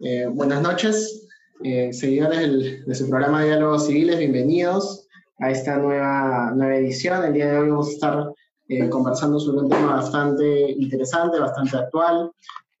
Eh, 0.00 0.26
buenas 0.30 0.62
noches, 0.62 1.26
eh, 1.64 1.92
seguidores 1.92 2.86
de 2.86 2.94
su 2.94 3.08
programa 3.08 3.42
Diálogos 3.42 3.86
Civiles, 3.86 4.16
bienvenidos 4.20 5.08
a 5.40 5.50
esta 5.50 5.76
nueva, 5.76 6.54
edición. 6.76 7.24
El 7.24 7.32
día 7.32 7.50
de 7.50 7.58
hoy 7.58 7.70
vamos 7.70 7.88
a 7.88 7.92
estar 7.92 8.32
eh, 8.68 8.88
conversando 8.88 9.40
sobre 9.40 9.62
un 9.62 9.68
tema 9.68 9.96
bastante 9.96 10.70
interesante, 10.70 11.40
bastante 11.40 11.78
actual, 11.78 12.30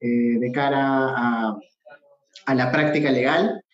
de 0.00 0.52
cara 0.54 1.08
a, 1.08 1.58
a, 2.46 2.54
la 2.54 2.70
práctica 2.70 3.10
legal. 3.10 3.64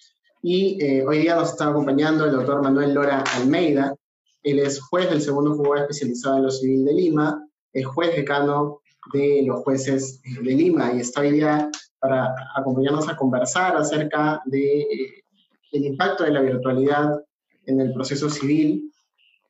Y 0.40 1.02
hoy 1.02 1.18
día 1.18 1.34
nos 1.34 1.50
está 1.50 1.68
acompañando 1.68 2.24
el 2.24 2.32
doctor 2.32 2.62
Manuel 2.62 2.94
Lora 2.94 3.24
Almeida. 3.36 3.94
Él 4.42 4.58
es 4.58 4.80
juez 4.80 5.10
del 5.10 5.20
segundo 5.20 5.54
juzgado 5.54 5.82
especializado 5.82 6.38
en 6.38 6.42
lo 6.44 6.50
civil 6.50 6.86
de 6.86 6.94
Lima, 6.94 7.46
es 7.74 7.84
juez 7.84 8.16
decano 8.16 8.80
de 9.12 9.42
los 9.46 9.62
jueces 9.64 10.22
de 10.22 10.50
Lima 10.50 10.94
y 10.94 11.00
está 11.00 11.20
hoy 11.20 11.32
día 11.32 11.70
para 12.04 12.34
acompañarnos 12.54 13.08
a 13.08 13.16
conversar 13.16 13.76
acerca 13.76 14.42
de, 14.44 14.80
eh, 14.80 15.24
el 15.72 15.86
impacto 15.86 16.24
de 16.24 16.32
la 16.32 16.42
virtualidad 16.42 17.24
en 17.64 17.80
el 17.80 17.94
proceso 17.94 18.28
civil. 18.28 18.92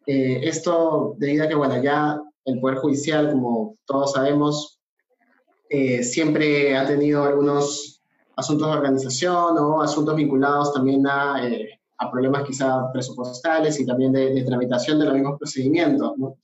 Eh, 0.07 0.41
esto 0.45 1.17
debido 1.19 1.45
a 1.45 1.49
que, 1.49 1.57
bueno, 1.57 1.83
ya 1.83 2.21
el 2.45 2.61
Poder 2.61 2.79
Judicial, 2.79 3.33
como 3.33 3.77
todos 3.85 4.13
sabemos, 4.13 4.79
eh, 5.69 6.05
siempre 6.05 6.77
ha 6.77 6.87
tenido 6.87 7.25
algunos 7.25 8.01
asuntos 8.37 8.69
de 8.69 8.77
organización 8.77 9.59
o 9.59 9.83
asuntos 9.83 10.15
vinculados 10.15 10.73
también 10.73 11.05
a, 11.09 11.37
a 11.99 12.11
problemas 12.11 12.45
quizá 12.45 12.93
presupuestales 12.93 13.81
y 13.81 13.87
también 13.87 14.13
de, 14.13 14.33
de 14.33 14.45
tramitación 14.45 15.01
de 15.01 15.07
los 15.07 15.15
mismos 15.15 15.39
procedimientos. 15.39 16.13
¿no? 16.19 16.37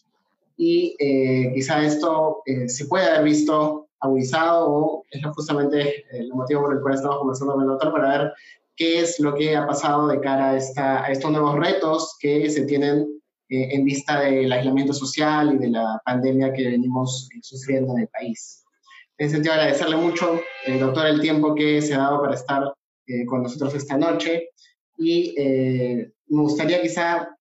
y 0.63 0.95
eh, 0.99 1.53
quizá 1.55 1.83
esto 1.83 2.43
eh, 2.45 2.69
se 2.69 2.85
puede 2.85 3.07
haber 3.07 3.25
visto 3.25 3.89
agudizado 4.01 4.69
o 4.69 5.05
es 5.11 5.25
justamente 5.35 6.05
el 6.13 6.29
motivo 6.33 6.63
por 6.63 6.75
el 6.75 6.81
cual 6.81 6.95
estamos 6.95 7.19
conversando 7.19 7.55
con 7.55 7.63
el 7.63 7.69
doctor 7.69 7.93
para 7.93 8.19
ver 8.19 8.33
qué 8.77 9.01
es 9.01 9.21
lo 9.21 9.35
que 9.35 9.57
ha 9.57 9.67
pasado 9.67 10.09
de 10.09 10.21
cara 10.21 10.51
a, 10.51 10.57
esta, 10.57 11.05
a 11.05 11.11
estos 11.11 11.31
nuevos 11.31 11.57
retos 11.57 12.17
que 12.19 12.49
se 12.49 12.65
tienen 12.65 13.07
eh, 13.49 13.69
en 13.73 13.85
vista 13.85 14.21
del 14.21 14.51
aislamiento 14.53 14.93
social 14.93 15.55
y 15.55 15.59
de 15.59 15.71
la 15.71 16.01
pandemia 16.05 16.53
que 16.53 16.69
venimos 16.69 17.29
sufriendo 17.43 17.93
en 17.95 18.03
el 18.03 18.09
país. 18.09 18.65
En 19.19 19.27
ese 19.27 19.37
sentido, 19.37 19.55
agradecerle 19.55 19.97
mucho, 19.97 20.41
el 20.67 20.81
doctor, 20.81 21.07
el 21.07 21.21
tiempo 21.21 21.55
que 21.55 21.83
se 21.83 21.95
ha 21.95 21.99
dado 21.99 22.23
para 22.23 22.35
estar 22.35 22.75
con 23.27 23.43
nosotros 23.43 23.75
esta 23.75 23.99
noche 23.99 24.51
y 24.97 25.35
me 25.37 26.43
gustaría 26.43 26.81
quizá 26.81 27.37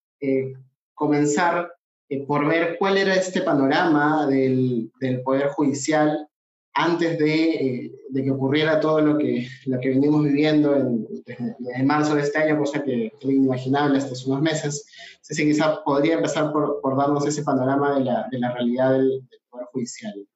comenzar 1.00 1.72
eh, 2.10 2.26
por 2.26 2.46
ver 2.46 2.76
cuál 2.78 2.98
era 2.98 3.14
este 3.14 3.40
panorama 3.40 4.26
del, 4.26 4.92
del 5.00 5.22
Poder 5.22 5.48
Judicial 5.48 6.28
antes 6.74 7.18
de, 7.18 7.50
eh, 7.50 7.92
de, 8.10 8.24
que 8.24 8.30
ocurriera 8.30 8.80
todo 8.80 9.00
lo 9.00 9.18
que, 9.18 9.48
lo 9.66 9.80
que 9.80 9.90
venimos 9.90 10.24
viviendo 10.24 10.76
en, 10.76 11.86
marzo 11.86 12.14
de 12.14 12.22
este 12.22 12.38
año, 12.38 12.58
cosa 12.58 12.82
que 12.82 13.06
es 13.06 13.24
inimaginable 13.24 13.98
hasta 13.98 14.12
hace 14.12 14.28
unos 14.28 14.42
meses. 14.42 14.86
Que 15.28 15.44
quizá 15.44 15.82
podría 15.84 16.14
empezar 16.14 16.52
por, 16.52 16.80
por, 16.80 16.96
darnos 16.96 17.26
ese 17.26 17.44
panorama 17.44 17.98
de 17.98 18.04
la, 18.04 18.26
de 18.30 18.38
la 18.38 18.52
realidad 18.52 18.92
del, 18.92 19.22
Poder 19.48 19.66
Judicial. 19.72 20.28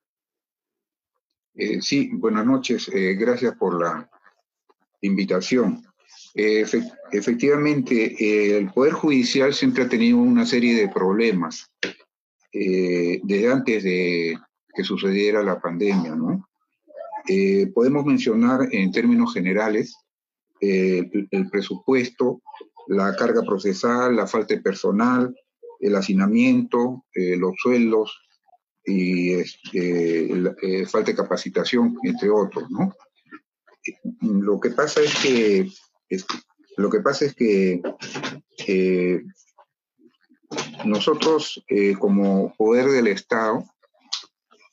Eh, 1.54 1.80
sí, 1.80 2.10
buenas 2.12 2.46
noches. 2.46 2.88
Eh, 2.88 3.14
gracias 3.14 3.54
por 3.56 3.80
la 3.80 4.08
invitación. 5.00 5.84
Efectivamente, 6.34 8.56
el 8.56 8.72
Poder 8.72 8.92
Judicial 8.92 9.54
siempre 9.54 9.84
ha 9.84 9.88
tenido 9.88 10.18
una 10.18 10.46
serie 10.46 10.74
de 10.74 10.88
problemas 10.88 11.70
desde 12.52 13.52
antes 13.52 13.84
de 13.84 14.36
que 14.74 14.84
sucediera 14.84 15.42
la 15.42 15.60
pandemia, 15.60 16.14
¿no? 16.14 16.48
podemos 17.74 18.04
mencionar 18.04 18.68
en 18.70 18.92
términos 18.92 19.32
generales 19.32 19.96
el, 20.60 21.26
el, 21.30 21.48
presupuesto, 21.48 22.42
la 22.86 23.16
carga 23.16 23.42
procesal, 23.42 24.14
la 24.14 24.26
falta 24.26 24.54
de 24.54 24.60
personal, 24.60 25.34
el 25.80 25.96
hacinamiento, 25.96 27.06
los 27.14 27.54
sueldos 27.56 28.20
y 28.84 29.32
este, 29.32 30.28
la, 30.36 30.54
falta 30.86 31.12
de 31.12 31.16
capacitación, 31.16 31.96
entre 32.02 32.28
otros, 32.28 32.70
¿no? 32.70 32.94
Lo 34.20 34.60
que 34.60 34.70
pasa 34.70 35.00
es 35.00 35.14
que 35.22 35.68
lo 36.76 36.90
que 36.90 37.00
pasa 37.00 37.26
es 37.26 37.34
que 37.34 37.80
eh, 38.66 39.22
nosotros, 40.84 41.62
eh, 41.68 41.94
como 41.94 42.52
poder 42.56 42.86
del 42.86 43.06
Estado, 43.08 43.64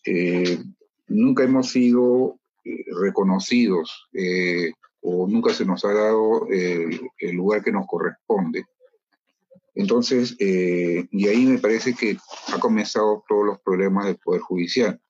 eh, 0.06 0.64
nunca 1.08 1.44
hemos 1.44 1.70
sido 1.70 2.40
eh, 2.64 2.86
reconocidos 3.02 4.08
eh, 4.14 4.72
o 5.02 5.28
nunca 5.28 5.54
se 5.54 5.66
nos 5.66 5.84
ha 5.86 5.94
dado 5.94 6.48
el 6.50 7.36
lugar 7.36 7.64
que 7.64 7.72
nos 7.72 7.88
corresponde. 7.88 8.66
Entonces, 9.74 10.36
y 10.40 11.28
ahí 11.28 11.46
me 11.46 11.58
parece 11.58 11.96
que 11.96 12.18
ha 12.54 12.60
comenzado 12.60 13.24
todos 13.28 13.46
los 13.46 13.60
problemas 13.62 14.06
del 14.06 14.18
Poder 14.18 14.42
Judicial. 14.42 15.02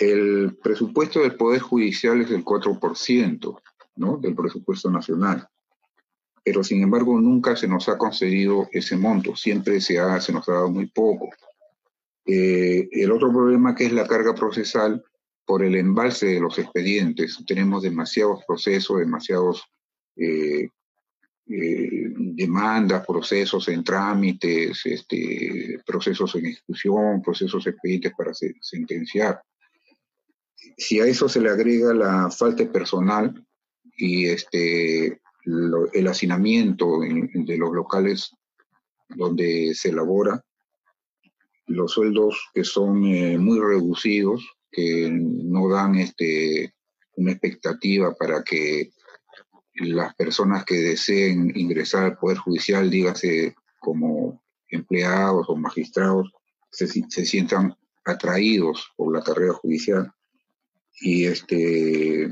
El 0.00 0.58
presupuesto 0.60 1.20
del 1.20 1.36
Poder 1.36 1.60
Judicial 1.60 2.20
es 2.20 2.30
del 2.30 2.44
4%. 2.44 3.60
¿no? 4.00 4.16
del 4.16 4.34
presupuesto 4.34 4.90
nacional. 4.90 5.46
Pero 6.42 6.64
sin 6.64 6.82
embargo 6.82 7.20
nunca 7.20 7.54
se 7.54 7.68
nos 7.68 7.88
ha 7.88 7.98
concedido 7.98 8.68
ese 8.72 8.96
monto, 8.96 9.36
siempre 9.36 9.80
se, 9.80 9.98
ha, 9.98 10.20
se 10.20 10.32
nos 10.32 10.48
ha 10.48 10.52
dado 10.52 10.70
muy 10.70 10.86
poco. 10.86 11.28
Eh, 12.32 12.88
el 12.92 13.10
otro 13.10 13.32
problema 13.32 13.74
que 13.74 13.86
es 13.86 13.92
la 13.92 14.06
carga 14.06 14.36
procesal 14.36 15.02
por 15.44 15.64
el 15.64 15.74
embalse 15.74 16.26
de 16.26 16.40
los 16.40 16.60
expedientes. 16.60 17.36
Tenemos 17.44 17.82
demasiados 17.82 18.44
procesos, 18.46 18.98
demasiados 18.98 19.64
eh, 20.14 20.68
eh, 21.48 22.12
demandas, 22.14 23.04
procesos 23.04 23.66
en 23.66 23.82
trámites, 23.82 24.80
este, 24.84 25.80
procesos 25.84 26.36
en 26.36 26.46
ejecución, 26.46 27.20
procesos 27.20 27.66
expedientes 27.66 28.12
para 28.16 28.30
sentenciar. 28.60 29.42
Si 30.76 31.00
a 31.00 31.06
eso 31.06 31.28
se 31.28 31.40
le 31.40 31.50
agrega 31.50 31.92
la 31.92 32.30
falta 32.30 32.62
de 32.62 32.70
personal, 32.70 33.44
y 33.96 34.26
este, 34.26 35.20
lo, 35.46 35.90
el 35.92 36.06
hacinamiento 36.06 37.02
en, 37.02 37.44
de 37.44 37.58
los 37.58 37.72
locales 37.72 38.30
donde 39.08 39.74
se 39.74 39.88
elabora, 39.88 40.40
los 41.70 41.92
sueldos 41.92 42.50
que 42.52 42.64
son 42.64 43.04
eh, 43.04 43.38
muy 43.38 43.58
reducidos, 43.60 44.44
que 44.70 45.08
no 45.10 45.68
dan 45.68 45.94
este, 45.96 46.74
una 47.16 47.32
expectativa 47.32 48.14
para 48.14 48.42
que 48.42 48.90
las 49.74 50.14
personas 50.14 50.64
que 50.64 50.76
deseen 50.76 51.52
ingresar 51.54 52.04
al 52.04 52.18
Poder 52.18 52.38
Judicial, 52.38 52.90
dígase 52.90 53.54
como 53.78 54.42
empleados 54.68 55.46
o 55.48 55.56
magistrados, 55.56 56.32
se, 56.70 56.86
se 56.86 57.24
sientan 57.24 57.76
atraídos 58.04 58.92
por 58.96 59.14
la 59.14 59.22
carrera 59.22 59.54
judicial 59.54 60.12
y 61.00 61.26
este 61.26 62.30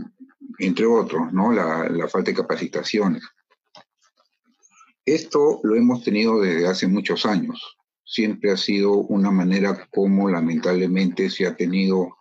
entre 0.59 0.87
otros, 0.87 1.33
¿no? 1.33 1.53
La, 1.53 1.89
la, 1.89 2.09
falta 2.09 2.31
de 2.31 2.37
capacitaciones. 2.37 3.23
Esto 5.05 5.61
lo 5.63 5.77
hemos 5.77 6.03
tenido 6.03 6.41
desde 6.41 6.67
hace 6.67 6.89
muchos 6.89 7.25
años. 7.25 7.78
Siempre 8.11 8.51
ha 8.51 8.57
sido 8.57 8.95
una 8.95 9.31
manera 9.31 9.87
como 9.91 10.31
lamentablemente 10.31 11.29
se 11.29 11.47
ha 11.47 11.55
tenido 11.55 12.17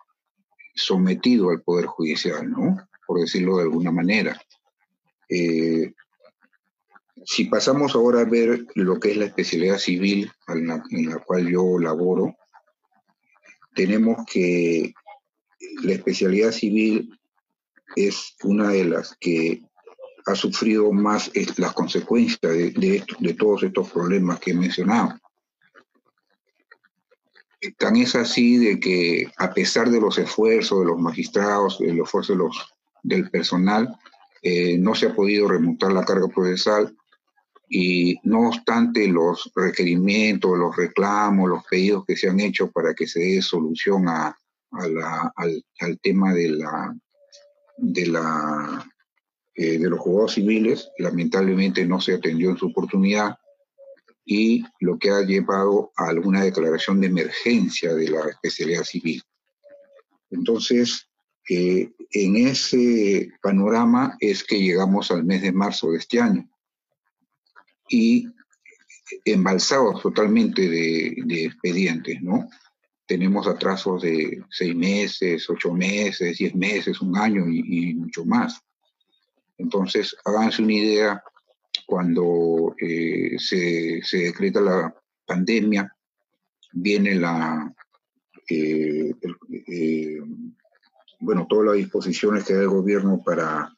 sometido 0.75 1.49
al 1.49 1.61
Poder 1.61 1.85
Judicial, 1.85 2.51
¿no? 2.51 2.75
Por 3.07 3.21
decirlo 3.21 3.55
de 3.55 3.63
alguna 3.63 3.93
manera. 3.93 4.37
Eh, 5.29 5.93
si 7.25 7.45
pasamos 7.45 7.95
ahora 7.95 8.19
a 8.19 8.25
ver 8.25 8.65
lo 8.75 8.99
que 8.99 9.11
es 9.11 9.17
la 9.17 9.25
especialidad 9.25 9.77
civil 9.77 10.29
en 10.49 10.67
la, 10.67 10.83
en 10.91 11.09
la 11.09 11.19
cual 11.19 11.47
yo 11.47 11.79
laboro, 11.79 12.35
tenemos 13.73 14.25
que 14.29 14.93
la 15.83 15.93
especialidad 15.93 16.51
civil 16.51 17.17
es 17.95 18.35
una 18.43 18.71
de 18.71 18.83
las 18.83 19.15
que 19.21 19.63
ha 20.25 20.35
sufrido 20.35 20.91
más 20.91 21.31
las 21.55 21.71
consecuencias 21.71 22.41
de, 22.41 22.71
de, 22.71 23.05
de 23.19 23.33
todos 23.35 23.63
estos 23.63 23.89
problemas 23.89 24.41
que 24.41 24.51
he 24.51 24.53
mencionado. 24.53 25.17
Tan 27.77 27.95
es 27.95 28.15
así 28.15 28.57
de 28.57 28.79
que 28.79 29.27
a 29.37 29.53
pesar 29.53 29.89
de 29.89 29.99
los 29.99 30.17
esfuerzos 30.17 30.79
de 30.79 30.85
los 30.85 30.99
magistrados, 30.99 31.79
de 31.79 31.93
los, 31.93 32.11
del 33.03 33.29
personal, 33.29 33.95
eh, 34.43 34.77
no 34.77 34.93
se 34.93 35.07
ha 35.07 35.15
podido 35.15 35.47
remontar 35.47 35.91
la 35.91 36.05
carga 36.05 36.27
procesal 36.27 36.95
y 37.69 38.19
no 38.23 38.49
obstante 38.49 39.07
los 39.07 39.51
requerimientos, 39.55 40.57
los 40.57 40.75
reclamos, 40.75 41.49
los 41.49 41.63
pedidos 41.65 42.05
que 42.05 42.15
se 42.15 42.29
han 42.29 42.39
hecho 42.39 42.71
para 42.71 42.93
que 42.93 43.07
se 43.07 43.19
dé 43.19 43.41
solución 43.41 44.07
a, 44.07 44.37
a 44.71 44.87
la, 44.87 45.33
al, 45.35 45.65
al 45.79 45.99
tema 45.99 46.33
de 46.33 46.49
la 46.49 46.95
de, 47.77 48.07
la, 48.07 48.85
eh, 49.55 49.77
de 49.77 49.89
los 49.89 49.99
juzgados 49.99 50.33
civiles, 50.33 50.89
lamentablemente 50.97 51.85
no 51.85 52.01
se 52.01 52.13
atendió 52.13 52.49
en 52.49 52.57
su 52.57 52.67
oportunidad 52.67 53.37
y 54.29 54.61
lo 54.81 54.99
que 54.99 55.09
ha 55.09 55.21
llevado 55.21 55.93
a 55.95 56.09
alguna 56.09 56.43
declaración 56.43 56.99
de 56.99 57.07
emergencia 57.07 57.95
de 57.95 58.09
la 58.09 58.27
especialidad 58.29 58.83
civil. 58.83 59.23
Entonces, 60.29 61.07
eh, 61.49 61.89
en 62.11 62.35
ese 62.35 63.31
panorama 63.41 64.17
es 64.19 64.43
que 64.43 64.61
llegamos 64.61 65.11
al 65.11 65.23
mes 65.23 65.41
de 65.41 65.53
marzo 65.53 65.91
de 65.91 65.99
este 65.99 66.19
año 66.19 66.45
y 67.89 68.27
embalsados 69.23 70.01
totalmente 70.01 70.67
de, 70.69 71.15
de 71.25 71.45
expedientes, 71.45 72.21
¿no? 72.21 72.49
Tenemos 73.05 73.47
atrasos 73.47 74.01
de 74.01 74.43
seis 74.49 74.75
meses, 74.75 75.49
ocho 75.49 75.71
meses, 75.71 76.37
diez 76.37 76.53
meses, 76.53 76.99
un 76.99 77.17
año 77.17 77.47
y, 77.47 77.93
mucho 77.95 78.25
más. 78.25 78.59
Entonces, 79.57 80.13
háganse 80.25 80.61
una 80.61 80.73
idea, 80.73 81.23
cuando 81.87 82.75
eh, 82.77 83.37
se, 83.39 84.01
decreta 84.11 84.59
la 84.59 84.93
pandemia, 85.25 85.89
viene 86.73 87.15
la, 87.15 87.73
eh, 88.49 89.15
eh, 89.67 90.21
bueno, 91.21 91.47
todas 91.47 91.67
las 91.67 91.75
disposiciones 91.77 92.43
que 92.43 92.55
da 92.55 92.63
el 92.63 92.67
gobierno 92.67 93.23
para 93.23 93.73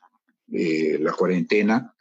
la 0.48 1.14
cuarentena, 1.14 1.94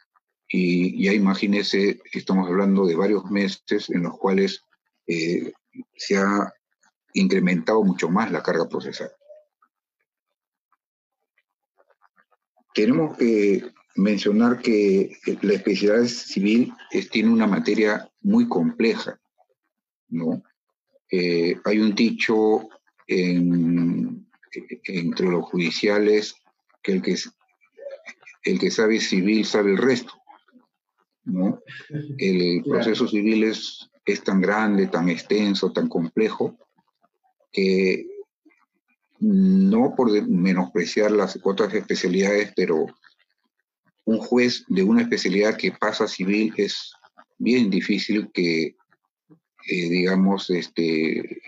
y 0.47 1.03
ya 1.03 1.13
imagínense, 1.13 2.01
estamos 2.11 2.47
hablando 2.47 2.87
de 2.87 2.95
varios 2.95 3.25
meses 3.25 3.91
en 3.91 4.01
los 4.01 4.17
cuales 4.17 4.65
se 5.05 6.17
ha 6.17 6.51
incrementado 7.13 7.83
mucho 7.83 8.09
más 8.09 8.31
la 8.31 8.41
carga 8.41 8.67
procesal. 8.67 9.11
Tenemos 12.73 13.15
que 13.15 13.63
mencionar 13.99 14.59
que 14.59 15.17
la 15.41 15.53
especialidad 15.53 16.05
civil 16.05 16.73
tiene 17.11 17.29
una 17.29 17.47
materia 17.47 18.09
muy 18.21 18.47
compleja, 18.47 19.19
¿no? 20.09 20.43
Eh, 21.11 21.55
hay 21.65 21.79
un 21.79 21.95
dicho 21.95 22.69
entre 23.07 25.27
los 25.27 25.45
judiciales 25.45 26.35
que 26.83 26.93
el 26.93 27.01
que, 27.01 27.15
el 28.43 28.59
que 28.59 28.71
sabe 28.71 28.99
civil 28.99 29.45
sabe 29.45 29.71
el 29.71 29.77
resto. 29.77 30.13
¿no? 31.25 31.61
El 32.17 32.63
proceso 32.63 33.07
civil 33.07 33.43
es, 33.43 33.89
es 34.05 34.23
tan 34.23 34.41
grande, 34.41 34.87
tan 34.87 35.09
extenso, 35.09 35.71
tan 35.71 35.87
complejo, 35.87 36.57
que 37.51 38.07
no 39.19 39.95
por 39.95 40.11
menospreciar 40.27 41.11
las 41.11 41.39
otras 41.43 41.73
especialidades, 41.73 42.53
pero 42.55 42.87
un 44.09 44.17
juez 44.17 44.65
de 44.67 44.81
una 44.81 45.03
especialidad 45.03 45.55
que 45.55 45.71
pasa 45.71 46.07
civil 46.07 46.51
es 46.57 46.91
bien 47.37 47.69
difícil 47.69 48.31
que, 48.33 48.75
eh, 49.69 49.89
digamos, 49.89 50.49
este, 50.49 51.41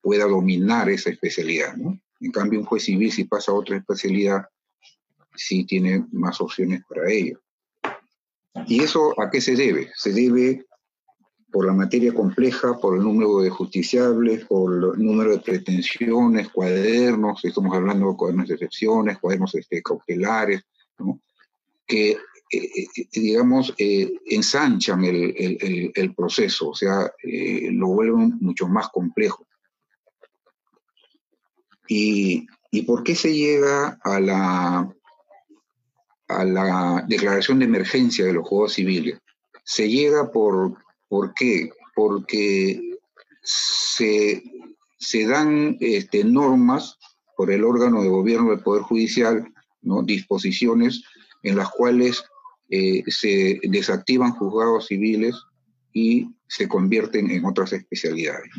pueda 0.00 0.24
dominar 0.24 0.88
esa 0.88 1.10
especialidad. 1.10 1.76
¿no? 1.76 2.00
En 2.20 2.32
cambio, 2.32 2.60
un 2.60 2.66
juez 2.66 2.84
civil, 2.84 3.12
si 3.12 3.24
pasa 3.24 3.52
a 3.52 3.56
otra 3.56 3.76
especialidad, 3.76 4.46
sí 5.34 5.66
tiene 5.66 6.06
más 6.12 6.40
opciones 6.40 6.82
para 6.88 7.10
ello. 7.10 7.38
¿Y 8.66 8.82
eso 8.82 9.12
a 9.20 9.28
qué 9.30 9.42
se 9.42 9.54
debe? 9.54 9.90
Se 9.94 10.10
debe 10.12 10.64
por 11.52 11.66
la 11.66 11.74
materia 11.74 12.14
compleja, 12.14 12.78
por 12.80 12.96
el 12.96 13.02
número 13.02 13.40
de 13.40 13.50
justiciables, 13.50 14.46
por 14.46 14.96
el 14.96 15.04
número 15.04 15.32
de 15.32 15.40
pretensiones, 15.40 16.48
cuadernos, 16.48 17.44
estamos 17.44 17.76
hablando 17.76 18.10
de 18.10 18.16
cuadernos 18.16 18.48
de 18.48 18.54
excepciones, 18.54 19.18
cuadernos 19.18 19.54
este, 19.54 19.82
cautelares, 19.82 20.62
que, 21.86 22.10
eh, 22.10 22.18
eh, 22.50 23.08
digamos, 23.12 23.74
eh, 23.78 24.12
ensanchan 24.26 25.04
el, 25.04 26.14
proceso, 26.16 26.70
o 26.70 26.74
sea, 26.74 27.10
lo 27.22 27.88
vuelven 27.88 28.38
mucho 28.40 28.68
más 28.68 28.88
complejo. 28.90 29.46
Y, 31.88 32.46
¿Y 32.70 32.82
por 32.82 33.02
qué 33.02 33.14
se 33.14 33.34
llega 33.34 33.98
a 34.02 34.20
la 34.20 34.94
a 36.28 36.44
la 36.44 37.04
declaración 37.08 37.58
de 37.58 37.66
emergencia 37.66 38.24
de 38.24 38.32
los 38.32 38.48
juegos 38.48 38.74
civiles. 38.74 39.18
Se 39.64 39.88
llega 39.88 40.30
por, 40.30 40.76
¿por 41.08 41.34
qué? 41.34 41.70
Porque 41.94 42.98
se, 43.42 44.42
se 44.98 45.26
dan 45.26 45.76
este, 45.80 46.24
normas 46.24 46.98
por 47.36 47.50
el 47.50 47.64
órgano 47.64 48.02
de 48.02 48.08
gobierno 48.08 48.50
del 48.50 48.62
Poder 48.62 48.82
Judicial, 48.82 49.52
¿no? 49.82 50.02
disposiciones 50.02 51.02
en 51.44 51.56
las 51.56 51.70
cuales 51.70 52.24
eh, 52.68 53.04
se 53.06 53.60
desactivan 53.62 54.32
juzgados 54.32 54.86
civiles 54.86 55.36
y 55.92 56.34
se 56.48 56.66
convierten 56.66 57.30
en 57.30 57.44
otras 57.44 57.72
especialidades. 57.72 58.50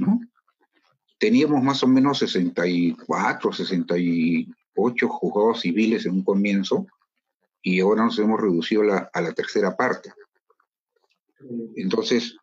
Teníamos 1.18 1.62
más 1.62 1.84
o 1.84 1.88
menos 1.88 2.20
64, 2.20 3.52
68 3.52 5.08
juzgados 5.10 5.62
civiles 5.62 6.06
en 6.06 6.14
un 6.14 6.24
comienzo, 6.24 6.88
y 7.62 7.80
ahora 7.80 8.06
nos 8.06 8.20
hemos 8.20 8.40
reducido 8.40 8.84
a 9.12 9.22
la 9.22 9.34
tercera 9.34 9.76
parte. 9.76 10.14
Entonces, 11.76 12.38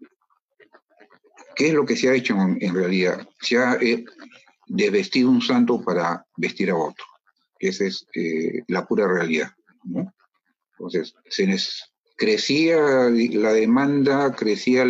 ¿qué 1.54 1.68
es 1.68 1.74
lo 1.74 1.86
que 1.86 1.96
se 1.96 2.08
ha 2.08 2.14
hecho 2.14 2.36
en, 2.36 2.74
realidad? 2.74 3.26
Se 3.40 3.56
ha 3.56 3.74
eh, 3.74 4.04
desvestido 4.66 5.30
un 5.30 5.40
santo 5.40 5.80
para 5.80 6.26
vestir 6.36 6.70
a 6.70 6.76
otro. 6.76 7.04
Esa 7.60 7.84
es 7.84 8.04
eh, 8.16 8.64
la 8.66 8.84
pura 8.84 9.06
realidad. 9.06 9.52
Entonces, 10.82 11.14
se 11.28 11.46
crecía 12.16 13.08
la 13.08 13.52
demanda, 13.52 14.34
crecía 14.34 14.82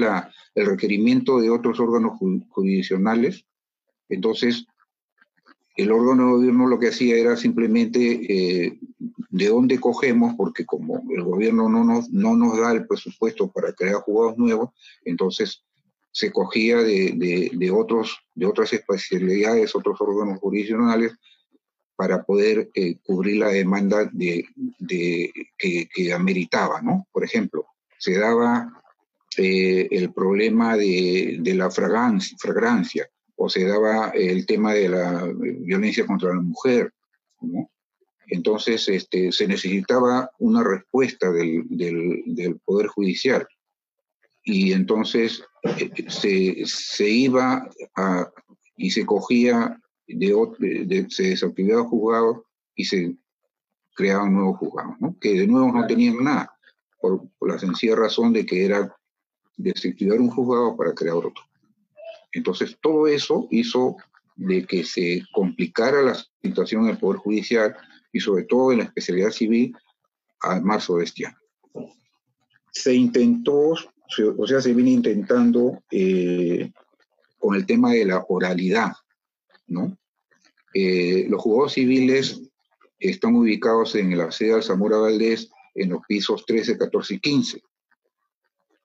el 0.54 0.66
requerimiento 0.66 1.38
de 1.38 1.50
otros 1.50 1.78
órganos 1.80 2.18
jurisdiccionales. 2.48 3.44
Entonces, 4.08 4.64
el 5.76 5.92
órgano 5.92 6.24
de 6.24 6.32
gobierno 6.32 6.66
lo 6.66 6.78
que 6.78 6.88
hacía 6.88 7.16
era 7.16 7.36
simplemente 7.36 8.00
eh, 8.00 8.78
de 9.28 9.48
dónde 9.48 9.78
cogemos, 9.78 10.34
porque 10.34 10.64
como 10.64 11.02
el 11.14 11.22
gobierno 11.24 11.68
no 11.68 11.84
nos, 11.84 12.08
no 12.08 12.36
nos 12.36 12.58
da 12.58 12.72
el 12.72 12.86
presupuesto 12.86 13.50
para 13.50 13.74
crear 13.74 13.96
jugados 13.96 14.38
nuevos, 14.38 14.70
entonces 15.04 15.62
se 16.10 16.32
cogía 16.32 16.78
de, 16.78 17.50
de, 17.52 17.70
otros, 17.70 18.18
de 18.34 18.46
otras 18.46 18.72
especialidades, 18.72 19.74
otros 19.74 20.00
órganos 20.00 20.40
jurisdiccionales, 20.40 21.12
para 22.02 22.24
poder 22.24 22.68
eh, 22.74 22.96
cubrir 23.04 23.36
la 23.36 23.50
demanda 23.50 24.10
de, 24.12 24.44
que, 25.56 26.12
ameritaba, 26.12 26.82
¿no? 26.82 27.06
Por 27.12 27.22
ejemplo, 27.22 27.64
se 27.96 28.18
daba 28.18 28.82
eh, 29.36 29.86
el 29.88 30.12
problema 30.12 30.76
de, 30.76 31.40
la 31.54 31.70
fragancia, 31.70 32.36
fragancia 32.40 33.08
o 33.36 33.48
se 33.48 33.64
daba 33.64 34.08
el 34.08 34.44
tema 34.46 34.74
de 34.74 34.88
la 34.88 35.32
violencia 35.60 36.04
contra 36.04 36.34
la 36.34 36.40
mujer, 36.40 36.92
Entonces 38.26 38.88
este, 38.88 39.30
se 39.30 39.46
necesitaba 39.46 40.28
una 40.40 40.64
respuesta 40.64 41.30
del, 41.30 42.58
Poder 42.64 42.88
Judicial. 42.88 43.46
Y 44.42 44.72
entonces 44.72 45.44
eh, 46.24 46.64
se, 46.66 47.08
iba 47.08 47.70
y 48.76 48.90
se 48.90 49.06
cogía, 49.06 49.78
de, 50.12 51.06
se 51.10 51.22
desactivaba 51.24 51.88
juzgado 51.88 52.46
y 52.74 52.84
se 52.84 53.16
creaban 53.94 54.32
nuevos 54.32 54.58
juzgados, 54.58 54.96
¿no? 55.00 55.16
que 55.20 55.40
de 55.40 55.46
nuevo 55.46 55.72
no 55.72 55.86
tenían 55.86 56.22
nada, 56.22 56.56
por, 57.00 57.28
por 57.38 57.50
la 57.50 57.58
sencilla 57.58 57.96
razón 57.96 58.32
de 58.32 58.46
que 58.46 58.64
era 58.64 58.96
desactivar 59.56 60.20
un 60.20 60.30
juzgado 60.30 60.76
para 60.76 60.94
crear 60.94 61.16
otro. 61.16 61.44
Entonces, 62.32 62.78
todo 62.80 63.06
eso 63.06 63.46
hizo 63.50 63.96
de 64.36 64.64
que 64.64 64.84
se 64.84 65.22
complicara 65.32 66.02
la 66.02 66.14
situación 66.42 66.86
del 66.86 66.98
Poder 66.98 67.18
Judicial 67.18 67.76
y 68.12 68.20
sobre 68.20 68.44
todo 68.44 68.72
en 68.72 68.78
la 68.78 68.84
especialidad 68.84 69.30
civil 69.30 69.76
a 70.40 70.60
marzo 70.60 70.96
de 70.96 71.04
este 71.04 71.26
año. 71.26 71.38
Se 72.70 72.94
intentó, 72.94 73.72
o 73.72 74.46
sea, 74.46 74.60
se 74.60 74.72
viene 74.72 74.90
intentando 74.90 75.82
eh, 75.90 76.72
con 77.38 77.54
el 77.54 77.66
tema 77.66 77.92
de 77.92 78.06
la 78.06 78.24
oralidad, 78.28 78.92
¿no? 79.66 79.96
Eh, 80.74 81.26
los 81.28 81.40
juzgados 81.42 81.74
civiles 81.74 82.40
están 82.98 83.34
ubicados 83.34 83.94
en 83.94 84.16
la 84.16 84.30
sede 84.30 84.56
de 84.56 84.62
Zamora 84.62 84.98
Valdés 84.98 85.50
en 85.74 85.90
los 85.90 86.02
pisos 86.06 86.44
13, 86.46 86.78
14 86.78 87.14
y 87.14 87.20
15. 87.20 87.62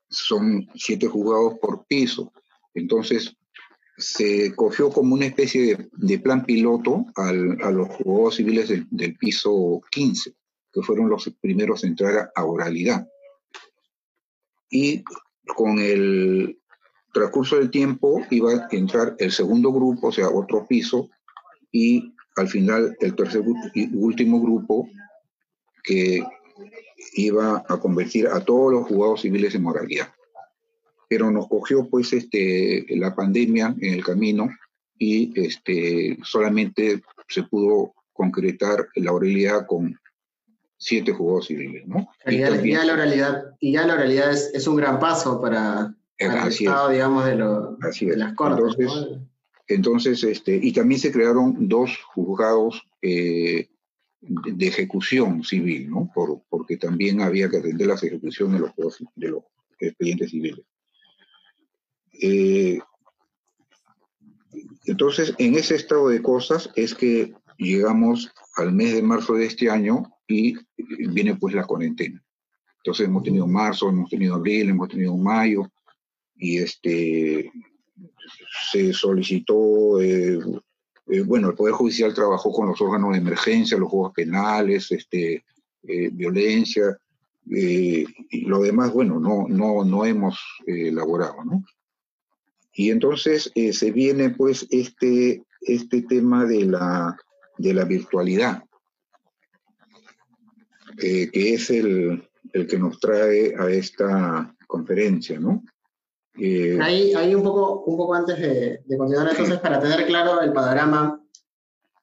Son 0.09 0.67
siete 0.75 1.07
juzgados 1.07 1.59
por 1.59 1.85
piso. 1.85 2.31
Entonces, 2.73 3.35
se 3.97 4.55
cogió 4.55 4.89
como 4.89 5.15
una 5.15 5.25
especie 5.25 5.89
de, 5.91 6.19
plan 6.19 6.45
piloto 6.45 7.05
a 7.15 7.31
los 7.31 7.89
jugadores 7.89 8.35
civiles 8.35 8.69
del, 8.69 9.17
piso 9.17 9.81
15, 9.89 10.33
que 10.71 10.81
fueron 10.83 11.09
los 11.09 11.29
primeros 11.41 11.83
a 11.83 11.87
entrar 11.87 12.31
a 12.35 12.45
oralidad. 12.45 13.07
Y 14.69 15.03
con 15.55 15.79
el 15.79 16.59
transcurso 17.11 17.55
del 17.55 17.71
tiempo 17.71 18.21
iba 18.29 18.51
a 18.51 18.67
entrar 18.71 19.15
el 19.17 19.31
segundo 19.31 19.71
grupo, 19.71 20.07
o 20.07 20.11
sea, 20.11 20.29
otro 20.29 20.67
piso, 20.67 21.09
y 21.71 22.13
al 22.35 22.47
final 22.47 22.95
el 22.99 23.15
tercer 23.15 23.43
y 23.73 23.95
último 23.95 24.41
grupo 24.41 24.87
que 25.83 26.23
iba 27.13 27.63
a 27.67 27.79
convertir 27.79 28.27
a 28.27 28.39
todos 28.43 28.71
los 28.71 28.87
jugadores 28.87 29.21
civiles 29.21 29.55
en 29.55 29.63
moralidad 29.63 30.07
pero 31.07 31.31
nos 31.31 31.47
cogió 31.47 31.89
pues 31.89 32.13
este, 32.13 32.85
la 32.89 33.15
pandemia 33.15 33.75
en 33.79 33.93
el 33.93 34.03
camino 34.03 34.49
y 34.97 35.31
este, 35.39 36.17
solamente 36.23 37.01
se 37.27 37.43
pudo 37.43 37.93
concretar 38.13 38.87
la 38.95 39.11
oralidad 39.11 39.65
con 39.67 39.97
siete 40.77 41.11
juzgados 41.11 41.47
civiles, 41.47 41.87
¿no? 41.87 42.07
Y, 42.25 42.37
ya, 42.37 42.49
la 42.83 42.93
oralidad, 42.93 43.43
y 43.59 43.73
ya 43.73 43.85
la 43.85 43.93
oralidad 43.93 44.31
es, 44.31 44.67
un 44.67 44.75
gran 44.75 44.99
paso 44.99 45.41
para, 45.41 45.93
el 46.17 46.31
estado, 46.47 46.89
digamos, 46.89 47.25
de, 47.25 47.35
las 48.15 48.33
cortes. 48.33 48.75
Entonces, 48.77 49.19
este, 49.67 50.59
y 50.61 50.71
también 50.71 50.99
se 50.99 51.11
crearon 51.11 51.67
dos 51.67 51.97
juzgados 52.13 52.81
eh, 53.01 53.69
de, 54.21 54.67
ejecución 54.67 55.43
civil, 55.43 55.89
¿no? 55.89 56.09
Por, 56.13 56.41
porque 56.49 56.77
también 56.77 57.21
había 57.21 57.49
que 57.49 57.57
atender 57.57 57.87
las 57.87 58.03
ejecuciones 58.03 58.61
de 58.61 58.67
los, 58.77 59.03
de 59.15 59.29
los 59.29 59.43
expedientes 59.79 60.31
civiles. 60.31 60.65
Eh, 62.13 62.79
entonces, 64.85 65.33
en 65.37 65.55
ese 65.55 65.75
estado 65.75 66.09
de 66.09 66.21
cosas 66.21 66.69
es 66.75 66.95
que 66.95 67.33
llegamos 67.57 68.31
al 68.55 68.71
mes 68.71 68.93
de 68.93 69.01
marzo 69.01 69.33
de 69.33 69.45
este 69.45 69.69
año 69.69 70.03
y 70.27 70.55
viene 70.77 71.35
pues 71.35 71.53
la 71.53 71.65
cuarentena. 71.65 72.23
Entonces 72.77 73.07
hemos 73.07 73.23
tenido 73.23 73.47
marzo, 73.47 73.89
hemos 73.89 74.09
tenido 74.09 74.35
abril, 74.35 74.69
hemos 74.69 74.89
tenido 74.89 75.15
mayo 75.17 75.69
y 76.35 76.57
este 76.57 77.51
se 78.71 78.93
solicitó, 78.93 80.01
eh, 80.01 80.39
eh, 81.07 81.21
bueno, 81.21 81.49
el 81.49 81.55
Poder 81.55 81.73
Judicial 81.73 82.13
trabajó 82.13 82.51
con 82.51 82.67
los 82.67 82.81
órganos 82.81 83.11
de 83.11 83.19
emergencia, 83.19 83.77
los 83.77 83.89
juegos 83.89 84.13
penales, 84.13 84.91
este, 84.91 85.43
eh, 85.83 86.09
violencia, 86.11 86.97
y 87.49 88.05
lo 88.41 88.59
demás, 88.59 88.91
bueno, 88.91 89.21
no, 89.21 89.47
no, 89.47 89.85
no 89.85 90.05
hemos 90.05 90.37
elaborado, 90.65 91.45
¿no? 91.45 91.63
Y 92.73 92.91
entonces 92.91 93.49
se 93.71 93.91
viene 93.91 94.31
pues 94.31 94.67
este, 94.69 95.43
este 95.61 96.01
tema 96.01 96.43
de 96.43 96.65
la, 96.65 97.17
de 97.57 97.73
la 97.73 97.85
virtualidad, 97.85 98.65
que 100.97 101.29
es 101.33 101.69
el, 101.69 102.27
el 102.51 102.67
que 102.67 102.77
nos 102.77 102.99
trae 102.99 103.55
a 103.57 103.69
esta 103.69 104.53
conferencia, 104.67 105.39
¿no? 105.39 105.63
Eh, 106.39 106.77
ahí, 106.81 107.35
un, 107.35 107.43
poco, 107.43 107.83
un 107.85 107.97
poco 107.97 108.13
antes 108.13 108.39
de, 108.39 108.97
continuar, 108.97 109.29
entonces, 109.29 109.59
para 109.59 109.79
tener 109.79 110.05
claro 110.05 110.41
el 110.41 110.53
panorama, 110.53 111.19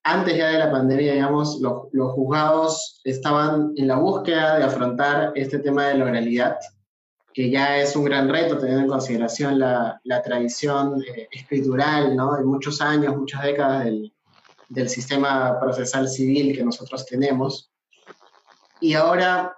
antes 0.03 0.37
ya 0.37 0.49
de 0.49 0.59
la 0.59 0.71
pandemia, 0.71 1.12
digamos, 1.14 1.61
los, 1.61 1.85
los, 1.93 2.12
juzgados 2.12 3.00
estaban 3.05 3.73
en 3.76 3.88
la 3.88 3.97
búsqueda 3.97 4.59
de 4.59 4.64
afrontar 4.64 5.33
este 5.35 5.61
tema 5.61 5.87
de 5.87 5.95
la 5.95 6.07
oralidad, 6.07 6.59
que 7.33 7.49
ya 7.50 7.79
es 7.79 7.95
un 7.97 8.05
gran 8.05 8.29
reto 8.29 8.59
teniendo 8.59 8.83
en 8.83 8.88
consideración 8.88 9.59
la, 9.59 10.00
la 10.05 10.23
tradición 10.23 11.00
eh, 11.03 11.29
escritural, 11.31 12.17
¿no? 12.17 12.37
De 12.37 12.45
muchos 12.45 12.81
años, 12.81 13.17
muchas 13.17 13.43
décadas 13.43 13.85
del, 13.85 14.12
del 14.69 14.88
sistema 14.88 15.59
procesal 15.61 16.09
civil 16.09 16.57
que 16.57 16.64
nosotros 16.64 17.07
tenemos. 17.07 17.71
Y 18.81 18.95
ahora 18.95 19.57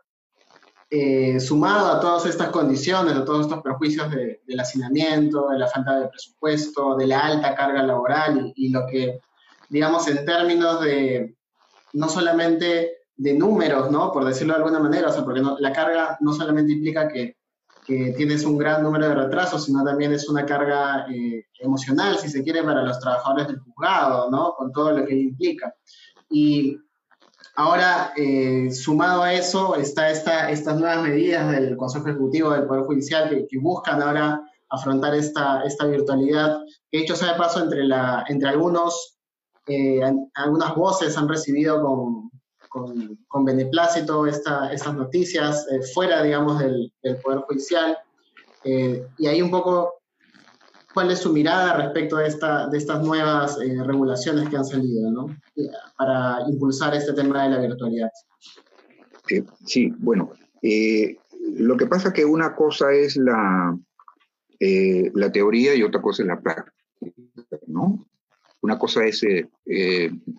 eh, 0.89 1.41
sumado 1.41 1.91
a 1.91 2.01
todas 2.01 2.27
estas 2.27 2.51
condiciones, 2.51 3.15
a 3.15 3.25
todos 3.25 3.47
estos 3.47 3.61
prejuicios 3.61 4.09
del 4.11 4.61
hacinamiento, 4.61 5.49
de 5.49 5.59
la 5.59 5.67
falta 5.67 5.99
de 5.99 6.09
presupuesto, 6.09 6.97
de 6.97 7.09
la 7.09 7.21
alta 7.21 7.57
carga 7.57 7.83
laboral 7.83 8.53
y, 8.55 8.69
lo 8.69 8.87
que, 8.87 9.19
digamos, 9.69 10.07
en 10.07 10.25
términos 10.25 10.81
de 10.81 11.35
no 11.93 12.09
solamente 12.09 12.99
de 13.17 13.35
números, 13.35 13.91
¿no? 13.91 14.13
Por 14.13 14.25
decirlo 14.25 14.53
de 14.53 14.59
alguna 14.59 14.79
manera, 14.79 15.09
o 15.09 15.13
sea, 15.13 15.25
porque 15.25 15.43
la 15.59 15.73
carga 15.73 16.19
no 16.21 16.33
solamente 16.33 16.73
implica 16.73 17.09
que, 17.09 17.37
que, 17.85 18.13
tienes 18.17 18.45
un 18.45 18.57
gran 18.57 18.85
número 18.85 19.09
de 19.09 19.15
retrasos, 19.17 19.65
sino 19.65 19.83
también 19.83 20.13
es 20.13 20.29
una 20.29 20.47
carga 20.47 21.07
eh, 21.13 21.47
emocional, 21.59 22.17
si 22.19 22.29
se 22.29 22.45
quiere, 22.45 22.63
para 22.63 22.83
los 22.83 23.01
trabajadores 23.01 23.49
del 23.49 23.59
juzgado, 23.59 24.31
¿no? 24.31 24.55
Con 24.57 24.71
todo 24.71 24.93
lo 24.93 25.05
que 25.05 25.17
implica. 25.17 25.75
Y 26.31 26.77
Ahora, 27.59 28.13
eh, 28.17 28.71
sumado 28.71 29.23
a 29.23 29.33
eso, 29.33 29.77
está 29.77 30.11
esta, 30.11 30.51
estas 30.51 30.79
nuevas 30.79 31.03
medidas 31.03 31.51
del 31.51 31.75
Consejo 31.79 32.07
Ejecutivo 32.07 32.51
del 32.51 32.67
Poder 32.67 32.85
Judicial 32.85 33.31
que, 33.31 33.59
buscan 33.59 34.03
ahora 34.03 34.43
afrontar 34.69 35.15
esta, 35.15 35.63
esta 35.65 35.87
virtualidad, 35.87 36.61
que 36.91 36.99
hecho 36.99 37.17
sea 37.17 37.33
de 37.33 37.39
paso 37.39 37.63
entre, 37.63 37.85
la, 37.85 38.27
entre 38.29 38.51
algunos, 38.51 39.17
eh, 39.69 40.03
algunas 40.35 40.75
voces 40.75 41.17
han 41.17 41.31
recibido 41.31 41.81
con, 41.81 42.31
con, 42.69 43.19
con 43.27 43.45
beneplácito 43.47 44.27
esta, 44.27 44.71
estas 44.71 44.95
noticias 44.95 45.67
eh, 45.71 45.81
fuera, 45.95 46.23
digamos, 46.23 46.59
del, 46.59 46.93
del 47.03 47.17
Poder 47.23 47.41
Judicial. 47.41 47.97
y 48.65 49.27
ahí 49.27 49.41
un 49.41 49.51
poco 49.51 49.96
cuál 50.97 51.11
es 51.11 51.19
su 51.19 51.31
mirada 51.31 51.77
respecto 51.77 52.17
de, 52.17 52.27
esta, 52.27 52.69
de 52.69 52.79
estas 52.79 53.03
nuevas 53.03 53.59
eh, 53.61 53.85
regulaciones 53.85 54.49
que 54.49 54.57
han 54.57 54.65
salido, 54.65 55.11
¿no? 55.11 55.27
Para 55.99 56.39
impulsar 56.49 56.95
este 56.95 57.13
tema 57.13 57.43
de 57.43 57.51
la 57.51 57.61
virtualidad. 57.61 58.09
Sí, 59.67 59.93
bueno, 59.99 60.31
eh, 60.63 61.19
lo 61.59 61.77
que 61.77 61.85
pasa 61.85 62.09
es 62.09 62.15
que 62.15 62.25
una 62.25 62.57
cosa 62.57 62.93
es 62.93 63.19
la, 63.19 63.79
eh, 64.59 65.11
la 65.15 65.31
teoría 65.31 65.75
y 65.75 65.83
otra 65.83 66.01
cosa 66.01 66.23
es 66.23 66.29
la 66.29 66.41
práctica, 66.41 66.73
¿no? 67.67 68.07
Una 68.63 68.79
cosa 68.79 69.05
es 69.05 69.23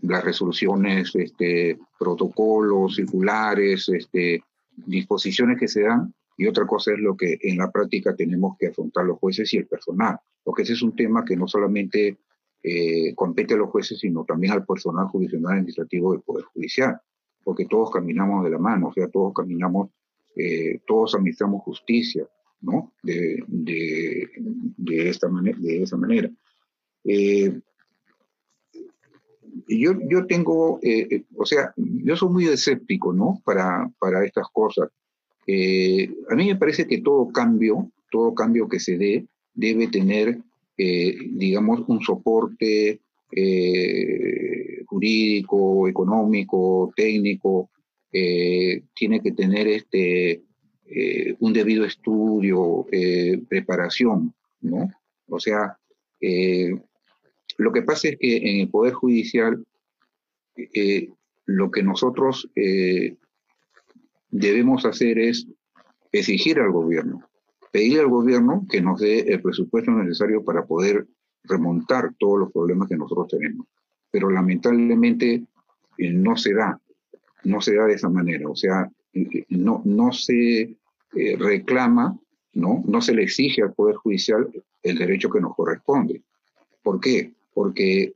las 0.02 0.24
resoluciones, 0.24 1.12
este, 1.14 1.78
protocolos, 2.00 2.96
circulares, 2.96 3.90
este, 3.90 4.44
disposiciones 4.76 5.60
que 5.60 5.68
se 5.68 5.84
dan, 5.84 6.12
y 6.36 6.48
otra 6.48 6.66
cosa 6.66 6.94
es 6.94 7.00
lo 7.00 7.16
que 7.16 7.38
en 7.44 7.60
la 7.60 7.70
práctica 7.72 8.16
tenemos 8.16 8.58
que 8.58 8.68
afrontar 8.68 9.06
los 9.06 9.20
jueces 9.20 9.54
y 9.54 9.58
el 9.58 9.68
personal, 9.68 10.20
porque 10.48 10.64
ese 10.64 10.72
es 10.72 10.82
un 10.82 10.96
tema 10.96 11.26
que 11.26 11.36
no 11.36 11.46
solamente 11.46 12.20
eh, 12.64 13.14
compete 13.16 13.54
a 13.54 13.58
los 13.58 13.70
jueces, 13.70 14.00
sino 14.00 14.24
también 14.24 14.54
al 14.54 14.66
personal 14.66 15.08
jurisdiccional 15.08 15.56
administrativo 15.56 16.14
del 16.14 16.22
Poder 16.22 16.46
Judicial, 16.46 17.02
porque 17.44 17.66
todos 17.66 17.92
caminamos 17.92 18.46
de 18.46 18.52
la 18.52 18.58
mano, 18.58 18.88
o 18.88 18.94
sea, 18.94 19.10
todos 19.10 19.34
caminamos, 19.34 19.90
eh, 20.38 20.80
todos 20.88 21.16
administramos 21.16 21.64
justicia, 21.64 22.26
¿no? 22.62 22.94
De, 23.04 23.44
de, 23.46 25.10
esta 25.10 25.28
de 25.28 25.84
esa 25.84 25.98
manera. 25.98 26.32
Eh, 27.04 27.60
yo, 29.68 30.00
yo 30.10 30.28
tengo, 30.28 30.80
o 31.36 31.46
sea, 31.46 31.74
yo 31.76 32.16
soy 32.16 32.30
muy 32.30 32.48
escéptico, 32.48 33.12
¿no? 33.12 33.42
Para, 33.44 33.92
para 34.00 34.24
estas 34.24 34.48
cosas. 34.54 34.88
A 35.46 36.36
mí 36.36 36.48
me 36.48 36.56
parece 36.56 36.88
que 36.88 37.02
todo 37.02 37.34
cambio, 37.34 37.92
todo 38.10 38.34
cambio 38.34 38.70
que 38.70 38.80
se 38.80 38.98
dé, 38.98 39.28
debe 39.58 39.88
tener, 39.88 40.40
eh, 40.78 41.18
digamos, 41.32 41.82
un 41.88 42.00
soporte 42.02 43.02
eh, 43.32 44.84
jurídico, 44.86 45.88
económico, 45.90 46.94
técnico, 46.96 47.70
tiene 48.10 49.22
que 49.22 49.32
tener 49.32 49.68
este, 49.68 50.42
un 51.40 51.54
debido 51.54 51.86
estudio, 51.86 52.88
preparación, 53.48 54.34
¿no? 54.62 54.90
O 55.28 55.40
sea, 55.40 55.78
lo 57.58 57.72
que 57.74 57.82
pasa 57.84 58.08
es 58.08 58.18
que 58.18 58.38
en 58.38 58.62
el 58.62 58.70
Poder 58.70 58.94
Judicial, 58.94 59.64
lo 61.46 61.70
que 61.70 61.84
nosotros 61.84 62.50
debemos 64.32 64.86
hacer 64.86 65.20
es 65.20 65.46
exigir 66.12 66.58
al 66.60 66.72
gobierno, 66.72 67.22
pedirle 67.72 68.02
al 68.02 68.08
gobierno 68.08 68.66
que 68.70 68.82
nos 68.82 69.00
dé 69.00 69.20
el 69.20 69.42
presupuesto 69.42 69.92
necesario 69.92 70.44
para 70.44 70.66
poder 70.66 71.08
remontar 71.44 72.14
todos 72.18 72.40
los 72.40 72.52
problemas 72.52 72.90
que 72.90 72.98
nosotros 72.98 73.28
tenemos. 73.30 73.68
Pero 74.12 74.30
lamentablemente 74.30 75.44
eh, 75.98 76.12
no 76.12 76.36
se 76.36 76.54
da, 76.54 76.80
no 77.44 77.62
se 77.62 77.76
da 77.76 77.86
de 77.86 77.94
esa 77.94 78.10
manera. 78.10 78.50
O 78.50 78.56
sea, 78.56 78.90
eh, 79.14 79.46
no, 79.50 79.82
no 79.86 80.12
se 80.12 80.62
eh, 80.62 81.38
reclama, 81.38 82.18
¿no? 82.54 82.84
no 82.86 83.02
se 83.02 83.14
le 83.14 83.24
exige 83.24 83.64
al 83.64 83.74
Poder 83.74 83.96
Judicial 83.96 84.50
el 84.84 84.98
derecho 84.98 85.30
que 85.30 85.42
nos 85.42 85.56
corresponde. 85.56 86.22
¿Por 86.82 87.00
qué? 87.00 87.34
Porque 87.54 88.14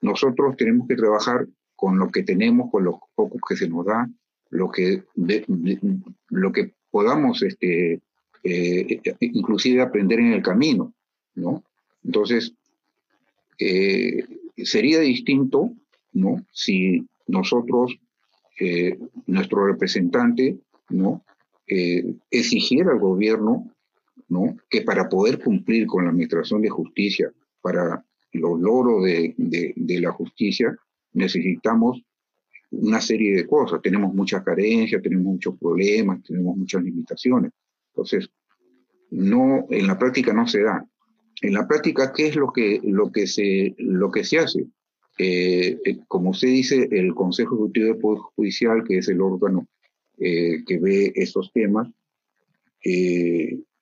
nosotros 0.00 0.56
tenemos 0.56 0.88
que 0.88 0.96
trabajar 0.96 1.46
con 1.74 1.98
lo 1.98 2.08
que 2.10 2.22
tenemos, 2.22 2.70
con 2.70 2.84
los 2.84 2.96
pocos 3.14 3.40
que 3.46 3.56
se 3.56 3.68
nos 3.68 3.84
da, 3.84 4.08
lo 4.50 4.70
que, 4.70 5.02
lo 6.30 6.52
que 6.52 6.72
podamos 6.90 7.42
este, 7.42 8.00
eh, 8.42 9.00
inclusive 9.20 9.80
aprender 9.80 10.20
en 10.20 10.32
el 10.32 10.42
camino, 10.42 10.92
¿no? 11.34 11.64
Entonces, 12.04 12.52
eh, 13.58 14.24
sería 14.56 15.00
distinto, 15.00 15.72
¿no? 16.12 16.44
Si 16.52 17.06
nosotros, 17.26 17.98
eh, 18.60 18.98
nuestro 19.26 19.66
representante, 19.66 20.58
¿no? 20.90 21.22
exigiera 22.30 22.92
al 22.92 23.00
gobierno, 23.00 23.68
¿no? 24.28 24.56
Que 24.70 24.82
para 24.82 25.08
poder 25.08 25.42
cumplir 25.42 25.88
con 25.88 26.04
la 26.04 26.10
administración 26.10 26.62
de 26.62 26.68
justicia, 26.70 27.32
para 27.60 28.04
los 28.30 28.60
logros 28.60 29.02
de, 29.02 29.34
de 29.36 30.00
la 30.00 30.12
justicia, 30.12 30.78
necesitamos 31.12 32.00
una 32.70 33.00
serie 33.00 33.34
de 33.34 33.46
cosas. 33.46 33.82
Tenemos 33.82 34.14
muchas 34.14 34.44
carencias, 34.44 35.02
tenemos 35.02 35.26
muchos 35.26 35.58
problemas, 35.58 36.22
tenemos 36.22 36.56
muchas 36.56 36.84
limitaciones. 36.84 37.50
Entonces, 37.96 38.28
no, 39.10 39.66
en 39.70 39.86
la 39.86 39.98
práctica 39.98 40.32
no 40.32 40.46
se 40.46 40.62
da. 40.62 40.84
En 41.40 41.54
la 41.54 41.66
práctica, 41.66 42.12
¿qué 42.12 42.28
es 42.28 42.36
lo 42.36 42.52
que, 42.52 42.80
lo 42.82 43.10
que, 43.10 43.26
se, 43.26 43.74
lo 43.78 44.10
que 44.10 44.24
se 44.24 44.38
hace? 44.38 44.66
eh, 45.18 45.78
eh, 45.84 45.98
como 46.08 46.30
usted 46.30 46.48
dice, 46.48 46.88
el 46.90 47.14
Consejo 47.14 47.54
Ejecutivo 47.54 47.86
del 47.86 47.98
Poder 47.98 48.20
Judicial, 48.36 48.84
que 48.86 48.98
es 48.98 49.08
el 49.08 49.20
órgano 49.20 49.66
eh, 50.18 50.62
que 50.66 50.78
ve 50.78 51.12
estos 51.14 51.52
temas, 51.52 51.88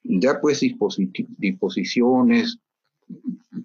da 0.03 0.41
pues 0.41 0.61
disposiciones 1.39 2.59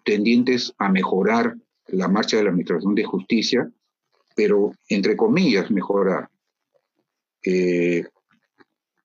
tendientes 0.03 0.73
a 0.77 0.91
mejorar 0.91 1.55
la 1.87 2.07
marcha 2.07 2.37
de 2.37 2.43
la 2.43 2.49
Administración 2.49 2.93
de 2.95 3.05
Justicia, 3.05 3.71
pero 4.35 4.73
entre 4.89 5.15
comillas 5.15 5.71
mejorar. 5.71 6.29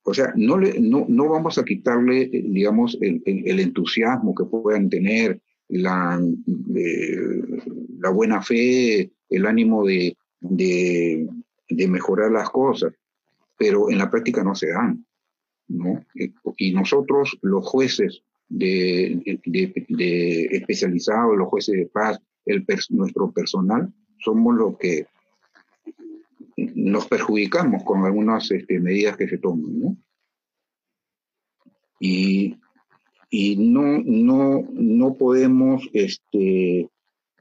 O 0.04 0.12
sea, 0.12 0.32
no, 0.36 0.58
le, 0.58 0.78
no, 0.80 1.06
no, 1.08 1.28
vamos 1.28 1.56
a 1.58 1.64
quitarle, 1.64 2.28
digamos, 2.30 2.98
el, 3.00 3.22
entusiasmo 3.24 4.34
que 4.34 4.44
puedan 4.44 4.90
tener, 4.90 5.40
la, 5.68 6.20
la 7.98 8.10
buena 8.10 8.42
fe, 8.42 9.10
el 9.30 9.46
ánimo 9.46 9.84
de, 9.84 10.16
de, 10.40 11.88
mejorar 11.88 12.30
las 12.30 12.50
cosas, 12.50 12.92
pero 13.56 13.90
en 13.90 13.98
la 13.98 14.10
práctica 14.10 14.44
no 14.44 14.54
se 14.54 14.68
dan. 14.68 15.04
¿no? 15.68 16.04
Y 16.58 16.72
nosotros, 16.72 17.38
los 17.40 17.66
jueces 17.66 18.22
de, 18.48 19.40
de, 19.46 20.48
especializados, 20.52 21.36
los 21.36 21.48
jueces 21.48 21.76
de 21.76 21.86
paz, 21.86 22.20
el, 22.44 22.64
nuestro 22.90 23.30
personal, 23.32 23.92
somos 24.18 24.54
los 24.54 24.78
que 24.78 25.06
nos 26.56 27.06
perjudicamos 27.08 27.82
con 27.84 28.04
algunas 28.04 28.50
este, 28.50 28.78
medidas 28.80 29.16
que 29.16 29.28
se 29.28 29.38
toman. 29.38 29.80
¿no? 29.80 29.96
Y 32.06 32.56
y 33.36 33.56
no, 33.56 33.98
no, 34.04 34.64
no 34.72 35.14
podemos 35.14 35.82
este, 35.92 36.88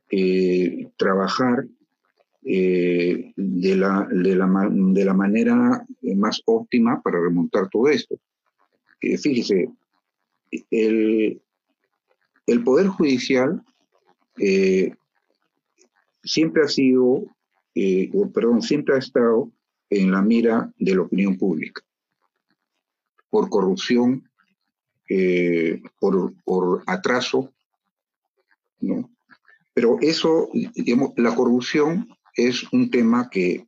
eh, 0.09 0.89
trabajar 0.97 1.67
eh, 2.43 3.31
de, 3.35 3.75
la, 3.75 4.07
de, 4.09 4.35
la, 4.35 4.69
de, 4.71 5.05
la, 5.05 5.13
manera 5.13 5.85
más 6.15 6.41
óptima 6.45 6.99
para 6.99 7.21
remontar 7.21 7.69
todo 7.69 7.89
esto. 7.89 8.15
Eh, 9.01 9.19
fíjese, 9.19 9.69
el, 10.71 11.39
el, 12.47 12.63
Poder 12.63 12.87
Judicial 12.87 13.61
siempre 16.23 16.63
ha 16.63 16.67
sido, 16.67 17.23
perdón, 18.33 18.63
siempre 18.63 18.95
ha 18.95 18.97
estado 18.97 19.51
en 19.91 20.09
la 20.09 20.23
mira 20.23 20.73
de 20.79 20.95
la 20.95 21.03
opinión 21.03 21.37
pública 21.37 21.83
por 23.29 23.47
corrupción, 23.49 24.27
eh, 25.15 25.79
por, 25.99 26.33
por, 26.43 26.83
atraso, 26.87 27.53
¿no? 28.79 29.11
Pero 29.71 29.99
eso, 30.01 30.49
digamos, 30.73 31.11
la 31.17 31.35
corrupción 31.35 32.07
es 32.35 32.63
un 32.73 32.89
tema 32.89 33.29
que 33.29 33.67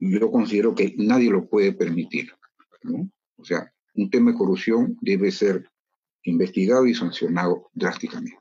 yo 0.00 0.32
considero 0.32 0.74
que 0.74 0.94
nadie 0.96 1.30
lo 1.30 1.48
puede 1.48 1.72
permitir, 1.72 2.32
¿no? 2.82 3.08
O 3.36 3.44
sea, 3.44 3.72
un 3.94 4.10
tema 4.10 4.32
de 4.32 4.38
corrupción 4.38 4.98
debe 5.00 5.30
ser 5.30 5.70
investigado 6.24 6.84
y 6.86 6.94
sancionado 6.94 7.70
drásticamente. 7.72 8.40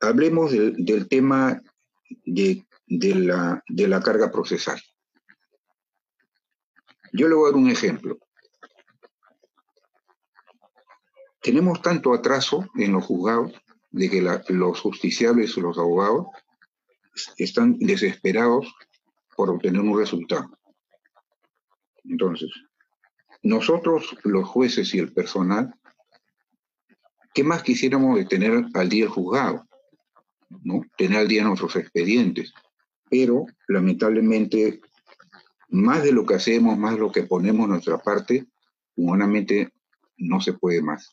Hablemos 0.00 0.50
del, 0.50 0.82
del 0.82 1.08
tema 1.08 1.60
de, 2.24 2.64
de, 2.86 3.14
la, 3.16 3.62
de 3.68 3.86
la 3.86 4.00
carga 4.00 4.30
procesal. 4.30 4.80
Yo 7.12 7.28
le 7.28 7.34
voy 7.34 7.48
a 7.48 7.52
dar 7.52 7.60
un 7.60 7.70
ejemplo. 7.70 8.18
Tenemos 11.44 11.82
tanto 11.82 12.14
atraso 12.14 12.70
en 12.74 12.92
los 12.92 13.04
juzgados 13.04 13.52
de 13.90 14.08
que 14.08 14.22
los 14.48 14.80
justiciables 14.80 15.54
los 15.58 15.76
abogados 15.76 16.28
están 17.36 17.76
desesperados 17.78 18.74
por 19.36 19.50
obtener 19.50 19.82
un 19.82 19.98
resultado. 19.98 20.58
Entonces, 22.02 22.50
nosotros, 23.42 24.16
los 24.24 24.48
jueces 24.48 24.94
y 24.94 24.98
el 25.00 25.12
personal, 25.12 25.74
¿qué 27.34 27.44
más 27.44 27.62
quisiéramos 27.62 28.16
de 28.16 28.24
tener 28.24 28.64
al 28.72 28.88
día 28.88 29.04
el 29.04 29.10
juzgado? 29.10 29.68
¿no? 30.62 30.80
Tener 30.96 31.18
al 31.18 31.28
día 31.28 31.44
nuestros 31.44 31.76
expedientes. 31.76 32.54
Pero, 33.10 33.44
lamentablemente, 33.68 34.80
más 35.68 36.02
de 36.04 36.12
lo 36.12 36.24
que 36.24 36.36
hacemos, 36.36 36.78
más 36.78 36.94
de 36.94 37.00
lo 37.00 37.12
que 37.12 37.24
ponemos 37.24 37.68
nuestra 37.68 37.98
parte, 37.98 38.46
humanamente 38.96 39.74
no 40.16 40.40
se 40.40 40.54
puede 40.54 40.80
más 40.80 41.12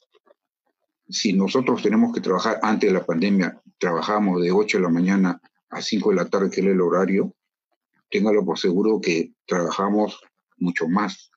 si 1.12 1.34
nosotros 1.34 1.82
tenemos 1.84 2.13
que 2.13 2.21
trabajar 2.21 2.60
antes 2.62 2.89
de 2.89 2.93
la 2.93 3.06
pandemia, 3.06 3.62
trabajamos 3.78 4.41
de 4.41 4.52
8 4.52 4.78
de 4.78 4.84
la 4.84 4.89
mañana 4.89 5.41
a 5.69 5.82
5 5.82 6.10
de 6.10 6.15
la 6.15 6.30
tarde, 6.30 6.50
que 6.50 6.62
es 6.62 6.67
el 6.67 6.82
horario, 6.82 7.36
téngalo 8.10 8.45
por 8.45 8.58
seguro 8.58 9.00
que 9.02 9.34
trabajamos 9.45 10.19
mucho 10.58 10.88
más, 10.88 11.32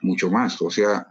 mucho 0.00 0.30
más. 0.30 0.60
O 0.62 0.70
sea, 0.70 1.06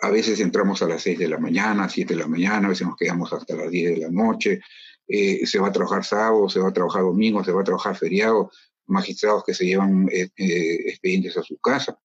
a 0.00 0.10
veces 0.10 0.40
entramos 0.40 0.82
a 0.82 0.88
las 0.88 1.02
6 1.02 1.18
de 1.18 1.28
la 1.28 1.38
mañana, 1.38 1.88
7 1.88 2.14
de 2.14 2.20
la 2.20 2.28
mañana, 2.28 2.66
a 2.66 2.70
veces 2.70 2.86
nos 2.86 2.96
quedamos 2.96 3.32
hasta 3.32 3.56
las 3.56 3.70
10 3.70 3.94
de 3.94 4.00
la 4.00 4.10
noche, 4.10 4.60
eh, 5.08 5.46
se 5.46 5.58
va 5.58 5.68
a 5.68 5.72
trabajar 5.72 6.04
sábado, 6.04 6.48
se 6.48 6.60
va 6.60 6.68
a 6.68 6.72
trabajar 6.72 7.02
domingo, 7.02 7.42
se 7.44 7.52
va 7.52 7.62
a 7.62 7.64
trabajar 7.64 7.96
feriado, 7.96 8.50
magistrados 8.86 9.44
que 9.44 9.54
se 9.54 9.66
llevan 9.66 10.08
eh, 10.10 10.28
eh, 10.36 10.88
expedientes 10.88 11.36
a 11.36 11.42
su 11.42 11.58
casa. 11.58 11.98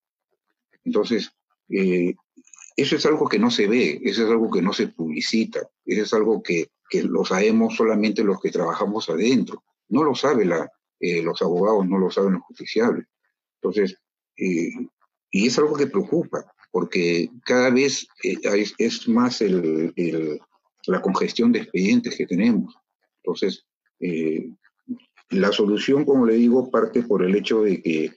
Entonces, 0.84 1.30
eso 2.78 2.94
es 2.94 3.04
algo 3.06 3.28
que 3.28 3.40
no 3.40 3.50
se 3.50 3.66
ve, 3.66 4.00
eso 4.04 4.24
es 4.24 4.30
algo 4.30 4.48
que 4.52 4.62
no 4.62 4.72
se 4.72 4.86
publicita, 4.86 5.68
eso 5.84 6.02
es 6.02 6.12
algo 6.14 6.40
que, 6.40 6.70
lo 6.92 7.24
sabemos 7.24 7.74
solamente 7.74 8.22
los 8.22 8.40
que 8.40 8.52
trabajamos 8.52 9.10
adentro. 9.10 9.64
No 9.88 10.04
lo 10.04 10.14
saben 10.14 10.52
eh, 11.00 11.22
los 11.22 11.42
abogados, 11.42 11.86
no 11.86 11.98
lo 11.98 12.08
saben 12.08 12.34
los 12.34 12.42
justiciables. 12.42 13.04
Entonces, 13.56 13.96
eh, 14.36 14.70
y 15.32 15.48
es 15.48 15.58
algo 15.58 15.74
que 15.74 15.88
preocupa, 15.88 16.46
porque 16.70 17.28
cada 17.44 17.70
vez 17.70 18.06
eh, 18.22 18.36
es, 18.78 19.08
más 19.08 19.42
la 20.86 21.02
congestión 21.02 21.50
de 21.50 21.58
expedientes 21.58 22.16
que 22.16 22.26
tenemos. 22.26 22.74
Entonces, 23.24 23.66
la 25.30 25.50
solución, 25.50 26.04
como 26.04 26.24
le 26.26 26.34
digo, 26.34 26.70
parte 26.70 27.02
por 27.02 27.24
el 27.24 27.34
hecho 27.34 27.62
de 27.62 27.82
que 27.82 28.12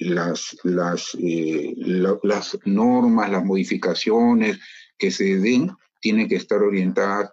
las, 0.00 0.56
las, 0.62 1.16
eh, 1.20 1.74
las 2.22 2.58
normas, 2.64 3.30
las 3.30 3.44
modificaciones 3.44 4.58
que 4.96 5.10
se 5.10 5.38
den 5.38 5.70
tienen 6.00 6.28
que 6.28 6.36
estar 6.36 6.62
orientadas 6.62 7.30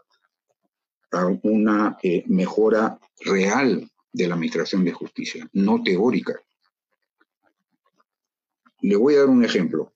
a 1.12 1.28
una 1.44 1.98
eh, 2.02 2.24
mejora 2.28 3.00
real 3.22 3.90
de 4.12 4.28
la 4.28 4.36
administración 4.36 4.84
de 4.84 4.92
justicia, 4.92 5.48
no 5.54 5.82
teórica. 5.84 6.40
Le 8.82 8.96
voy 8.96 9.16
a 9.16 9.20
dar 9.20 9.30
un 9.30 9.44
ejemplo. 9.44 9.94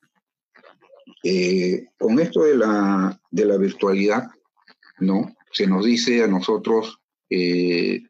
Eh, 1.24 1.88
con 1.98 2.20
esto 2.20 2.44
de 2.44 2.56
la, 2.56 3.20
de 3.30 3.46
la 3.46 3.58
virtualidad, 3.58 4.30
¿no? 5.00 5.36
Se 5.52 5.68
nos 5.68 5.84
dice 5.84 6.24
a 6.24 6.28
nosotros 6.28 7.00
el 7.30 8.10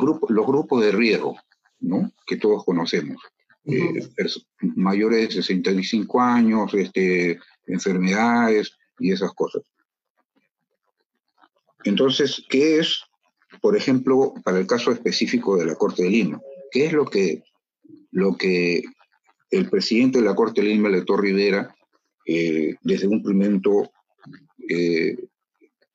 grupo, 0.00 0.26
los 0.30 0.46
grupos 0.46 0.82
de 0.82 0.92
riesgo, 0.92 1.36
que 2.26 2.36
todos 2.36 2.64
conocemos. 2.64 3.22
Eh, 3.66 4.08
mayores 4.76 5.28
de 5.28 5.34
65 5.36 6.20
años, 6.20 6.74
este, 6.74 7.38
enfermedades 7.66 8.76
y 8.98 9.12
esas 9.12 9.32
cosas. 9.32 9.62
Entonces, 11.84 12.44
¿qué 12.48 12.78
es, 12.78 13.02
por 13.60 13.76
ejemplo, 13.76 14.34
para 14.44 14.58
el 14.58 14.66
caso 14.66 14.92
específico 14.92 15.56
de 15.56 15.66
la 15.66 15.76
Corte 15.76 16.02
de 16.02 16.10
Lima? 16.10 16.40
¿Qué 16.70 16.86
es 16.86 16.92
lo 16.92 17.06
que, 17.06 17.42
lo 18.10 18.36
que 18.36 18.82
el 19.50 19.70
presidente 19.70 20.18
de 20.18 20.24
la 20.24 20.34
Corte 20.34 20.60
de 20.60 20.68
Lima, 20.68 20.88
Lector 20.88 21.22
Rivera, 21.22 21.74
eh, 22.26 22.74
desde 22.82 23.06
un 23.06 23.22
momento 23.22 23.90
eh, 24.68 25.16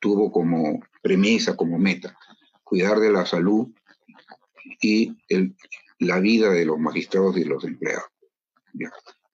tuvo 0.00 0.32
como 0.32 0.80
premisa, 1.02 1.56
como 1.56 1.78
meta? 1.78 2.16
Cuidar 2.64 2.98
de 2.98 3.12
la 3.12 3.26
salud 3.26 3.68
y 4.80 5.16
el, 5.28 5.54
la 6.00 6.18
vida 6.18 6.50
de 6.50 6.64
los 6.64 6.78
magistrados 6.78 7.36
y 7.36 7.44
los 7.44 7.62
empleados. 7.64 8.08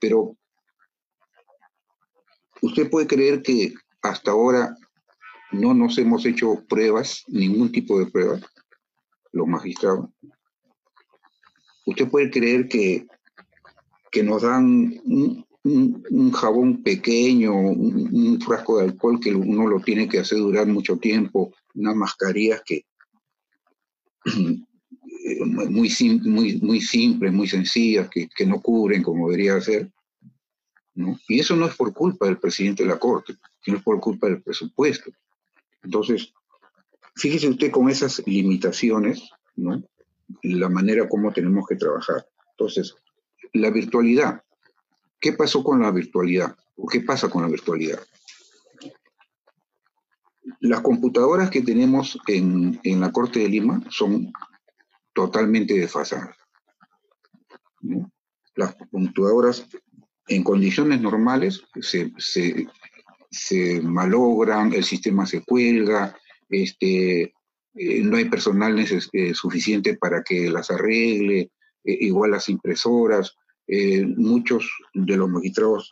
Pero 0.01 0.37
usted 2.61 2.91
puede 2.91 3.07
creer 3.07 3.43
que 3.43 3.73
hasta 4.03 4.33
ahora 4.33 4.77
no 5.53 5.75
nos 5.75 5.97
hemos 5.99 6.27
hecho 6.27 6.65
pruebas, 6.69 7.25
ningún 7.29 7.71
tipo 7.71 7.99
de 7.99 8.07
pruebas, 8.07 8.43
los 9.33 9.47
magistrados. 9.47 10.11
Usted 11.87 12.09
puede 12.09 12.31
creer 12.31 12.69
que, 12.69 13.07
que 14.11 14.23
nos 14.23 14.43
dan 14.43 14.93
un, 15.05 15.47
jabón 16.33 16.83
pequeño, 16.83 17.55
un, 17.55 18.09
un, 18.12 18.41
frasco 18.41 18.79
de 18.79 18.85
alcohol 18.85 19.21
que 19.21 19.35
uno 19.35 19.67
lo 19.67 19.81
tiene 19.81 20.09
que 20.09 20.19
hacer 20.19 20.39
durar 20.39 20.67
mucho 20.67 20.97
tiempo, 20.97 21.53
unas 21.75 21.95
mascarillas 21.95 22.62
que 22.65 22.85
muy, 25.45 25.91
muy, 26.25 26.61
muy 26.61 26.81
simples, 26.81 27.33
muy 27.33 27.49
sencillas, 27.49 28.09
que, 28.09 28.29
que, 28.29 28.47
no 28.47 28.61
cubren 28.61 29.03
como 29.03 29.29
debería 29.29 29.61
ser. 29.61 29.91
¿no? 30.95 31.19
Y 31.29 31.41
eso 31.41 31.57
no 31.57 31.67
es 31.67 31.75
por 31.75 31.93
culpa 31.93 32.27
del 32.27 32.39
presidente 32.39 32.83
de 32.83 32.89
la 32.89 32.99
Corte, 32.99 33.35
sino 33.62 33.79
es 33.79 33.83
por 33.83 34.01
culpa 34.01 34.29
del 34.29 34.43
presupuesto. 34.43 35.11
Entonces, 35.83 36.33
fíjese 37.17 37.49
usted 37.49 37.71
con 37.71 37.89
esas 37.89 38.23
limitaciones, 38.27 39.31
¿no? 39.57 39.83
La 40.43 40.69
manera 40.69 41.09
como 41.09 41.33
tenemos 41.33 41.67
que 41.69 41.77
trabajar. 41.77 42.27
Entonces, 42.53 42.95
la 43.53 43.71
virtualidad. 43.71 44.43
¿Qué 45.21 45.33
pasó 45.33 45.65
con 45.65 45.81
la 45.81 45.91
virtualidad? 45.91 46.57
¿O 46.77 46.87
qué 46.87 47.01
pasa 47.01 47.29
con 47.29 47.43
la 47.43 47.49
virtualidad? 47.49 48.01
Las 50.61 50.81
computadoras 50.81 51.51
que 51.51 51.62
tenemos 51.62 52.19
en, 52.27 52.81
la 52.85 53.11
Corte 53.12 53.41
de 53.41 53.49
Lima 53.49 53.83
son 53.91 54.33
totalmente 55.16 55.72
desfasadas. 55.72 56.37
Las 58.55 58.76
computadoras 58.90 59.66
en 60.29 60.44
condiciones 60.44 61.00
normales 61.00 61.62
se, 61.81 62.12
malogran, 63.83 64.74
el 64.74 64.85
sistema 64.85 65.24
se 65.24 65.42
cuelga, 65.42 66.14
este, 66.50 67.33
eh, 67.74 68.02
no 68.02 68.18
hay 68.18 68.26
personal 68.26 68.79
eh, 68.79 69.35
suficiente 69.35 69.96
para 69.96 70.22
que 70.22 70.50
las 70.50 70.70
arregle, 70.70 71.50
eh, 71.85 71.98
igual 72.00 72.33
las 72.33 72.50
impresoras, 72.50 73.35
muchos 74.16 74.70
de 74.94 75.16
los 75.16 75.29
magistrados 75.29 75.90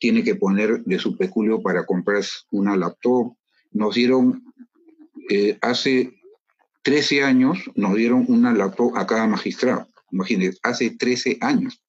tienen 0.00 0.24
que 0.24 0.34
poner 0.34 0.82
de 0.82 0.98
su 0.98 1.16
peculio 1.16 1.62
para 1.62 1.86
comprar 1.86 2.24
una 2.50 2.76
laptop. 2.76 3.36
Nos 3.70 3.94
dieron, 3.94 4.42
hace 5.60 6.12
13 6.84 7.24
años, 7.24 7.58
nos 7.74 7.94
dieron 7.94 8.24
una 8.28 8.52
laptop 8.52 8.96
a 8.96 9.06
cada 9.06 9.26
magistrado. 9.26 9.88
Imagínense, 10.12 10.58
hace 10.62 10.90
13 10.90 11.38
años 11.40 11.82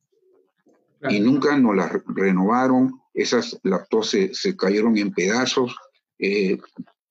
y 1.10 1.19
nunca 1.19 1.58
nos 1.58 1.75
las 1.75 1.91
renovaron, 2.08 2.99
esas 3.13 3.60
laptops 3.63 4.10
se, 4.10 4.34
se 4.34 4.58
cayeron 4.58 4.97
en 4.97 5.13
pedazos, 5.13 5.75
eh, 6.17 6.58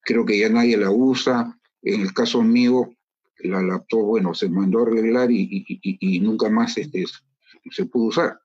creo 0.00 0.24
que 0.24 0.38
ya 0.38 0.48
nadie 0.48 0.76
la 0.76 0.90
usa, 0.90 1.56
en 1.82 2.00
el 2.00 2.12
caso 2.12 2.42
mío, 2.42 2.90
la 3.38 3.62
laptop, 3.62 4.02
bueno, 4.02 4.34
se 4.34 4.48
mandó 4.48 4.80
a 4.80 4.82
arreglar 4.82 5.30
y, 5.30 5.64
y, 5.82 6.20
nunca 6.20 6.48
más 6.48 6.76
este, 6.78 7.04
se 7.70 7.84
pudo 7.84 8.06
usar. 8.06 8.40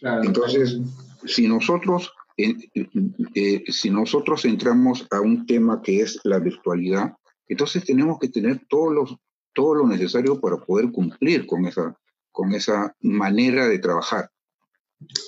Entonces, 0.00 0.80
si 1.26 1.48
nosotros, 1.48 2.10
eh, 2.38 3.64
si 3.66 3.90
nosotros 3.90 4.44
entramos 4.44 5.06
a 5.10 5.20
un 5.20 5.44
tema 5.44 5.82
que 5.82 6.00
es 6.00 6.20
la 6.22 6.38
virtualidad, 6.38 7.14
entonces 7.48 7.84
tenemos 7.84 8.18
que 8.18 8.28
tener 8.28 8.60
todos 8.68 8.92
los, 8.92 9.16
todo 9.54 9.74
lo 9.74 9.86
necesario 9.86 10.40
para 10.40 10.56
poder 10.58 10.92
cumplir 10.92 11.46
con 11.46 11.66
esa, 11.66 11.96
con 12.30 12.52
esa 12.54 12.94
manera 13.00 13.66
de 13.66 13.78
trabajar. 13.80 14.30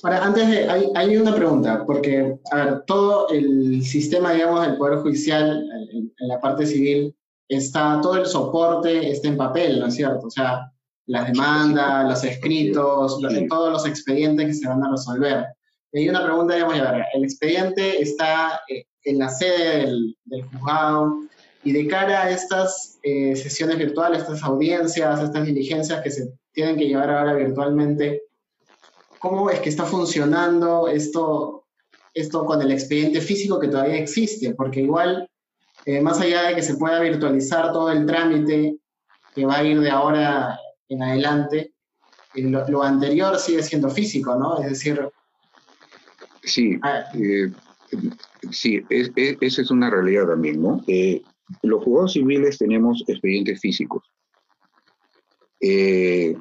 Ahora, 0.02 0.24
antes 0.24 0.48
de, 0.48 0.68
hay, 0.68 0.88
hay, 0.94 1.16
una 1.16 1.34
pregunta, 1.34 1.84
porque, 1.86 2.38
a 2.50 2.56
ver, 2.56 2.84
todo 2.86 3.28
el 3.28 3.82
sistema, 3.82 4.32
digamos, 4.32 4.66
del 4.66 4.76
Poder 4.76 4.98
Judicial, 4.98 5.64
en, 5.92 6.12
la 6.28 6.40
parte 6.40 6.66
civil, 6.66 7.14
está, 7.48 8.00
todo 8.00 8.16
el 8.16 8.26
soporte 8.26 9.10
está 9.10 9.28
en 9.28 9.36
papel, 9.36 9.80
¿no 9.80 9.86
es 9.86 9.94
cierto? 9.94 10.26
O 10.26 10.30
sea, 10.30 10.72
las 11.06 11.26
demandas, 11.26 12.08
los 12.08 12.24
escritos, 12.24 13.20
todos 13.48 13.72
los 13.72 13.86
expedientes 13.86 14.46
que 14.46 14.54
se 14.54 14.68
van 14.68 14.82
a 14.84 14.90
resolver. 14.90 15.46
Hay 15.92 16.08
una 16.08 16.24
pregunta, 16.24 16.54
digamos, 16.54 16.78
a 16.78 16.92
ver, 16.92 17.04
el 17.14 17.24
expediente 17.24 18.00
está 18.00 18.60
eh, 18.68 18.84
en 19.04 19.18
la 19.18 19.28
sede 19.28 19.78
del, 19.78 20.16
del 20.24 20.44
juzgado, 20.44 21.20
y 21.62 21.72
de 21.72 21.86
cara 21.86 22.22
a 22.22 22.30
estas 22.30 22.98
eh, 23.02 23.36
sesiones 23.36 23.76
virtuales, 23.76 24.22
estas 24.22 24.42
audiencias, 24.42 25.20
estas 25.20 25.44
diligencias 25.44 26.02
que 26.02 26.10
se 26.10 26.32
tienen 26.52 26.76
que 26.76 26.86
llevar 26.86 27.10
ahora 27.10 27.34
virtualmente, 27.34 28.22
¿cómo 29.18 29.50
es 29.50 29.60
que 29.60 29.68
está 29.68 29.84
funcionando 29.84 30.88
esto, 30.88 31.66
esto 32.14 32.46
con 32.46 32.62
el 32.62 32.70
expediente 32.70 33.20
físico 33.20 33.60
que 33.60 33.68
todavía 33.68 33.96
existe? 33.96 34.54
Porque 34.54 34.80
igual, 34.80 35.28
eh, 35.84 36.00
más 36.00 36.20
allá 36.20 36.44
de 36.44 36.54
que 36.54 36.62
se 36.62 36.76
pueda 36.76 36.98
virtualizar 37.00 37.72
todo 37.72 37.90
el 37.90 38.06
trámite 38.06 38.78
que 39.34 39.44
va 39.44 39.58
a 39.58 39.64
ir 39.64 39.80
de 39.80 39.90
ahora 39.90 40.58
en 40.88 41.02
adelante, 41.02 41.74
eh, 42.34 42.42
lo, 42.42 42.82
anterior 42.82 43.38
sigue 43.38 43.62
siendo 43.62 43.90
físico, 43.90 44.34
¿no? 44.36 44.60
Es 44.60 44.70
decir... 44.70 45.08
Sí, 46.50 46.78
ah, 46.82 47.04
sí, 48.50 48.82
esa 48.88 49.62
es 49.62 49.70
una 49.70 49.90
realidad 49.90 50.26
también, 50.26 50.60
¿no? 50.60 50.84
los 51.62 51.82
juzgados 51.82 52.12
civiles 52.12 52.58
tenemos 52.58 53.02
expedientes 53.06 53.60
físicos. 53.60 54.04
Eh, 55.60 56.34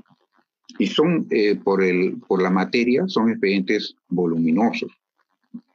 y 0.77 0.87
son, 0.87 1.27
eh, 1.31 1.55
por, 1.55 1.83
el, 1.83 2.17
por 2.27 2.41
la 2.41 2.49
materia, 2.49 3.03
son 3.07 3.29
expedientes 3.29 3.95
voluminosos. 4.07 4.91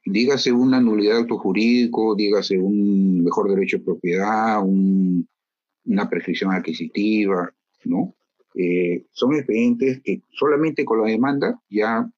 Dígase 0.06 0.52
una 0.52 0.80
nulidad 0.80 1.14
de 1.16 1.20
acto 1.22 1.38
jurídico, 1.38 2.14
dígase 2.14 2.58
un 2.58 3.24
mejor 3.24 3.50
derecho 3.50 3.78
de 3.78 3.84
propiedad, 3.84 4.62
una 4.64 6.08
prescripción 6.08 6.52
adquisitiva, 6.52 7.52
¿no? 7.84 8.14
Eh, 8.54 9.04
son 9.12 9.34
expedientes 9.34 10.00
que 10.02 10.20
solamente 10.30 10.84
con 10.84 11.00
la 11.00 11.08
demanda 11.08 11.60
ya 11.68 12.08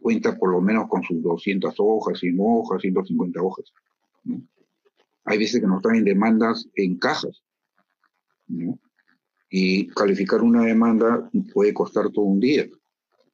cuenta 0.00 0.36
por 0.36 0.52
lo 0.52 0.60
menos 0.60 0.88
con 0.88 1.02
sus 1.02 1.22
200 1.22 1.74
hojas, 1.78 2.18
100 2.18 2.36
hojas, 2.40 2.80
150 2.82 3.42
hojas. 3.42 3.72
¿no? 4.24 4.42
Hay 5.28 5.36
veces 5.36 5.60
que 5.60 5.66
nos 5.66 5.82
traen 5.82 6.04
demandas 6.04 6.66
en 6.74 6.98
cajas. 6.98 7.42
Y 9.50 9.86
calificar 9.88 10.40
una 10.40 10.64
demanda 10.64 11.30
puede 11.52 11.74
costar 11.74 12.10
todo 12.10 12.24
un 12.24 12.40
día. 12.40 12.66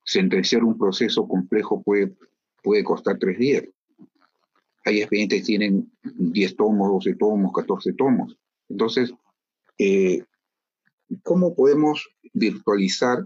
Sentenciar 0.03 0.65
un 0.65 0.77
proceso 0.77 1.29
complejo 1.29 1.83
puede, 1.83 2.13
puede 2.65 2.83
costar 2.83 3.17
tres 3.19 3.39
días. 3.39 3.65
Hay 4.85 4.99
expedientes 4.99 5.41
que 5.41 5.47
tienen 5.47 5.93
10 6.03 6.57
tomos, 6.57 6.91
12 6.91 7.15
tomos, 7.15 7.53
14 7.53 7.93
tomos. 7.93 8.37
Entonces, 8.69 9.15
eh, 9.79 10.25
¿cómo 11.23 11.55
podemos 11.55 12.09
virtualizar 12.33 13.25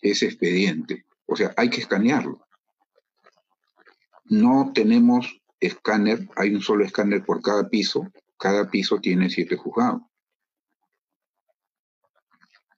ese 0.00 0.24
expediente? 0.24 1.04
O 1.30 1.36
sea, 1.36 1.54
hay 1.56 1.70
que 1.70 1.80
escanearlo. 1.80 2.44
No 4.24 4.72
tenemos 4.74 5.40
escáner, 5.60 6.28
hay 6.34 6.52
un 6.52 6.60
solo 6.60 6.84
escáner 6.84 7.24
por 7.24 7.40
cada 7.40 7.68
piso, 7.68 8.10
cada 8.36 8.68
piso 8.68 8.98
tiene 8.98 9.30
siete 9.30 9.56
juzgados. 9.56 10.02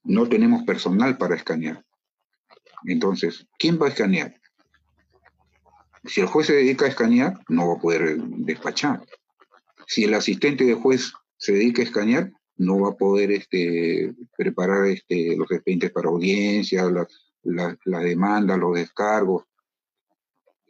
No 0.04 0.28
tenemos 0.28 0.64
personal 0.64 1.16
para 1.16 1.34
escanear. 1.34 1.82
Entonces, 2.84 3.46
¿quién 3.58 3.80
va 3.80 3.86
a 3.86 3.90
escanear? 3.90 4.38
Si 6.04 6.20
el 6.20 6.26
juez 6.26 6.48
se 6.48 6.54
dedica 6.54 6.84
a 6.84 6.88
escanear, 6.88 7.32
no 7.48 7.68
va 7.68 7.74
a 7.76 7.80
poder 7.80 8.18
despachar. 8.18 9.02
Si 9.86 10.04
el 10.04 10.12
asistente 10.12 10.64
de 10.64 10.74
juez 10.74 11.14
se 11.38 11.52
dedica 11.52 11.80
a 11.80 11.86
escanear, 11.86 12.30
no 12.56 12.80
va 12.80 12.90
a 12.90 12.96
poder 12.96 13.30
este, 13.30 14.12
preparar 14.36 14.88
este, 14.88 15.36
los 15.38 15.50
expedientes 15.50 15.90
para 15.90 16.10
audiencia, 16.10 16.84
la, 17.42 17.76
la 17.84 18.00
demanda, 18.00 18.56
los 18.56 18.74
descargos 18.74 19.44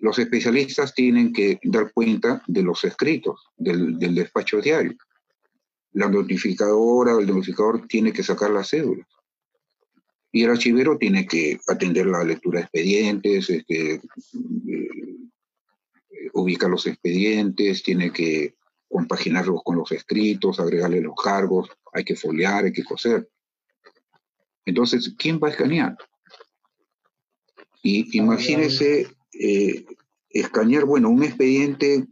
los 0.03 0.19
especialistas 0.19 0.95
tienen 0.95 1.33
que 1.33 1.61
dar 1.63 1.93
cuenta 1.93 2.43
de 2.49 2.65
los 2.65 2.83
escritos 2.83 3.41
del, 3.57 3.99
despacho 3.99 4.61
diario. 4.61 4.97
La 5.93 6.09
notificadora 6.09 7.13
el 7.21 7.29
notificador 7.29 7.87
tiene 7.87 8.13
que 8.13 8.25
sacar 8.25 8.51
las 8.51 8.71
cédulas. 8.71 9.07
Y 10.33 10.43
el 10.43 10.51
archivero 10.51 10.99
tiene 10.99 11.25
que 11.25 11.61
atender 11.69 12.07
la 12.07 12.25
lectura 12.25 12.59
de 12.59 12.65
expedientes, 12.65 13.49
este, 13.49 13.95
eh, 13.95 14.01
ubicar 16.33 16.69
los 16.69 16.85
expedientes, 16.89 17.85
tiene 17.85 18.13
que 18.13 18.57
compaginarlos 18.89 19.63
con 19.63 19.77
los 19.77 19.93
escritos, 19.93 20.59
agregarle 20.59 21.01
los 21.01 21.15
cargos, 21.15 21.71
hay 21.93 22.03
que 22.03 22.17
foliar, 22.17 22.65
hay 22.65 22.73
que 22.73 22.83
coser. 22.83 23.31
Entonces, 24.65 25.15
¿quién 25.17 25.39
va 25.41 25.47
a 25.47 25.53
escanear? 25.53 25.97
Y 27.83 28.17
imagínese 28.17 29.09
eh, 29.33 29.85
escanear, 30.31 30.85
bueno, 30.85 31.11
un 31.11 31.25
expediente 31.25 32.07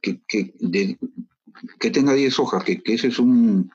que, 0.00 0.20
que, 0.26 1.90
tenga 1.90 2.14
10 2.14 2.38
hojas, 2.38 2.64
que, 2.64 2.80
ese 2.84 3.08
es 3.08 3.18
un, 3.18 3.70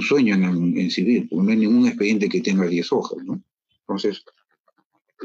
sueño 0.00 0.34
en, 0.34 0.90
civil, 0.90 1.28
porque 1.30 1.44
no 1.44 1.50
hay 1.52 1.58
ningún 1.58 1.86
expediente 1.86 2.28
que 2.28 2.40
tenga 2.40 2.66
10 2.66 2.92
hojas, 2.92 3.24
¿no? 3.24 3.40
Entonces, 3.80 4.24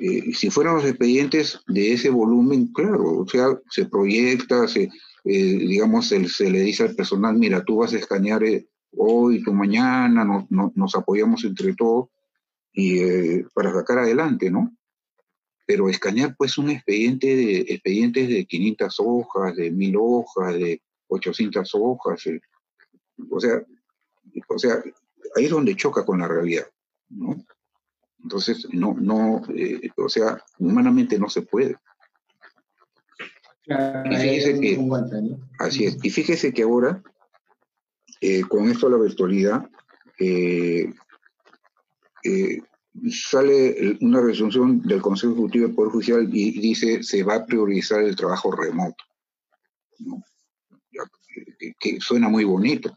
eh, 0.01 0.33
si 0.33 0.51
fueran 0.51 0.75
los 0.75 0.85
expedientes 0.85 1.59
de 1.67 1.93
ese 1.93 2.09
volumen, 2.09 2.67
claro, 2.67 3.19
o 3.19 3.27
sea, 3.27 3.59
se 3.71 3.85
proyecta, 3.85 4.67
se, 4.67 4.83
eh, 4.83 5.57
digamos, 5.57 6.07
se, 6.07 6.49
le 6.49 6.61
dice 6.61 6.83
al 6.83 6.95
personal, 6.95 7.35
mira, 7.35 7.63
tú 7.65 7.77
vas 7.77 7.93
a 7.93 7.97
escanear 7.97 8.43
hoy, 8.95 9.43
tu 9.43 9.53
mañana, 9.53 10.45
nos 10.49 10.95
apoyamos 10.95 11.43
entre 11.43 11.73
todos 11.73 12.09
y 12.71 13.41
para 13.53 13.73
sacar 13.73 13.99
adelante, 13.99 14.51
¿no? 14.51 14.71
Pero 15.69 15.87
escanear 15.87 16.35
pues 16.35 16.57
un 16.57 16.71
expediente 16.71 17.27
de, 17.27 17.59
expedientes 17.59 18.27
de 18.27 18.43
500 18.43 18.95
hojas, 19.05 19.55
de 19.55 19.69
1000 19.69 19.95
hojas, 19.99 20.55
de 20.55 20.81
800 21.09 21.69
hojas, 21.75 22.25
eh, 22.25 22.41
o 23.29 23.39
sea, 23.39 23.63
o 24.47 24.57
sea, 24.57 24.81
ahí 25.35 25.45
es 25.45 25.51
donde 25.51 25.75
choca 25.75 26.03
con 26.03 26.21
la 26.21 26.27
realidad, 26.27 26.65
¿no? 27.09 27.35
Entonces, 28.23 28.67
no, 28.71 28.95
no, 28.99 29.43
eh, 29.53 29.91
o 29.95 30.09
sea, 30.09 30.43
humanamente 30.57 31.19
no 31.19 31.29
se 31.29 31.43
puede. 31.43 31.75
y 33.67 34.15
fíjese 34.15 34.59
que, 34.59 34.87
así 35.59 35.85
es, 35.85 35.99
y 36.01 36.09
fíjese 36.09 36.51
que 36.51 36.63
ahora, 36.63 37.03
eh, 38.21 38.41
con 38.41 38.67
esto 38.71 38.87
de 38.89 38.97
la 38.97 39.03
virtualidad, 39.03 39.69
eh, 40.19 40.91
eh, 42.23 42.59
sale 43.11 43.97
una 44.01 44.21
resolución 44.21 44.81
del 44.81 45.01
Consejo 45.01 45.33
Ejecutivo 45.33 45.67
del 45.67 45.75
Poder 45.75 45.91
Judicial 45.91 46.29
y 46.31 46.59
dice 46.59 47.03
se 47.03 47.23
va 47.23 47.35
a 47.35 47.45
priorizar 47.45 48.01
el 48.03 48.15
trabajo 48.15 48.51
remoto. 48.51 49.03
suena 51.99 52.29
muy 52.29 52.43
bonito. 52.43 52.95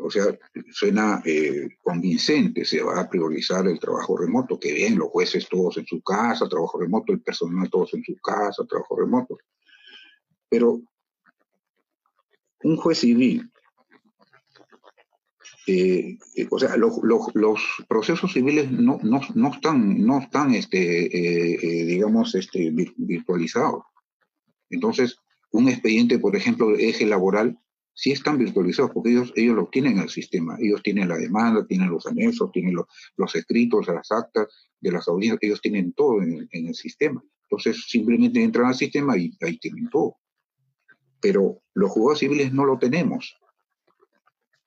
O 0.00 0.10
sea, 0.10 0.24
suena 0.72 1.22
eh, 1.24 1.76
convincente, 1.82 2.64
se 2.64 2.82
va 2.82 3.00
a 3.00 3.08
priorizar 3.08 3.68
el 3.68 3.78
trabajo 3.78 4.16
remoto, 4.16 4.58
que 4.58 4.72
bien, 4.72 4.98
los 4.98 5.10
jueces 5.10 5.48
todos 5.48 5.76
en 5.76 5.86
su 5.86 6.02
casa, 6.02 6.48
trabajo 6.48 6.80
remoto, 6.80 7.12
el 7.12 7.20
personal 7.20 7.70
todos 7.70 7.94
en 7.94 8.02
su 8.02 8.16
casa, 8.16 8.64
trabajo 8.64 8.98
remoto. 8.98 9.38
Pero 10.48 10.80
un 12.64 12.76
juez 12.76 12.98
civil 12.98 13.51
eh, 15.66 16.18
eh, 16.34 16.46
o 16.50 16.58
sea, 16.58 16.76
los 16.76 17.60
procesos 17.88 18.32
civiles 18.32 18.70
no, 18.70 18.98
están, 19.52 20.04
no 20.04 20.18
están 20.18 20.54
este, 20.54 21.06
eh, 21.06 21.84
digamos, 21.84 22.34
este, 22.34 22.72
virtualizados. 22.96 23.84
Entonces, 24.70 25.16
un 25.52 25.68
expediente, 25.68 26.18
por 26.18 26.34
ejemplo, 26.34 26.70
de 26.70 26.88
eje 26.88 27.06
laboral, 27.06 27.58
sí 27.94 28.10
están 28.10 28.38
virtualizados 28.38 28.90
porque 28.92 29.10
ellos, 29.10 29.32
ellos 29.36 29.54
lo 29.54 29.68
tienen 29.68 29.92
en 29.92 29.98
el 30.00 30.08
sistema. 30.08 30.56
Ellos 30.58 30.82
tienen 30.82 31.08
la 31.08 31.16
demanda, 31.16 31.64
tienen 31.66 31.90
los 31.90 32.06
anexos, 32.06 32.50
tienen 32.50 32.74
los, 33.16 33.34
escritos, 33.34 33.86
las 33.86 34.10
actas 34.10 34.48
de 34.80 34.90
las 34.90 35.06
audiencias, 35.06 35.38
ellos 35.42 35.60
tienen 35.60 35.92
todo 35.92 36.22
en, 36.22 36.48
en 36.50 36.66
el 36.66 36.74
sistema. 36.74 37.22
Entonces, 37.44 37.84
simplemente 37.86 38.42
entran 38.42 38.66
al 38.66 38.74
sistema 38.74 39.16
y 39.16 39.30
ahí 39.42 39.58
tienen 39.58 39.88
todo. 39.90 40.16
Pero 41.20 41.62
los 41.74 41.90
juzgados 41.90 42.18
civiles 42.18 42.52
no 42.52 42.64
lo 42.64 42.78
tenemos. 42.78 43.36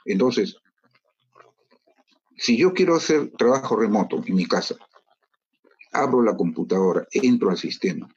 Entonces, 0.06 0.56
si 2.38 2.58
yo 2.58 2.74
quiero 2.74 2.96
hacer 2.96 3.32
trabajo 3.38 3.76
remoto 3.76 4.22
en 4.26 4.36
mi 4.36 4.46
casa, 4.46 4.76
abro 5.92 6.22
la 6.22 6.36
computadora, 6.36 7.08
entro 7.12 7.50
al 7.50 7.58
sistema, 7.58 8.10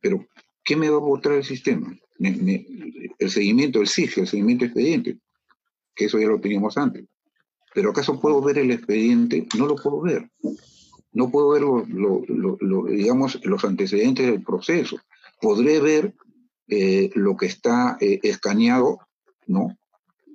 pero 0.00 0.26
¿qué 0.64 0.76
me 0.76 0.90
va 0.90 0.98
a 0.98 1.00
mostrar 1.00 1.36
el 1.36 1.44
sistema? 1.44 1.96
el 2.22 3.30
seguimiento 3.30 3.78
del 3.78 3.88
SIG, 3.88 4.18
el 4.18 4.26
seguimiento 4.26 4.66
expediente, 4.66 5.18
que 5.94 6.04
eso 6.04 6.18
ya 6.18 6.26
lo 6.26 6.38
teníamos 6.38 6.76
antes. 6.76 7.06
Pero 7.74 7.90
¿acaso 7.90 8.20
puedo 8.20 8.42
ver 8.42 8.58
el 8.58 8.70
expediente? 8.70 9.46
No 9.56 9.66
lo 9.66 9.76
puedo 9.76 10.00
ver. 10.00 10.28
No 11.12 11.30
puedo 11.30 11.50
ver, 11.50 11.62
digamos, 12.94 13.40
los 13.44 13.64
antecedentes 13.64 14.26
del 14.26 14.42
proceso. 14.42 14.98
Podré 15.40 15.80
ver 15.80 16.14
eh, 16.68 17.10
lo 17.14 17.36
que 17.36 17.46
está 17.46 17.96
eh, 18.00 18.20
escaneado, 18.22 18.98
¿no? 19.46 19.76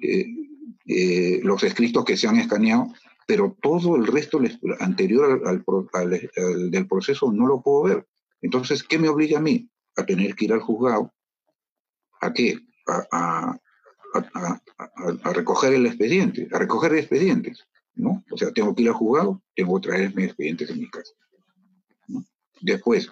Eh, 0.02 1.40
los 1.44 1.64
escritos 1.64 2.04
que 2.04 2.18
se 2.18 2.28
han 2.28 2.38
escaneado, 2.38 2.88
pero 3.26 3.58
todo 3.62 3.96
el 3.96 4.08
resto 4.08 4.40
anterior 4.80 5.42
al, 5.46 6.72
del 6.72 6.88
proceso 6.88 7.32
no 7.32 7.48
lo 7.48 7.62
puedo 7.62 7.84
ver. 7.84 8.08
Entonces, 8.42 8.84
¿qué 8.84 9.00
me 9.00 9.10
obliga 9.10 9.40
a 9.40 9.42
mí? 9.42 9.70
A 9.96 10.06
tener 10.06 10.36
que 10.36 10.46
ir 10.46 10.54
al 10.54 10.62
juzgado. 10.62 11.12
¿A 12.22 12.34
qué? 12.34 12.60
A, 13.12 13.60
recoger 15.34 15.74
el 15.74 15.88
expediente, 15.88 16.48
a 16.52 16.60
recoger 16.60 16.94
expedientes, 16.94 17.66
¿no? 17.96 18.24
O 18.32 18.38
sea, 18.38 18.52
tengo 18.52 18.74
que 18.74 18.84
ir 18.84 18.90
al 18.90 18.94
juzgado, 18.94 19.42
tengo 19.56 19.82
que 19.82 19.90
traer 19.90 20.16
mis 20.16 20.28
expedientes 20.28 20.70
en 20.70 20.80
mi 20.80 20.90
casa. 20.90 21.12
Después, 22.62 23.12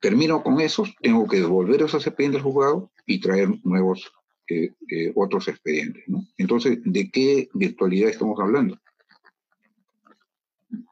termino 0.00 0.42
con 0.42 0.60
esos, 0.60 0.94
tengo 1.00 1.28
que 1.28 1.40
devolver 1.40 1.82
esos 1.82 2.06
expedientes 2.06 2.40
al 2.40 2.44
juzgado 2.44 2.90
y 3.06 3.20
traer 3.20 3.50
nuevos, 3.64 4.10
eh, 4.48 4.72
eh, 4.90 5.12
otros 5.14 5.46
expedientes. 5.48 6.04
Entonces, 6.38 6.78
¿de 6.82 7.10
qué 7.10 7.48
virtualidad 7.54 8.10
estamos 8.10 8.40
hablando? 8.40 8.78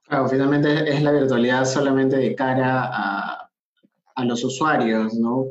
Claro, 0.09 0.29
finalmente 0.29 0.91
es 0.91 1.03
la 1.03 1.13
virtualidad 1.13 1.65
solamente 1.65 2.17
de 2.17 2.35
cara 2.35 2.91
a, 2.93 3.47
los 4.25 4.45
usuarios, 4.45 5.15
¿no? 5.15 5.47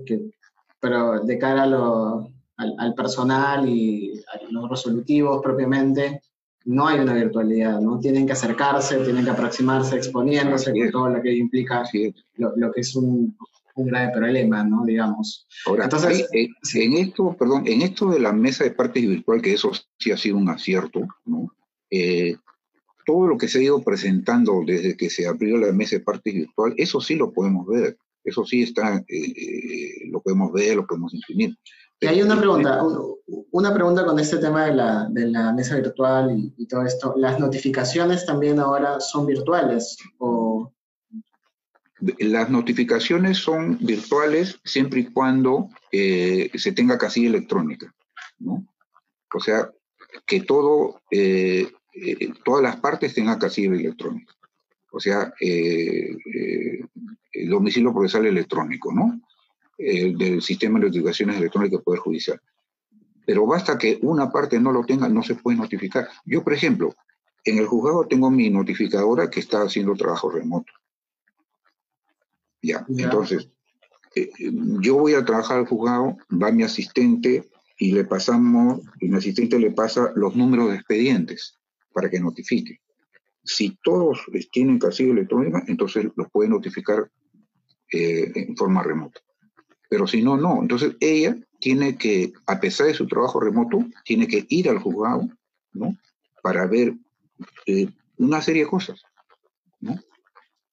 pero 0.80 1.22
de 1.22 1.38
cara 1.40 1.64
al, 1.64 2.94
personal 2.94 3.68
y 3.68 4.22
a 4.32 4.52
los 4.52 4.70
resolutivos 4.70 5.42
propiamente, 5.42 6.22
no 6.66 6.88
hay 6.88 7.00
una 7.00 7.14
virtualidad, 7.14 7.80
¿no? 7.80 8.00
Tienen 8.00 8.28
que 8.28 8.34
acercarse, 8.34 8.98
tienen 8.98 9.24
que 9.24 9.32
aproximarse 9.32 9.96
exponiéndose 9.96 10.72
con 10.72 10.92
todo 10.92 11.10
lo 11.10 11.22
que 11.22 11.34
implica 11.34 11.84
lo, 12.36 12.72
que 12.72 12.82
es 12.82 12.96
un, 12.96 13.36
grave 13.76 14.12
problema, 14.14 14.64
¿no? 14.64 14.86
Digamos. 14.86 15.48
Ahora, 15.66 15.86
Entonces, 15.86 16.28
eh, 16.34 16.50
en 16.76 16.94
esto, 16.98 17.36
perdón, 17.40 17.64
en 17.66 17.82
esto 17.82 18.10
de 18.10 18.20
la 18.20 18.34
mesa 18.34 18.66
de 18.66 18.72
partes 18.72 19.08
virtual, 19.08 19.42
que 19.42 19.54
eso 19.54 19.72
sí 19.98 20.12
ha 20.12 20.18
sido 20.18 20.38
un 20.38 20.50
acierto, 20.50 21.08
¿no? 21.26 21.52
Eh, 21.90 22.36
todo 23.10 23.26
lo 23.26 23.40
que 23.40 23.48
se 23.48 23.58
ha 23.58 23.64
ido 23.64 23.82
presentando 23.82 24.62
desde 24.64 24.96
que 24.96 25.10
se 25.10 25.26
abrió 25.26 25.58
la 25.58 25.72
mesa 25.72 25.96
de 25.96 26.04
partes 26.04 26.32
virtual, 26.32 26.76
eso 26.78 27.02
sí 27.02 27.16
lo 27.16 27.34
podemos 27.34 27.66
ver, 27.66 27.98
eso 28.24 28.46
sí 28.46 28.62
está, 28.62 28.98
eh, 28.98 29.04
eh, 29.08 30.10
lo 30.12 30.22
podemos 30.22 30.54
ver, 30.54 30.76
lo 30.76 30.86
podemos 30.86 31.12
imprimir. 31.16 31.58
Y 32.02 32.06
hay 32.06 32.22
una 32.22 32.38
pregunta, 32.38 32.84
una 33.50 33.74
pregunta 33.74 34.06
con 34.06 34.20
este 34.20 34.38
tema 34.38 34.66
de 34.66 34.76
la, 34.76 35.08
de 35.10 35.26
la 35.26 35.52
mesa 35.54 35.78
virtual 35.78 36.54
y, 36.56 36.68
todo 36.68 36.84
esto. 36.86 37.16
¿Las 37.18 37.40
notificaciones 37.40 38.28
también 38.28 38.60
ahora 38.60 39.00
son 39.00 39.26
virtuales 39.26 39.98
o...? 40.20 40.72
Las 42.20 42.52
notificaciones 42.52 43.40
son 43.40 43.80
virtuales 43.82 44.60
siempre 44.64 45.00
y 45.00 45.06
cuando 45.08 45.70
eh, 45.92 46.52
se 46.54 46.74
tenga 46.74 47.00
casilla 47.00 47.30
electrónica, 47.30 47.92
¿no? 48.38 48.68
O 49.34 49.40
sea, 49.40 49.72
que 50.28 50.42
todo 50.42 51.02
eh, 51.10 51.72
todas 52.44 52.64
las 52.64 52.78
partes 52.78 53.14
tengan 53.14 53.40
casilla 53.40 53.76
electrónica. 53.76 54.34
O 54.92 55.00
sea, 55.00 55.34
eh, 55.40 56.16
eh, 56.34 56.80
el 57.34 57.50
domicilio 57.50 57.94
procesal 57.94 58.26
electrónico, 58.26 58.94
¿no? 58.94 59.22
del 59.78 60.42
sistema 60.42 60.78
de 60.78 60.88
notificaciones 60.88 61.38
electrónicas 61.38 61.78
del 61.78 61.84
Poder 61.84 62.02
Judicial. 62.02 62.42
Pero 63.26 63.46
basta 63.46 63.78
que 63.78 63.98
una 64.02 64.30
parte 64.30 64.60
no 64.60 64.74
lo 64.74 64.84
tenga, 64.84 65.08
no 65.08 65.24
se 65.24 65.36
puede 65.36 65.58
notificar. 65.58 66.10
Yo, 66.26 66.44
por 66.44 66.54
ejemplo, 66.54 66.94
en 67.46 67.60
el 67.60 67.66
juzgado 67.66 68.06
tengo 68.06 68.30
mi 68.30 68.50
notificadora 68.50 69.30
que 69.30 69.40
está 69.40 69.62
haciendo 69.62 69.96
trabajo 69.96 70.30
remoto. 70.30 70.74
Ya, 72.62 72.86
entonces, 72.90 73.50
yo 74.82 74.96
voy 74.96 75.14
a 75.14 75.24
trabajar 75.24 75.60
al 75.60 75.68
juzgado, 75.68 76.18
va 76.32 76.52
mi 76.52 76.64
asistente 76.64 77.50
y 77.78 77.94
le 77.94 78.04
pasamos, 78.04 78.82
y 79.00 79.08
mi 79.08 79.16
asistente 79.16 79.58
le 79.60 79.72
pasa 79.72 80.12
los 80.16 80.36
números 80.36 80.70
de 80.70 80.76
expedientes 80.76 81.59
para 82.00 82.10
que 82.10 82.20
notifique. 82.22 82.80
Si 83.44 83.78
todos 83.84 84.22
tienen 84.54 84.80
casilla 84.80 85.12
electrónica, 85.12 85.62
entonces 85.68 86.06
los 86.16 86.32
puede 86.32 86.48
notificar 86.48 87.12
eh, 87.92 88.32
en 88.36 88.56
forma 88.56 88.82
remota. 88.82 89.20
Pero 89.90 90.08
si 90.08 90.22
no, 90.22 90.38
no. 90.38 90.62
Entonces 90.62 90.96
ella 91.02 91.36
tiene 91.60 91.98
que, 91.98 92.32
a 92.48 92.58
pesar 92.62 92.88
de 92.88 92.94
su 92.94 93.06
trabajo 93.06 93.42
remoto, 93.42 93.86
tiene 94.06 94.28
que 94.28 94.46
ir 94.48 94.70
al 94.70 94.80
juzgado, 94.80 95.28
¿no? 95.74 95.98
Para 96.42 96.68
ver 96.68 96.94
eh, 97.66 97.90
una 98.18 98.42
serie 98.42 98.64
de 98.64 98.70
cosas, 98.70 99.02
¿no? 99.82 100.00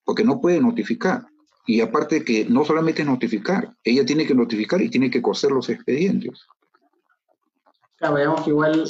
Porque 0.05 0.23
no 0.23 0.41
puede 0.41 0.61
notificar. 0.61 1.27
Y 1.67 1.81
aparte 1.81 2.23
que 2.23 2.45
no 2.45 2.65
solamente 2.65 3.05
notificar, 3.05 3.75
ella 3.83 4.07
tiene 4.07 4.29
que 4.29 4.35
notificar 4.37 4.81
y 4.81 4.91
tiene 4.91 5.11
que 5.11 5.23
coser 5.23 5.51
los 5.51 5.69
expedientes. 5.71 6.47
Claro, 7.97 8.45
que 8.45 8.51
igual 8.51 8.85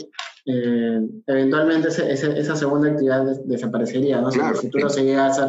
eh, 0.49 1.01
eventualmente 1.27 1.89
esa 1.89 2.55
segunda 2.55 2.89
actividad 2.89 3.25
desaparecería, 3.47 4.21
¿no? 4.21 4.31
si 4.31 4.39
el 4.39 4.55
futuro 4.55 4.89
se 4.89 5.03
llega 5.03 5.27
a 5.27 5.31
hacer, 5.31 5.49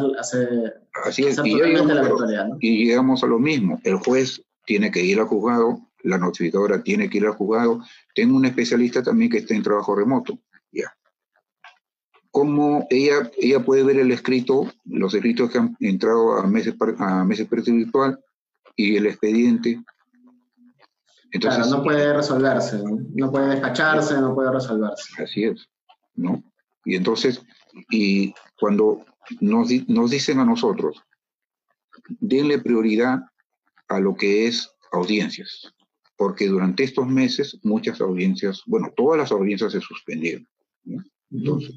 así 1.04 1.24
es, 1.24 1.38
y, 1.44 1.54
llegamos, 1.54 1.94
la 1.94 2.56
y 2.58 2.84
llegamos 2.84 3.22
a 3.22 3.28
lo 3.28 3.38
mismo, 3.38 3.80
el 3.84 3.94
juez 3.98 4.42
tiene 4.66 4.90
que 4.90 5.00
ir 5.00 5.20
al 5.20 5.26
juzgado, 5.26 5.78
la 6.02 6.18
notificadora 6.18 6.82
tiene 6.82 7.08
que 7.08 7.18
ir 7.18 7.26
al 7.26 7.34
juzgado, 7.34 7.80
tengo 8.12 8.36
un 8.36 8.46
especialista 8.46 9.00
también 9.00 9.30
que 9.30 9.38
está 9.38 9.54
en 9.54 9.62
trabajo 9.62 9.94
remoto, 9.94 10.36
ya. 10.72 10.92
¿Cómo 12.32 12.84
ella, 12.90 13.30
ella 13.36 13.64
puede 13.64 13.84
ver 13.84 13.98
el 14.00 14.10
escrito, 14.10 14.72
los 14.84 15.14
escritos 15.14 15.52
que 15.52 15.58
han 15.58 15.76
entrado 15.78 16.38
a 16.38 16.46
meses, 16.48 16.74
a 16.98 17.24
meses 17.24 17.48
virtual 17.48 18.18
y 18.74 18.96
el 18.96 19.06
expediente 19.06 19.80
claro, 21.32 21.66
no 21.66 21.82
puede 21.82 22.12
resolverse, 22.12 22.80
¿no? 23.14 23.30
puede 23.30 23.50
despacharse, 23.50 24.20
no 24.20 24.34
puede 24.34 24.52
resolverse. 24.52 25.22
Así 25.22 25.44
es, 25.44 25.68
¿no? 26.14 26.42
Y 26.84 26.96
entonces, 26.96 27.42
y 27.90 28.34
cuando 28.58 29.04
nos, 29.40 29.68
nos 29.88 30.10
dicen 30.10 30.38
a 30.38 30.44
nosotros, 30.44 31.02
denle 32.20 32.58
prioridad 32.58 33.20
a 33.88 34.00
lo 34.00 34.14
que 34.14 34.46
es 34.46 34.70
audiencias, 34.92 35.74
porque 36.16 36.46
durante 36.46 36.84
estos 36.84 37.06
meses 37.06 37.58
muchas 37.62 38.00
audiencias, 38.00 38.62
bueno, 38.66 38.92
todas 38.96 39.18
las 39.18 39.32
audiencias 39.32 39.72
se 39.72 39.80
suspendieron. 39.80 40.48
¿no? 40.84 41.02
Entonces, 41.30 41.74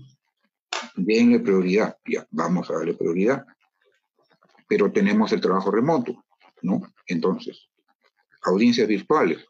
denle 0.95 1.39
prioridad, 1.39 1.97
ya, 2.05 2.25
vamos 2.31 2.69
a 2.69 2.73
darle 2.73 2.93
prioridad, 2.93 3.45
pero 4.67 4.91
tenemos 4.91 5.31
el 5.33 5.41
trabajo 5.41 5.71
remoto, 5.71 6.23
¿no? 6.61 6.81
Entonces, 7.07 7.67
audiencias 8.43 8.87
virtuales. 8.87 9.45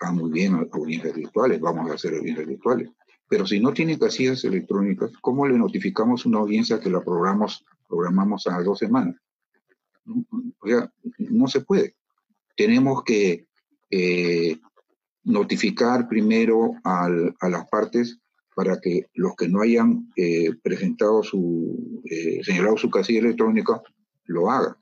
Ah, 0.00 0.12
muy 0.12 0.30
bien, 0.30 0.68
audiencias 0.72 1.14
virtuales, 1.14 1.60
vamos 1.60 1.90
a 1.90 1.94
hacer 1.94 2.14
audiencias 2.14 2.46
virtuales. 2.46 2.90
Pero 3.28 3.46
si 3.46 3.58
no 3.60 3.72
tiene 3.72 3.98
casillas 3.98 4.44
electrónicas, 4.44 5.10
¿cómo 5.20 5.46
le 5.46 5.58
notificamos 5.58 6.26
una 6.26 6.38
audiencia 6.38 6.78
que 6.78 6.90
la 6.90 7.02
programamos, 7.02 7.64
programamos 7.88 8.46
a 8.46 8.62
dos 8.62 8.78
semanas? 8.78 9.16
O 10.60 10.68
sea, 10.68 10.92
no 11.18 11.48
se 11.48 11.60
puede. 11.62 11.96
Tenemos 12.56 13.02
que 13.02 13.46
eh, 13.90 14.58
notificar 15.24 16.08
primero 16.08 16.72
a 16.84 17.08
las 17.08 17.68
partes 17.68 18.18
para 18.54 18.80
que 18.80 19.06
los 19.14 19.36
que 19.36 19.48
no 19.48 19.60
hayan 19.60 20.10
eh, 20.16 20.50
presentado 20.62 21.22
su, 21.22 22.02
eh, 22.04 22.40
señalado 22.42 22.78
su 22.78 22.88
casilla 22.88 23.20
electrónica, 23.20 23.82
lo 24.24 24.50
hagan, 24.50 24.76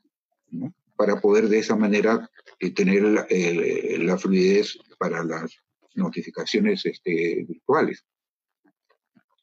¿no? 0.51 0.73
Para 0.95 1.19
poder 1.19 1.49
de 1.49 1.59
esa 1.59 1.75
manera 1.75 2.29
tener 2.75 3.03
la, 3.03 4.17
fluidez 4.17 4.77
para 4.97 5.23
las 5.23 5.55
notificaciones 5.95 6.85
este, 6.85 7.45
virtuales. 7.47 8.05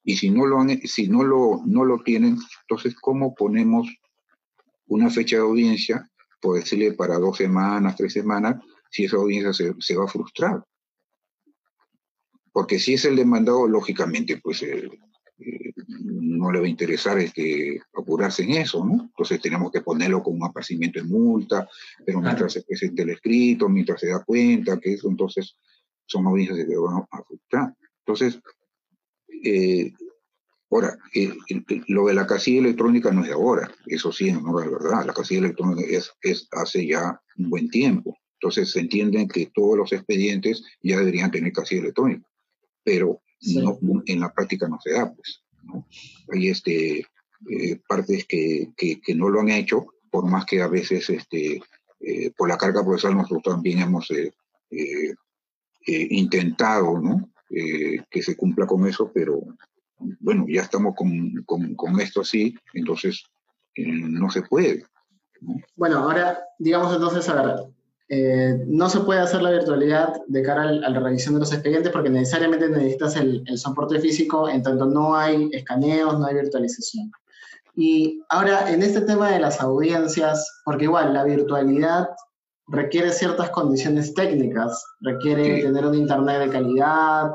Y 0.04 0.16
si 0.16 0.30
no 0.30 0.46
lo 0.46 0.60
han, 0.60 0.80
si 0.82 1.08
no 1.08 1.22
lo, 1.22 1.62
no 1.64 1.84
lo 1.84 2.02
tienen, 2.02 2.38
entonces 2.62 2.94
¿cómo 3.00 3.34
ponemos 3.34 3.88
una 4.86 5.10
fecha 5.10 5.36
de 5.36 5.42
audiencia? 5.42 6.10
Por 6.40 6.58
decirle 6.58 6.92
para 6.92 7.18
dos 7.18 7.36
semanas, 7.36 7.96
tres 7.96 8.12
semanas, 8.12 8.56
si 8.90 9.04
esa 9.04 9.16
audiencia 9.16 9.52
se, 9.52 9.74
se 9.78 9.96
va 9.96 10.04
a 10.04 10.08
frustrar. 10.08 10.64
Porque 12.52 12.78
si 12.78 12.94
es 12.94 13.04
el 13.04 13.16
demandado, 13.16 13.66
lógicamente, 13.66 14.38
pues 14.42 14.62
eh, 14.62 14.90
eh, 15.38 15.72
no 16.42 16.52
le 16.52 16.60
va 16.60 16.66
a 16.66 16.70
interesar 16.70 17.18
este, 17.18 17.80
apurarse 17.94 18.42
en 18.42 18.50
eso, 18.50 18.84
¿no? 18.84 19.04
Entonces 19.04 19.40
tenemos 19.40 19.70
que 19.70 19.80
ponerlo 19.80 20.22
con 20.22 20.34
un 20.34 20.44
aparcimiento 20.44 20.98
de 20.98 21.06
multa, 21.06 21.68
pero 22.04 22.20
mientras 22.20 22.52
se 22.52 22.62
presente 22.62 23.02
el 23.02 23.10
escrito, 23.10 23.68
mientras 23.68 24.00
se 24.00 24.08
da 24.08 24.22
cuenta 24.24 24.78
que 24.78 24.94
eso, 24.94 25.08
entonces 25.08 25.56
son 26.06 26.26
audiencias 26.26 26.66
que 26.66 26.76
van 26.76 27.06
a 27.10 27.22
frustrar. 27.24 27.74
Entonces, 28.04 28.40
eh, 29.44 29.92
ahora, 30.70 30.98
eh, 31.14 31.32
lo 31.88 32.06
de 32.06 32.14
la 32.14 32.26
casilla 32.26 32.60
electrónica 32.60 33.12
no 33.12 33.22
es 33.22 33.28
de 33.28 33.34
ahora, 33.34 33.70
eso 33.86 34.12
sí, 34.12 34.32
no 34.32 34.60
es 34.60 34.70
verdad, 34.70 35.06
la 35.06 35.12
casilla 35.12 35.40
electrónica 35.40 35.82
es, 35.88 36.12
es 36.22 36.48
hace 36.50 36.86
ya 36.86 37.20
un 37.38 37.50
buen 37.50 37.70
tiempo. 37.70 38.16
Entonces 38.40 38.72
se 38.72 38.80
entiende 38.80 39.28
que 39.28 39.52
todos 39.54 39.78
los 39.78 39.92
expedientes 39.92 40.64
ya 40.82 40.98
deberían 40.98 41.30
tener 41.30 41.52
casilla 41.52 41.82
electrónica, 41.82 42.26
pero 42.82 43.22
no, 43.54 43.78
en 44.06 44.20
la 44.20 44.32
práctica 44.32 44.68
no 44.68 44.78
se 44.82 44.92
da, 44.92 45.12
pues. 45.12 45.42
Hay 46.32 46.48
este, 46.48 47.06
eh, 47.50 47.80
partes 47.88 48.24
que, 48.26 48.72
que, 48.76 49.14
no 49.14 49.28
lo 49.28 49.40
han 49.40 49.48
hecho, 49.48 49.86
por 50.10 50.24
más 50.26 50.44
que 50.44 50.62
a 50.62 50.68
veces 50.68 51.10
este, 51.10 51.60
eh, 52.00 52.30
por 52.36 52.48
la 52.48 52.56
carga 52.56 52.84
procesal 52.84 53.16
nosotros 53.16 53.42
también 53.42 53.80
hemos 53.80 54.10
eh, 54.10 55.14
intentado 55.86 57.00
¿no? 57.00 57.30
Que 57.48 58.22
se 58.22 58.36
cumpla 58.36 58.66
con 58.66 58.86
eso, 58.86 59.10
pero 59.12 59.40
bueno, 60.20 60.46
ya 60.48 60.62
estamos 60.62 60.94
con, 60.96 61.42
con, 61.44 61.74
con 61.74 62.00
esto 62.00 62.22
así, 62.22 62.54
entonces 62.72 63.24
no 63.76 64.30
se 64.30 64.42
puede. 64.42 64.86
¿no? 65.40 65.56
Bueno, 65.76 65.98
ahora, 65.98 66.38
digamos 66.58 66.94
entonces, 66.94 67.28
a 67.28 67.42
ver, 67.42 67.56
eh, 68.08 68.64
no 68.66 68.88
se 68.88 69.00
puede 69.00 69.20
hacer 69.20 69.42
la 69.42 69.50
virtualidad 69.50 70.20
de 70.26 70.42
cara 70.42 70.62
al, 70.62 70.84
a 70.84 70.90
la 70.90 71.00
revisión 71.00 71.34
de 71.34 71.40
los 71.40 71.52
expedientes 71.52 71.92
porque 71.92 72.10
necesariamente 72.10 72.68
necesitas 72.68 73.16
el, 73.16 73.42
el, 73.46 73.58
soporte 73.58 73.98
físico, 74.00 74.48
en 74.48 74.62
tanto 74.62 74.86
no 74.86 75.16
hay 75.16 75.48
escaneos, 75.52 76.18
no 76.18 76.26
hay 76.26 76.34
virtualización. 76.34 77.10
Y 77.74 78.22
ahora, 78.28 78.70
en 78.70 78.82
este 78.82 79.00
tema 79.00 79.30
de 79.30 79.40
las 79.40 79.60
audiencias, 79.60 80.60
porque 80.64 80.84
igual 80.84 81.14
la 81.14 81.24
virtualidad 81.24 82.08
requiere 82.68 83.10
ciertas 83.12 83.50
condiciones 83.50 84.14
técnicas, 84.14 84.84
requiere 85.00 85.56
sí. 85.56 85.62
tener 85.62 85.86
un 85.86 85.94
internet 85.94 86.40
de 86.40 86.50
calidad, 86.50 87.32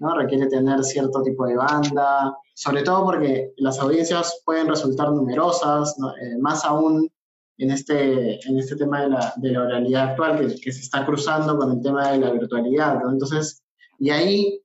¿no? 0.00 0.14
requiere 0.14 0.46
tener 0.46 0.82
cierto 0.84 1.22
tipo 1.22 1.46
de 1.46 1.56
banda, 1.56 2.36
sobre 2.54 2.82
todo 2.82 3.04
porque 3.04 3.52
las 3.56 3.78
audiencias 3.78 4.40
pueden 4.44 4.68
resultar 4.68 5.10
numerosas, 5.10 5.96
¿no? 5.98 6.10
eh, 6.16 6.38
más 6.38 6.64
aún 6.64 7.10
en 7.58 7.70
este, 7.70 8.46
en 8.48 8.58
este 8.58 8.76
tema 8.76 9.02
de 9.02 9.08
la, 9.10 9.32
de 9.36 9.52
la 9.52 9.62
oralidad 9.62 10.10
actual 10.10 10.38
que, 10.38 10.60
que, 10.60 10.72
se 10.72 10.80
está 10.80 11.06
cruzando 11.06 11.56
con 11.56 11.72
el 11.72 11.82
tema 11.82 12.10
de 12.10 12.18
la 12.18 12.30
virtualidad. 12.30 13.00
¿no? 13.02 13.12
Entonces, 13.12 13.62
y 13.98 14.10
ahí, 14.10 14.60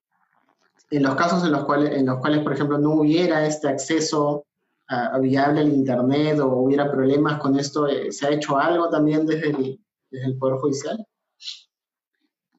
en 0.89 1.03
los 1.03 1.15
casos 1.15 1.43
en 1.45 1.51
los, 1.51 1.65
cuales, 1.65 1.91
en 1.95 2.05
los 2.05 2.19
cuales, 2.19 2.41
por 2.41 2.53
ejemplo, 2.53 2.77
no 2.77 2.95
hubiera 2.95 3.45
este 3.45 3.67
acceso 3.67 4.45
a, 4.87 5.19
viable 5.19 5.61
al 5.61 5.69
Internet 5.69 6.39
o 6.39 6.47
hubiera 6.47 6.91
problemas 6.91 7.39
con 7.39 7.59
esto, 7.59 7.87
eh, 7.87 8.11
¿se 8.11 8.25
ha 8.25 8.31
hecho 8.31 8.57
algo 8.57 8.89
también 8.89 9.25
desde 9.25 9.49
el, 9.49 9.79
desde 10.09 10.25
el 10.25 10.37
Poder 10.37 10.57
Judicial? 10.57 11.05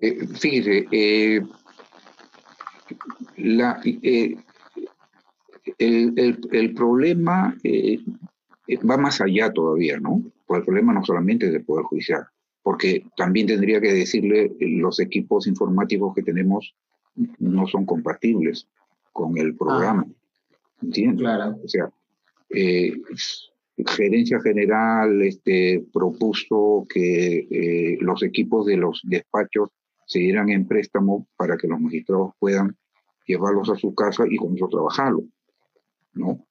Eh, 0.01 0.27
fíjese, 0.29 0.87
eh, 0.93 1.43
la, 3.37 3.81
eh, 3.85 4.37
el, 5.79 6.15
el, 6.17 6.41
el, 6.53 6.75
problema 6.75 7.57
eh, 7.63 8.01
va 8.79 8.97
más 8.97 9.21
allá 9.21 9.53
todavía, 9.53 9.99
¿no? 9.99 10.23
Porque 10.47 10.61
el 10.61 10.65
problema 10.65 10.93
no 10.93 11.05
solamente 11.05 11.47
es 11.47 11.53
del 11.53 11.65
Poder 11.65 11.85
Judicial, 11.85 12.25
porque 12.63 13.05
también 13.17 13.47
tendría 13.47 13.81
que 13.81 13.93
decirle 13.93 14.53
los 14.61 15.01
equipos 15.01 15.47
informáticos 15.47 16.15
que 16.15 16.23
tenemos 16.23 16.75
no 17.39 17.67
son 17.67 17.87
compatibles 17.87 18.69
con 19.13 19.37
el 19.37 19.57
programa. 19.57 20.07
Ah, 20.07 20.57
¿Entiendes? 20.83 21.21
Claro. 21.21 21.59
O 21.63 21.69
sea, 21.69 21.91
eh, 22.51 22.93
gerencia 23.87 24.41
general 24.41 25.23
este, 25.23 25.85
propuso 25.93 26.87
que 26.89 27.47
eh, 27.51 27.99
los 28.01 28.23
equipos 28.23 28.67
de 28.67 28.77
los 28.77 29.01
despachos 29.05 29.71
se 30.07 30.19
dieran 30.19 30.49
en 30.51 30.67
préstamo 30.67 31.27
para 31.37 31.57
que 31.57 31.69
los 31.69 31.81
magistrados 31.81 32.33
puedan 32.39 32.77
llevarlos 33.27 33.71
a 33.71 33.77
su 33.77 33.95
casa 33.95 34.25
y 34.29 34.37
con 34.37 34.57
eso 34.57 34.69
trabajarlo, 34.69 35.23
¿no? 36.15 36.45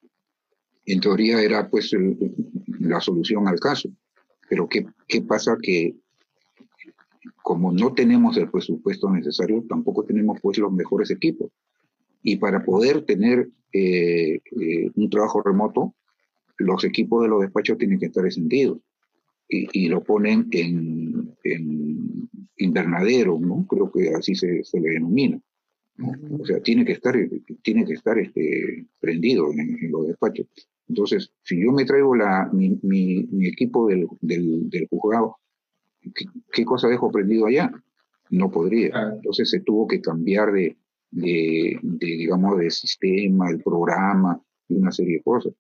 En 0.91 0.99
teoría 0.99 1.41
era 1.41 1.69
pues 1.69 1.93
el, 1.93 2.17
la 2.79 2.99
solución 2.99 3.47
al 3.47 3.59
caso, 3.59 3.89
pero 4.49 4.67
¿qué, 4.67 4.87
¿qué 5.07 5.21
pasa? 5.21 5.55
Que 5.61 5.95
como 7.43 7.71
no 7.71 7.93
tenemos 7.93 8.37
el 8.37 8.49
presupuesto 8.49 9.09
necesario, 9.09 9.63
tampoco 9.69 10.03
tenemos 10.03 10.39
pues 10.41 10.57
los 10.57 10.71
mejores 10.71 11.11
equipos. 11.11 11.51
Y 12.23 12.37
para 12.37 12.63
poder 12.63 13.05
tener 13.05 13.49
eh, 13.71 14.39
eh, 14.59 14.91
un 14.95 15.09
trabajo 15.11 15.43
remoto, 15.43 15.93
los 16.57 16.83
equipos 16.83 17.21
de 17.21 17.29
los 17.29 17.41
despachos 17.41 17.77
tienen 17.77 17.99
que 17.99 18.07
estar 18.07 18.25
encendidos 18.25 18.79
y, 19.47 19.67
y 19.73 19.89
lo 19.89 20.03
ponen 20.03 20.47
en, 20.51 21.35
en, 21.43 22.29
invernadero, 22.57 23.39
¿no? 23.39 23.65
Creo 23.67 23.91
que 23.91 24.09
así 24.09 24.35
se, 24.35 24.63
se 24.63 24.79
le 24.79 24.89
denomina. 24.89 25.39
¿no? 25.97 26.11
O 26.39 26.45
sea, 26.45 26.59
tiene 26.61 26.83
que 26.83 26.93
estar, 26.93 27.15
tiene 27.61 27.85
que 27.85 27.93
estar 27.93 28.17
este, 28.17 28.85
prendido 28.99 29.51
en, 29.53 29.77
en, 29.81 29.91
los 29.91 30.07
despachos. 30.07 30.47
Entonces, 30.89 31.31
si 31.43 31.63
yo 31.63 31.71
me 31.71 31.85
traigo 31.85 32.15
la, 32.15 32.49
mi, 32.51 32.79
mi, 32.81 33.23
mi 33.31 33.47
equipo 33.47 33.87
del, 33.87 34.07
del, 34.21 34.69
del 34.69 34.87
juzgado, 34.89 35.37
¿qué, 36.01 36.25
¿qué, 36.51 36.65
cosa 36.65 36.87
dejo 36.87 37.11
prendido 37.11 37.45
allá? 37.45 37.71
No 38.31 38.49
podría. 38.49 39.11
Entonces 39.13 39.51
se 39.51 39.59
tuvo 39.59 39.87
que 39.87 40.01
cambiar 40.01 40.51
de, 40.51 40.77
de, 41.11 41.79
de 41.81 42.07
digamos, 42.07 42.57
de 42.57 42.71
sistema, 42.71 43.49
el 43.49 43.61
programa 43.61 44.41
y 44.67 44.75
una 44.75 44.91
serie 44.91 45.17
de 45.17 45.23
cosas. 45.23 45.53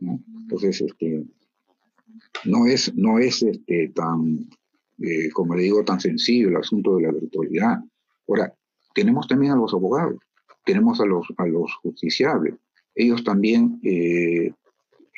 ¿no? 0.00 0.20
Entonces, 0.42 0.82
este, 0.82 1.24
no 2.44 2.66
es, 2.66 2.94
no 2.94 3.18
es 3.18 3.42
este, 3.42 3.88
tan, 3.94 4.48
eh, 4.98 5.30
como 5.32 5.54
le 5.54 5.62
digo, 5.62 5.82
tan 5.82 6.00
sencillo 6.00 6.48
el 6.48 6.56
asunto 6.56 6.96
de 6.96 7.04
la 7.04 7.12
virtualidad. 7.12 7.78
Ahora, 8.28 8.54
tenemos 8.94 9.26
también 9.26 9.52
a 9.52 9.56
los 9.56 9.72
abogados, 9.72 10.18
tenemos 10.64 11.00
a 11.00 11.06
los, 11.06 11.26
a 11.38 11.46
los 11.46 11.74
justiciables. 11.76 12.54
Ellos 12.94 13.24
también 13.24 13.80
eh, 13.82 14.52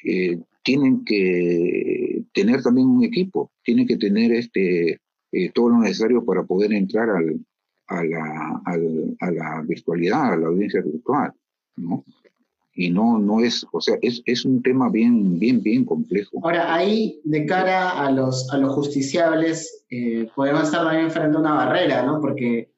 eh, 0.05 0.39
tienen 0.63 1.05
que 1.05 2.25
tener 2.33 2.63
también 2.63 2.89
un 2.89 3.05
equipo, 3.05 3.51
tienen 3.63 3.87
que 3.87 3.97
tener 3.97 4.33
este, 4.33 5.01
eh, 5.33 5.51
todo 5.55 5.71
lo 5.71 5.79
necesario 5.79 6.25
para 6.25 6.43
poder 6.43 6.73
entrar 6.73 7.09
al, 7.11 7.41
a, 7.89 8.05
la, 8.05 8.63
al, 8.65 9.17
a 9.21 9.31
la 9.31 9.63
virtualidad, 9.67 10.33
a 10.33 10.37
la 10.37 10.49
audiencia 10.49 10.81
virtual. 10.83 11.33
¿no? 11.77 12.05
y 12.77 12.91
no, 12.91 13.19
no 13.19 13.41
es, 13.41 13.67
o 13.73 13.81
sea, 13.81 13.97
es, 14.03 14.23
es 14.27 14.45
un 14.45 14.63
tema 14.63 14.91
bien, 14.91 15.39
bien, 15.39 15.63
bien 15.63 15.85
complejo. 15.85 16.39
Ahora, 16.43 16.75
ahí, 16.75 17.21
de 17.25 17.47
cara 17.47 18.05
a 18.05 18.11
los, 18.11 18.53
a 18.53 18.59
los 18.59 18.75
justiciables, 18.75 19.87
eh, 19.91 20.29
podemos 20.37 20.65
estar 20.65 20.85
también 20.85 21.11
frente 21.11 21.39
a 21.39 21.41
una 21.41 21.55
barrera, 21.55 22.03
¿no? 22.05 22.21
Porque, 22.21 22.71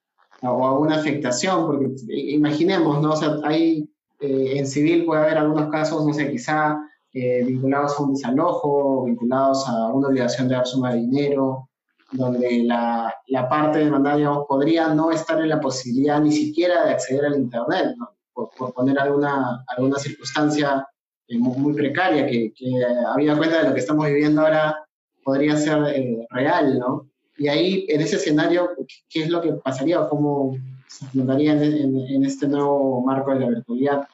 o 0.43 0.64
a 0.64 0.79
una 0.79 0.97
afectación, 0.97 1.66
porque 1.66 1.91
imaginemos, 2.09 3.03
¿no? 3.03 3.11
O 3.11 3.16
sea, 3.16 3.39
hay, 3.43 3.91
eh, 4.21 4.53
en 4.57 4.69
civil 4.69 5.05
puede 5.05 5.23
haber 5.23 5.39
algunos 5.39 5.69
casos, 5.69 6.07
no 6.07 6.14
sé, 6.14 6.31
quizá 6.31 6.79
eh, 7.13 7.43
vinculados 7.45 7.99
a 7.99 8.03
un 8.03 8.15
desalojo, 8.15 9.05
vinculados 9.05 9.67
a 9.69 9.89
una 9.93 10.09
obligación 10.09 10.49
de 10.49 10.55
dar 10.55 10.67
suma 10.67 10.93
de 10.93 11.01
dinero, 11.01 11.69
donde 12.13 12.63
la, 12.65 13.15
la 13.27 13.49
parte 13.49 13.81
demandada, 13.81 14.45
podría 14.47 14.89
no 14.95 15.11
estar 15.11 15.41
en 15.41 15.49
la 15.49 15.61
posibilidad 15.61 16.21
ni 16.21 16.33
siquiera 16.33 16.85
de 16.85 16.93
acceder 16.93 17.27
al 17.27 17.39
Internet, 17.39 17.95
¿no? 17.99 18.11
por, 18.33 18.51
por 18.57 18.73
poner 18.73 18.99
alguna, 18.99 19.65
alguna 19.67 19.99
circunstancia 19.99 20.87
eh, 21.27 21.39
muy, 21.39 21.59
muy, 21.59 21.75
precaria 21.75 22.27
que, 22.27 22.53
que 22.55 22.71
habida 23.13 23.37
cuenta 23.37 23.59
de 23.59 23.69
lo 23.69 23.75
que 23.75 23.81
estamos 23.81 24.07
viviendo 24.07 24.41
ahora 24.41 24.77
podría 25.23 25.57
ser 25.57 25.83
eh, 25.95 26.27
real, 26.31 26.79
¿no? 26.79 27.07
Y 27.37 27.49
ahí, 27.49 27.87
en 27.89 28.01
ese 28.01 28.17
escenario, 28.17 28.71
¿qué 29.09 29.23
es 29.23 29.29
lo 29.29 29.41
que 29.41 29.53
pasaría 29.53 30.01
o 30.01 30.09
cómo 30.09 30.57
se 30.89 31.05
afrontaría 31.05 31.53
en, 31.53 32.25
este 32.25 32.49
nuevo 32.49 33.01
marco 33.03 33.33
de 33.33 33.41
la 33.41 33.49
virtualidad? 33.49 34.09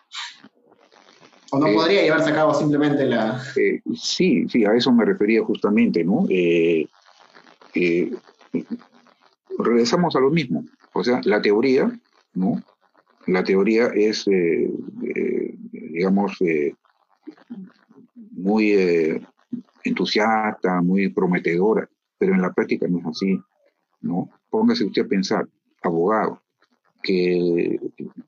¿O 1.50 1.58
no 1.58 1.72
podría 1.72 2.02
llevarse 2.02 2.30
a 2.30 2.34
cabo 2.34 2.54
simplemente 2.54 3.06
la...? 3.06 3.40
sí, 3.94 4.48
sí, 4.48 4.64
a 4.64 4.74
eso 4.74 4.92
me 4.92 5.04
refería 5.04 5.42
justamente, 5.44 6.04
¿no? 6.04 6.26
regresamos 9.58 10.16
a 10.16 10.20
lo 10.20 10.30
mismo. 10.30 10.64
O 10.92 11.02
sea, 11.02 11.20
la 11.24 11.42
teoría, 11.42 11.90
¿no? 12.34 12.62
La 13.26 13.42
teoría 13.42 13.86
es, 13.94 14.26
eh, 14.28 14.70
eh, 15.02 15.54
digamos, 15.72 16.40
eh, 16.40 16.74
muy 18.32 19.20
entusiasta, 19.82 20.80
muy 20.82 21.08
prometedora, 21.08 21.88
pero 22.18 22.34
en 22.34 22.42
la 22.42 22.52
práctica 22.52 22.86
no 22.88 22.98
es 22.98 23.06
así, 23.06 23.40
¿no? 24.00 24.30
Póngase 24.50 24.84
usted 24.84 25.04
a 25.04 25.08
pensar, 25.08 25.48
abogado, 25.82 26.42
que 27.04 27.78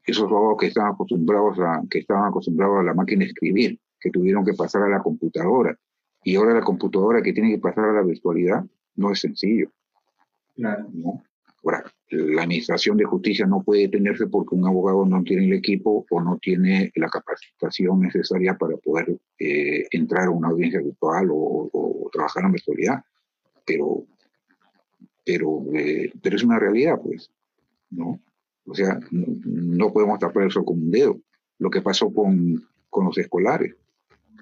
esos 0.04 0.24
abogados 0.24 0.58
que 0.60 0.66
estaban 0.66 0.92
acostumbrados 0.92 1.58
a, 1.58 1.82
que 1.90 2.00
estaban 2.00 2.28
acostumbrados 2.28 2.80
a 2.80 2.82
la 2.82 2.94
máquina 2.94 3.20
de 3.20 3.30
escribir, 3.30 3.80
que 3.98 4.10
tuvieron 4.10 4.44
que 4.44 4.52
pasar 4.52 4.82
a 4.82 4.88
la 4.88 5.02
computadora, 5.02 5.76
y 6.22 6.36
ahora 6.36 6.54
la 6.54 6.60
computadora 6.60 7.22
que 7.22 7.32
tiene 7.32 7.50
que 7.50 7.58
pasar 7.58 7.86
a 7.86 7.92
la 7.92 8.02
virtualidad, 8.02 8.64
no 8.96 9.12
es 9.12 9.20
sencillo. 9.20 9.70
Claro. 10.54 10.86
¿no? 10.92 11.22
Ahora, 11.64 11.84
la 12.10 12.42
administración 12.42 12.96
de 12.96 13.04
justicia 13.04 13.46
no 13.46 13.62
puede 13.62 13.82
detenerse 13.82 14.26
porque 14.26 14.54
un 14.54 14.66
abogado 14.66 15.04
no 15.04 15.22
tiene 15.24 15.46
el 15.46 15.52
equipo 15.54 16.06
o 16.08 16.20
no 16.20 16.38
tiene 16.38 16.92
la 16.94 17.08
capacitación 17.08 18.00
necesaria 18.00 18.54
para 18.54 18.76
poder 18.76 19.16
eh, 19.38 19.86
entrar 19.90 20.26
a 20.26 20.30
una 20.30 20.48
audiencia 20.48 20.80
virtual 20.80 21.28
o, 21.32 22.08
trabajar 22.12 22.44
en 22.44 22.52
virtualidad. 22.52 23.02
Pero, 23.66 24.04
pero, 25.24 25.64
eh, 25.74 26.12
pero 26.22 26.36
es 26.36 26.44
una 26.44 26.58
realidad, 26.58 27.00
pues, 27.02 27.30
¿no? 27.90 28.20
O 28.66 28.74
sea, 28.74 28.98
no, 29.10 29.92
podemos 29.92 30.18
tapar 30.18 30.46
eso 30.46 30.64
con 30.64 30.82
un 30.82 30.90
dedo. 30.90 31.20
Lo 31.58 31.70
que 31.70 31.82
pasó 31.82 32.12
con, 32.12 32.62
con 32.90 33.06
los 33.06 33.16
escolares, 33.18 33.74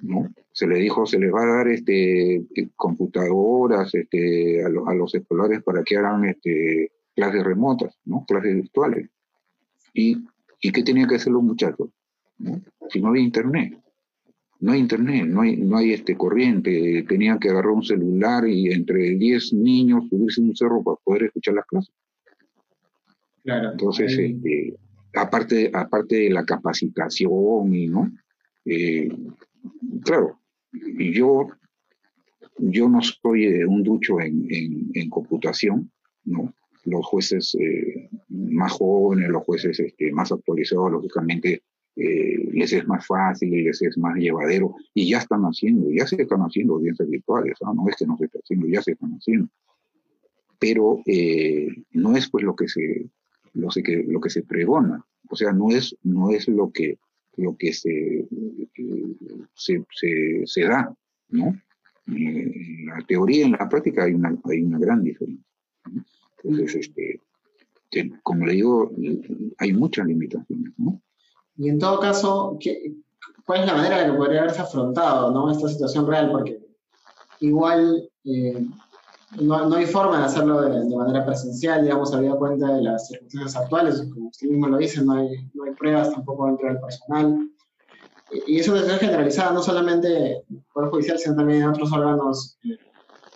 ¿no? 0.02 0.32
Se 0.52 0.66
le 0.66 0.78
dijo, 0.78 1.06
se 1.06 1.18
les 1.18 1.32
va 1.32 1.42
a 1.42 1.56
dar 1.56 1.68
este, 1.68 2.44
computadoras 2.76 3.94
este, 3.94 4.62
a, 4.64 4.66
a 4.66 4.94
los 4.94 5.14
escolares 5.14 5.62
para 5.62 5.82
que 5.82 5.96
hagan 5.96 6.24
este, 6.24 6.92
clases 7.14 7.44
remotas, 7.44 7.98
¿no? 8.04 8.24
clases 8.26 8.54
virtuales. 8.54 9.08
¿Y, 9.92 10.24
¿Y 10.60 10.72
qué 10.72 10.82
tenían 10.82 11.08
que 11.08 11.16
hacer 11.16 11.32
los 11.32 11.42
muchachos? 11.42 11.90
Si 12.88 13.00
no 13.00 13.08
había 13.08 13.22
internet. 13.22 13.78
No 14.60 14.72
hay 14.72 14.80
internet, 14.80 15.26
no 15.26 15.42
hay, 15.42 15.56
no 15.56 15.76
hay 15.76 15.92
este 15.92 16.16
corriente, 16.16 17.04
tenían 17.06 17.38
que 17.38 17.50
agarrar 17.50 17.72
un 17.72 17.82
celular 17.82 18.48
y 18.48 18.72
entre 18.72 19.16
10 19.16 19.52
niños 19.52 20.08
subirse 20.08 20.40
un 20.40 20.56
cerro 20.56 20.82
para 20.82 20.96
poder 21.04 21.24
escuchar 21.24 21.54
las 21.54 21.66
clases. 21.66 21.94
Claro. 23.44 23.72
Entonces, 23.72 24.18
este, 24.18 24.74
aparte, 25.14 25.70
aparte 25.72 26.16
de 26.16 26.30
la 26.30 26.44
capacitación 26.44 27.74
y 27.74 27.86
no, 27.86 28.10
eh, 28.64 29.08
claro, 30.02 30.40
yo, 30.72 31.48
yo 32.58 32.88
no 32.88 33.00
soy 33.02 33.46
un 33.64 33.82
ducho 33.82 34.20
en, 34.20 34.46
en, 34.50 34.90
en 34.94 35.10
computación, 35.10 35.90
¿no? 36.24 36.52
los 36.84 37.06
jueces 37.06 37.56
eh, 37.58 38.08
más 38.28 38.72
jóvenes, 38.72 39.28
los 39.28 39.44
jueces 39.44 39.78
este, 39.80 40.12
más 40.12 40.32
actualizados, 40.32 40.92
lógicamente 40.92 41.62
eh, 41.96 42.48
les 42.52 42.72
es 42.72 42.86
más 42.88 43.06
fácil 43.06 43.50
les 43.50 43.80
es 43.80 43.96
más 43.96 44.16
llevadero 44.16 44.74
y 44.94 45.08
ya 45.08 45.18
están 45.18 45.42
haciendo, 45.42 45.90
ya 45.90 46.06
se 46.06 46.20
están 46.20 46.40
haciendo 46.40 46.74
audiencias 46.74 47.08
virtuales, 47.08 47.56
¿no? 47.60 47.88
es 47.88 47.96
que 47.96 48.06
no 48.06 48.16
se 48.18 48.24
está 48.24 48.38
haciendo, 48.42 48.66
ya 48.66 48.82
se 48.82 48.92
están 48.92 49.12
haciendo. 49.12 49.48
Pero 50.58 51.00
eh, 51.06 51.68
no 51.92 52.16
es 52.16 52.28
pues 52.30 52.44
lo 52.44 52.56
que 52.56 52.68
se 52.68 53.06
lo, 53.54 53.68
que, 53.68 54.04
lo 54.06 54.20
que 54.20 54.30
se 54.30 54.42
pregona, 54.42 55.04
o 55.28 55.36
sea, 55.36 55.52
no 55.52 55.70
es, 55.70 55.96
no 56.02 56.30
es 56.30 56.48
lo 56.48 56.70
que 56.70 56.98
lo 57.36 57.56
que 57.56 57.72
se, 57.72 58.28
se, 59.54 60.46
se, 60.46 60.62
da, 60.62 60.94
¿no? 61.30 61.60
En 62.06 62.86
la 62.86 63.04
teoría 63.06 63.38
y 63.38 63.42
en 63.42 63.52
la 63.52 63.68
práctica 63.68 64.04
hay 64.04 64.14
una, 64.14 64.36
hay 64.44 64.62
una 64.62 64.78
gran 64.78 65.02
diferencia. 65.02 65.44
Entonces, 66.42 66.74
este, 66.76 67.20
como 68.22 68.46
le 68.46 68.52
digo, 68.52 68.92
hay 69.58 69.72
muchas 69.72 70.06
limitaciones, 70.06 70.72
¿no? 70.76 71.00
Y 71.56 71.68
en 71.68 71.78
todo 71.78 72.00
caso, 72.00 72.58
¿cuál 73.46 73.60
es 73.60 73.66
la 73.66 73.76
manera 73.76 74.04
en 74.04 74.12
que 74.12 74.16
podría 74.16 74.40
haberse 74.40 74.60
afrontado 74.60 75.30
¿no? 75.30 75.50
esta 75.50 75.68
situación 75.68 76.06
real? 76.06 76.30
Porque 76.30 76.58
igual 77.40 78.10
eh, 78.24 78.66
no, 79.40 79.68
no, 79.68 79.76
hay 79.76 79.86
forma 79.86 80.18
de 80.18 80.24
hacerlo 80.24 80.62
de, 80.62 80.96
manera 80.96 81.24
presencial, 81.24 81.82
digamos, 81.82 82.12
había 82.14 82.32
cuenta 82.32 82.74
de 82.74 82.82
las 82.82 83.08
circunstancias 83.08 83.56
actuales, 83.56 84.06
como 84.12 84.28
usted 84.28 84.48
mismo 84.48 84.68
lo 84.68 84.78
dice, 84.78 85.02
no 85.04 85.14
hay, 85.14 85.28
no 85.54 85.64
hay 85.64 85.72
pruebas 85.72 86.12
tampoco 86.12 86.46
dentro 86.46 86.68
del 86.68 86.80
personal. 86.80 87.50
Y, 88.46 88.58
eso 88.58 88.76
es 88.76 88.90
generalizada 88.98 89.52
no 89.52 89.62
solamente 89.62 90.08
en 90.16 90.56
el 90.56 90.64
Poder 90.72 90.90
Judicial, 90.90 91.18
sino 91.18 91.36
también 91.36 91.62
en 91.62 91.68
otros 91.68 91.92
órganos 91.92 92.58
eh, 92.64 92.78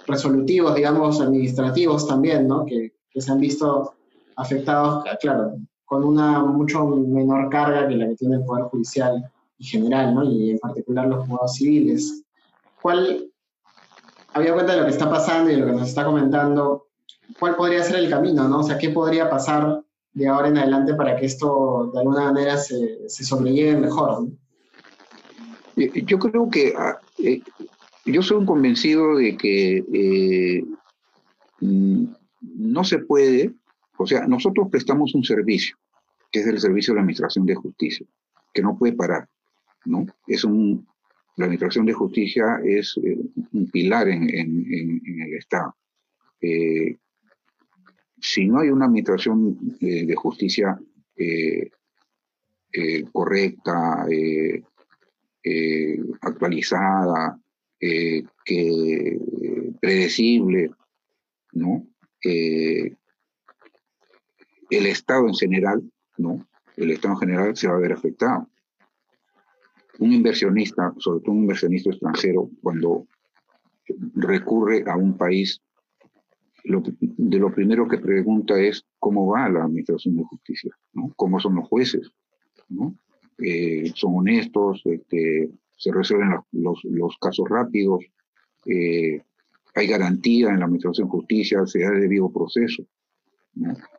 resolutivos, 0.07 0.75
digamos, 0.75 1.21
administrativos 1.21 2.07
también, 2.07 2.49
¿no? 2.49 2.65
Que, 2.65 2.93
que 3.11 3.21
se 3.21 3.31
han 3.31 3.41
visto 3.41 3.95
afectados, 4.37 5.05
claro, 5.21 5.57
con 5.85 6.05
una 6.05 6.43
mucho 6.43 6.87
menor 6.87 7.49
carga 7.49 7.89
que 7.89 7.97
la 7.97 8.09
que 8.09 8.17
tiene 8.17 8.37
el 8.37 8.45
Poder 8.45 8.65
Judicial 8.65 9.31
en 9.59 9.67
general, 9.67 10.15
¿no? 10.15 10.25
y 10.25 10.51
en 10.51 10.59
particular 10.59 11.09
los 11.09 11.27
juzgados 11.27 11.55
civiles. 11.55 12.23
¿Cuál, 12.81 13.28
había 14.35 14.55
cuenta 14.55 14.73
de 14.73 14.81
lo 14.81 14.85
que 14.85 14.93
está 14.93 15.11
pasando 15.11 15.51
y 15.51 15.55
de 15.55 15.61
lo 15.61 15.67
que 15.67 15.73
nos 15.73 15.89
está 15.89 16.05
comentando, 16.05 16.89
cuál 17.39 17.57
podría 17.57 17.83
ser 17.83 17.97
el 17.97 18.11
camino, 18.11 18.49
¿no? 18.49 18.61
O 18.61 18.63
sea, 18.63 18.79
¿qué 18.79 18.91
podría 18.91 19.29
pasar 19.31 19.83
de 20.13 20.29
ahora 20.29 20.49
en 20.49 20.59
adelante 20.59 20.95
para 20.95 21.17
que 21.17 21.27
esto 21.27 21.91
de 21.93 22.01
alguna 22.01 22.33
manera 22.33 22.57
se, 22.57 23.09
se 23.09 23.25
sobrelleve 23.25 23.79
mejor? 23.81 24.29
Yo 25.77 26.19
creo 26.19 26.51
que 26.51 26.75
ah, 26.77 26.99
eh, 27.19 27.41
yo 28.05 28.23
soy 28.23 28.39
un 28.39 28.47
convencido 28.47 29.17
de 29.17 29.37
que 29.37 29.85
eh, 29.93 30.65
mm, 31.61 32.05
no 32.41 32.85
se 32.85 32.99
puede, 32.99 33.55
o 33.97 34.07
sea, 34.07 34.27
nosotros 34.27 34.69
prestamos 34.71 35.15
un 35.15 35.25
servicio, 35.25 35.77
que 36.33 36.41
es 36.41 36.47
el 36.47 36.61
servicio 36.61 36.93
de 36.93 36.97
la 36.97 37.03
Administración 37.03 37.47
de 37.47 37.55
Justicia, 37.55 38.07
que 38.53 38.63
no 38.63 38.77
puede 38.77 38.95
parar, 38.95 39.29
¿no? 39.85 40.07
Es 40.27 40.45
un, 40.45 40.87
la 41.39 41.45
Administración 41.45 41.87
de 41.87 41.93
Justicia 41.93 42.61
es 42.65 42.99
eh, 43.03 43.17
un 43.53 43.71
pilar 43.71 44.09
en, 44.09 44.29
el 44.29 45.35
Estado. 45.35 45.77
Eh, 46.41 46.99
si 48.21 48.45
no 48.47 48.59
hay 48.59 48.71
una 48.71 48.87
Administración 48.87 49.57
eh, 49.81 50.05
de 50.05 50.15
Justicia 50.17 50.79
correcta, 53.13 54.07
actualizada, 56.21 57.41
predecible, 59.81 60.71
¿no? 61.53 61.87
El 62.23 62.97
Estado 64.71 65.27
en 65.29 65.35
general, 65.35 65.83
¿no? 66.19 66.47
El 66.77 66.91
Estado 66.91 67.15
en 67.15 67.21
general 67.21 67.57
se 67.57 67.69
va 67.69 67.75
a 67.75 67.81
ver 67.81 67.93
afectado. 67.93 68.49
Un 69.99 70.13
inversionista, 70.13 70.95
sobre 70.99 71.21
todo 71.21 71.33
un 71.33 71.43
inversionista 71.43 71.91
extranjero, 71.91 72.51
cuando 72.63 73.07
recurre 74.15 74.85
a 74.87 74.97
un 74.97 75.17
país, 75.17 75.61
de 76.65 77.39
lo 77.39 77.53
primero 77.53 77.89
que 77.89 77.99
pregunta 77.99 78.59
es 78.61 78.85
cómo 78.99 79.27
va 79.27 79.49
la 79.49 79.65
administración 79.65 80.17
de 80.17 80.25
justicia, 80.25 80.77
¿no? 80.93 81.13
¿Cómo 81.17 81.41
son 81.41 81.55
los 81.55 81.69
jueces? 81.69 82.13
¿no? 82.69 82.95
Eh, 83.39 83.91
¿Son 83.95 84.17
honestos? 84.17 84.83
Este, 84.85 85.51
¿Se 85.77 85.93
resuelven 85.93 86.37
los, 86.53 86.85
los, 86.85 87.17
casos 87.19 87.49
rápidos? 87.49 88.05
Eh, 88.67 89.23
hay 89.75 89.87
garantía 89.87 90.51
en 90.51 90.59
la 90.59 90.65
Administración 90.65 91.07
de 91.07 91.13
Justicia, 91.13 91.67
se 91.67 91.81
da 91.81 91.91
el 91.91 92.01
debido 92.01 92.31
proceso. 92.31 92.85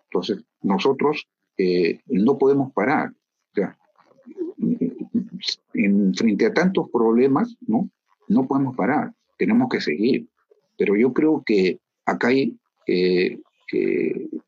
Entonces, 0.05 0.43
nosotros 0.61 1.27
eh, 1.57 1.99
no 2.07 2.37
podemos 2.37 2.73
parar. 2.73 3.11
O 3.11 3.55
sea, 3.55 3.77
en, 5.73 6.13
frente 6.13 6.45
a 6.45 6.53
tantos 6.53 6.89
problemas, 6.91 7.55
¿no? 7.67 7.89
no 8.27 8.47
podemos 8.47 8.75
parar, 8.75 9.13
tenemos 9.37 9.69
que 9.69 9.81
seguir. 9.81 10.27
Pero 10.77 10.95
yo 10.95 11.13
creo 11.13 11.43
que 11.45 11.79
acá 12.05 12.27
hay 12.27 12.57
eh, 12.87 13.39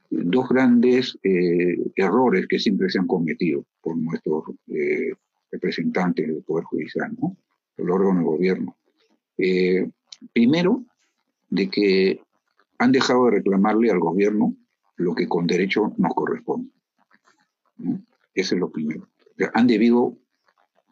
dos 0.10 0.50
grandes 0.50 1.18
eh, 1.24 1.78
errores 1.96 2.48
que 2.48 2.60
siempre 2.60 2.90
se 2.90 3.00
han 3.00 3.08
cometido 3.08 3.66
por 3.82 3.98
nuestros 3.98 4.44
representantes 5.52 6.28
del 6.28 6.44
Poder 6.44 6.64
Judicial, 6.66 7.12
¿no? 7.20 7.36
el 7.78 7.90
órgano 7.90 8.20
de 8.20 8.26
gobierno. 8.26 8.78
primero, 10.34 10.86
de 11.50 11.70
que 11.70 12.22
han 12.80 12.92
dejado 12.92 13.26
de 13.26 13.32
reclamarle 13.32 13.92
al 13.92 14.00
gobierno 14.00 14.56
lo 14.96 15.14
que 15.14 15.28
con 15.28 15.46
derecho 15.46 15.94
nos 15.98 16.14
corresponde. 16.14 16.72
Ese 18.34 18.56
es 18.56 18.60
lo 18.60 18.72
primero. 18.72 19.08
han 19.54 19.68
debido, 19.68 20.18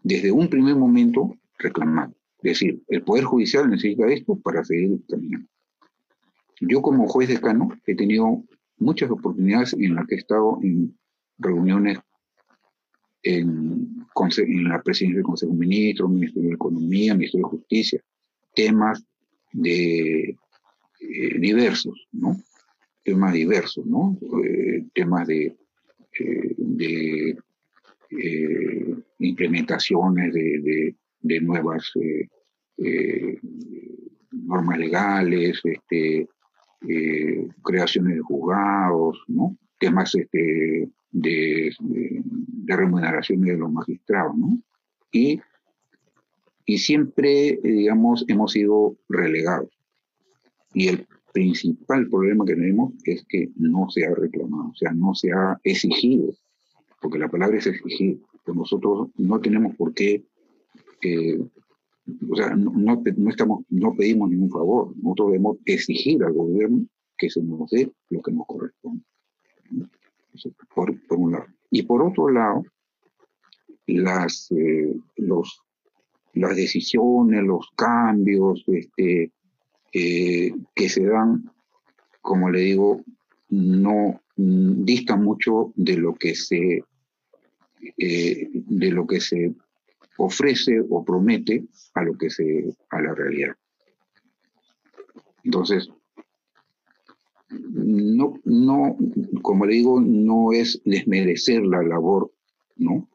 desde 0.04 0.32
un 0.32 0.48
primer 0.50 0.76
momento, 0.76 1.36
reclamar. 1.58 2.10
Es 2.42 2.60
decir, 2.60 2.82
el 2.88 3.04
Poder 3.04 3.26
Judicial 3.26 3.70
necesita 3.70 4.08
esto 4.08 4.36
para 4.38 4.64
seguir 4.64 5.00
caminando. 5.10 5.48
Yo 6.62 6.82
como 6.82 7.08
juez 7.08 7.30
decano 7.30 7.70
he 7.86 7.96
tenido 7.96 8.44
muchas 8.78 9.10
oportunidades 9.12 9.74
en 9.74 9.96
las 9.96 10.08
que 10.08 10.16
he 10.16 10.18
estado 10.20 10.60
en 10.62 10.98
reuniones 11.38 12.00
en, 13.24 14.06
la 14.64 14.82
presidencia 14.82 15.18
del 15.18 15.26
Consejo 15.26 15.52
de 15.52 15.60
Ministros, 15.60 16.10
Ministerio 16.10 16.50
de 16.50 16.56
Economía, 16.56 17.14
Ministerio 17.14 17.48
de 17.48 17.58
Justicia, 17.58 18.02
temas 18.56 19.04
de 19.52 20.38
eh, 21.00 21.40
diversos, 21.40 22.08
¿no? 22.12 22.38
Temas 23.04 23.34
diversos, 23.34 23.86
¿no? 23.86 24.18
Eh, 24.44 24.86
temas 24.94 25.28
de, 25.28 25.58
eh, 26.20 26.56
de 26.58 27.38
implementaciones 29.20 30.34
de, 30.34 30.96
de 31.22 31.42
nuevas 31.42 31.92
normas 34.32 34.78
legales, 34.78 35.62
este, 35.64 36.28
creaciones 37.64 38.16
de 38.16 38.22
juzgados, 38.22 39.24
temas 39.80 40.14
este, 40.16 40.90
de, 41.12 41.72
de, 41.80 42.76
remuneraciones 42.76 43.54
de 43.54 43.58
los 43.58 43.72
magistrados. 43.72 44.36
Y, 45.12 45.42
y 46.66 46.78
siempre, 46.78 47.60
digamos, 47.64 48.26
hemos 48.28 48.52
sido 48.52 48.96
relegados. 49.08 49.70
Y 50.74 50.88
el 50.90 51.08
principal 51.34 52.08
problema 52.10 52.46
que 52.46 52.56
tenemos 52.56 52.94
es 53.06 53.26
que 53.28 53.50
no 53.56 53.90
se 53.90 54.06
ha 54.06 54.14
reclamado, 54.14 54.70
o 54.70 54.76
sea, 54.76 54.92
no 54.92 55.14
se 55.16 55.32
ha 55.32 55.60
exigido, 55.64 56.34
porque 57.02 57.20
la 57.20 57.30
palabra 57.30 57.58
es 57.58 57.68
exigir. 57.68 58.22
Pues 58.46 58.58
nosotros 58.58 59.10
no 59.16 59.40
tenemos 59.40 59.76
por 59.76 59.94
qué, 59.94 60.24
eh, 61.02 61.40
o 62.30 62.36
sea, 62.36 62.56
no, 62.56 62.72
no, 62.72 63.30
estamos, 63.30 63.64
no 63.70 63.96
pedimos 63.96 64.30
ningún 64.30 64.50
favor, 64.50 64.96
nosotros 64.98 65.32
debemos 65.32 65.58
exigir 65.66 66.24
al 66.24 66.34
gobierno 66.34 66.86
que 67.18 67.30
se 67.30 67.42
nos 67.42 67.70
dé 67.70 67.92
lo 68.10 68.22
que 68.22 68.32
nos 68.32 68.48
corresponde. 68.48 69.04
Por, 70.74 70.96
un 71.10 71.34
lado. 71.34 71.48
Y 71.70 71.84
por 71.84 72.02
otro 72.02 72.30
lado, 72.30 72.64
las, 73.88 74.50
eh, 74.52 74.96
los, 75.18 75.62
las 76.34 76.56
decisiones, 76.56 77.44
los 77.44 77.70
cambios 77.76 78.64
este, 78.68 79.32
eh, 79.92 80.54
que 80.76 80.90
se 80.90 81.06
dan, 81.06 81.52
como 82.22 82.50
le 82.50 82.62
digo, 82.62 83.04
no 83.50 84.22
distan 84.42 85.24
mucho 85.24 85.74
de 85.76 85.98
lo 85.98 86.16
que 86.16 86.34
se 86.34 86.84
eh, 87.98 88.50
de 88.52 88.92
lo 88.92 89.06
que 89.06 89.20
se 89.20 89.54
ofrece 90.18 90.82
o 90.90 91.04
promete 91.04 91.66
a 91.94 92.04
lo 92.04 92.18
que 92.18 92.30
se 92.30 92.74
a 92.90 93.02
la 93.02 93.14
realidad. 93.14 93.56
Entonces, 95.44 95.90
no, 97.50 98.40
no, 98.44 98.98
como 99.42 99.66
le 99.66 99.74
digo, 99.76 100.00
no 100.00 100.52
es 100.54 100.82
desmerecer 100.86 101.64
la 101.64 101.82
labor, 101.82 102.32
¿no? 102.76 103.10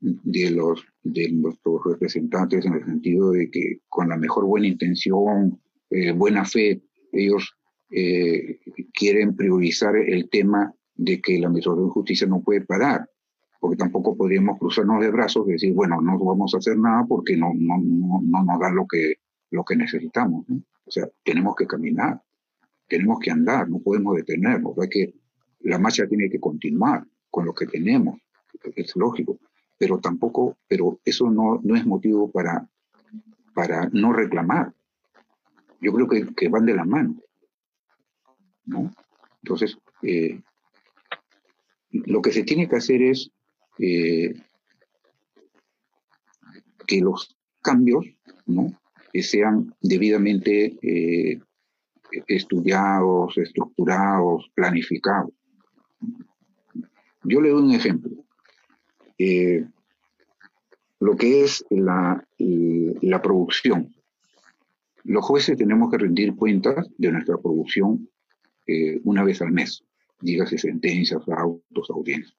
de 0.00 0.50
los 0.52 0.84
de 1.02 1.32
nuestros 1.32 1.82
representantes 1.84 2.64
en 2.64 2.74
el 2.74 2.84
sentido 2.84 3.32
de 3.32 3.50
que 3.50 3.80
con 3.88 4.10
la 4.10 4.16
mejor 4.16 4.44
buena 4.44 4.68
intención, 4.68 5.60
eh, 5.90 6.12
buena 6.12 6.44
fe, 6.44 6.82
ellos 7.12 7.57
eh, 7.90 8.60
quieren 8.92 9.36
priorizar 9.36 9.96
el 9.96 10.28
tema 10.28 10.72
de 10.94 11.20
que 11.20 11.38
la 11.38 11.48
metodología 11.48 11.88
de 11.88 11.92
justicia 11.92 12.26
no 12.26 12.42
puede 12.42 12.62
parar, 12.62 13.08
porque 13.60 13.76
tampoco 13.76 14.16
podríamos 14.16 14.58
cruzarnos 14.58 15.00
de 15.00 15.10
brazos 15.10 15.48
y 15.48 15.52
decir, 15.52 15.74
bueno, 15.74 16.00
no 16.00 16.18
vamos 16.18 16.54
a 16.54 16.58
hacer 16.58 16.76
nada 16.76 17.04
porque 17.08 17.36
no, 17.36 17.52
no, 17.54 17.78
no, 17.78 18.20
no 18.22 18.44
nos 18.44 18.60
da 18.60 18.70
lo 18.70 18.86
que, 18.86 19.14
lo 19.50 19.64
que 19.64 19.76
necesitamos. 19.76 20.46
O 20.84 20.90
sea, 20.90 21.08
tenemos 21.24 21.54
que 21.56 21.66
caminar 21.66 22.20
tenemos 22.88 23.18
que 23.20 23.30
andar, 23.30 23.68
no 23.68 23.78
podemos 23.78 24.16
detenernos, 24.16 24.76
hay 24.78 24.88
que, 24.88 25.14
la 25.60 25.78
marcha 25.78 26.08
tiene 26.08 26.30
que 26.30 26.40
continuar 26.40 27.06
con 27.30 27.44
lo 27.44 27.54
que 27.54 27.66
tenemos, 27.66 28.18
es 28.74 28.96
lógico, 28.96 29.38
pero 29.76 29.98
tampoco, 29.98 30.56
pero 30.66 30.98
eso 31.04 31.30
no, 31.30 31.60
no 31.62 31.76
es 31.76 31.86
motivo 31.86 32.30
para, 32.30 32.68
para 33.54 33.88
no 33.92 34.12
reclamar. 34.12 34.72
Yo 35.80 35.92
creo 35.92 36.08
que, 36.08 36.34
que 36.34 36.48
van 36.48 36.66
de 36.66 36.74
la 36.74 36.84
mano, 36.84 37.16
Entonces, 39.42 39.78
eh, 40.02 40.40
lo 41.90 42.20
que 42.20 42.32
se 42.32 42.42
tiene 42.42 42.68
que 42.68 42.76
hacer 42.76 43.02
es 43.02 43.30
eh, 43.78 44.34
que 46.86 47.00
los 47.00 47.36
cambios, 47.62 48.04
¿no? 48.46 48.72
Sean 49.20 49.74
debidamente 49.82 50.78
eh, 50.80 51.40
estudiados, 52.28 53.36
estructurados, 53.36 54.48
planificados. 54.54 55.32
Yo 57.24 57.40
le 57.40 57.48
doy 57.48 57.62
un 57.62 57.72
ejemplo. 57.72 58.12
Lo 61.00 61.16
que 61.16 61.42
es 61.42 61.64
la, 61.70 62.24
la 62.38 63.22
producción. 63.22 63.92
Los 65.02 65.24
jueces 65.24 65.56
tenemos 65.56 65.90
que 65.90 65.98
rendir 65.98 66.36
cuentas 66.36 66.86
de 66.96 67.10
nuestra 67.10 67.38
producción 67.38 68.08
eh, 68.68 69.00
una 69.04 69.24
vez 69.24 69.40
al 69.40 69.50
mes, 69.50 69.82
dígase 70.20 70.58
sentencias, 70.58 71.22
autos, 71.26 71.90
audiencias. 71.90 72.36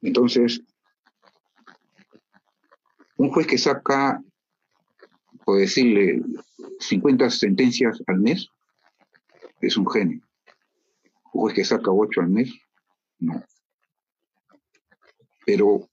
Entonces, 0.00 0.60
un 3.16 3.30
juez 3.30 3.46
que 3.46 3.58
saca, 3.58 4.20
por 5.44 5.60
decirle, 5.60 6.20
50 6.80 7.30
sentencias 7.30 8.02
al 8.08 8.18
mes, 8.18 8.48
es 9.60 9.76
un 9.76 9.88
genio. 9.88 10.20
Un 11.32 11.42
juez 11.42 11.54
que 11.54 11.64
saca 11.64 11.92
8 11.92 12.20
al 12.20 12.30
mes, 12.30 12.52
no. 13.20 13.40
Pero 15.46 15.88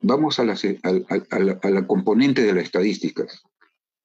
vamos 0.00 0.38
a 0.38 0.44
la, 0.44 0.54
a, 0.54 1.68
la, 1.68 1.86
componente 1.86 2.42
de 2.42 2.54
las 2.54 2.64
estadísticas. 2.64 3.42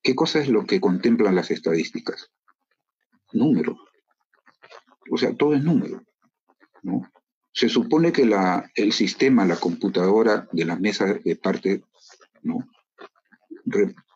¿Qué 0.04 0.16
cosa 0.16 0.42
es 0.42 0.50
lo 0.50 0.66
que 0.66 0.82
contemplan 0.82 1.36
las 1.36 1.52
estadísticas? 1.52 2.30
Números. 3.32 3.78
O 5.10 5.18
sea, 5.18 5.34
todo 5.36 5.54
es 5.54 5.64
número. 5.64 6.04
¿no? 6.84 7.02
Se 7.54 7.70
supone 7.70 8.12
que 8.12 8.26
la, 8.26 8.70
el 8.76 8.94
sistema, 8.94 9.46
la 9.46 9.58
computadora 9.58 10.48
de 10.52 10.66
las 10.66 10.80
mesas 10.80 11.24
de 11.24 11.36
parte, 11.36 11.84
¿no? 12.44 12.60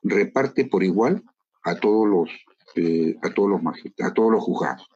reparte 0.03 0.65
por 0.65 0.83
igual 0.83 1.23
a 1.63 1.75
todos 1.75 2.07
los, 2.07 2.29
eh, 2.75 3.15
a 3.21 3.33
todos 3.33 3.49
los 3.49 3.61
a 3.99 4.13
todos 4.13 4.31
los 4.31 4.43
juzgados. 4.43 4.87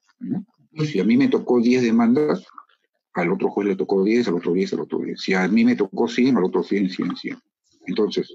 Si 0.86 1.00
a 1.00 1.04
mí 1.04 1.18
me 1.18 1.28
tocó 1.28 1.60
10 1.60 1.82
demandas, 1.82 2.46
al 3.14 3.32
otro 3.32 3.50
juez 3.50 3.68
le 3.68 3.76
tocó 3.76 4.04
10, 4.04 4.28
al 4.28 4.36
otro 4.36 4.54
10, 4.54 4.74
al 4.74 4.80
otro 4.82 5.00
10. 5.00 5.20
Si 5.20 5.34
a 5.34 5.48
mí 5.48 5.66
me 5.66 5.76
tocó 5.76 6.08
100, 6.08 6.38
al 6.38 6.44
otro 6.44 6.64
100, 6.64 6.90
100, 6.90 7.16
100. 7.16 7.40
Entonces, 7.88 8.34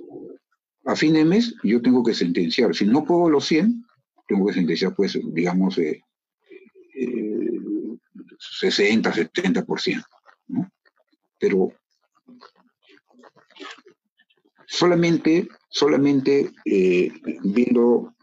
a 0.84 0.96
fin 0.96 1.14
de 1.14 1.24
mes 1.24 1.54
yo 1.62 1.80
tengo 1.80 2.02
que 2.02 2.14
sentenciar. 2.14 2.74
Si 2.74 2.84
no 2.84 3.04
puedo 3.04 3.30
los 3.30 3.46
100, 3.46 3.84
tengo 4.26 4.46
que 4.46 4.54
sentenciar, 4.54 4.94
pues, 4.94 5.18
digamos, 5.32 5.78
eh, 5.78 6.02
eh, 6.96 7.43
60, 8.58 9.12
70%. 9.12 10.04
¿no? 10.48 10.70
Pero 11.38 11.72
solamente, 14.66 15.48
solamente 15.68 16.50
eh, 16.64 17.12
viendo 17.42 18.14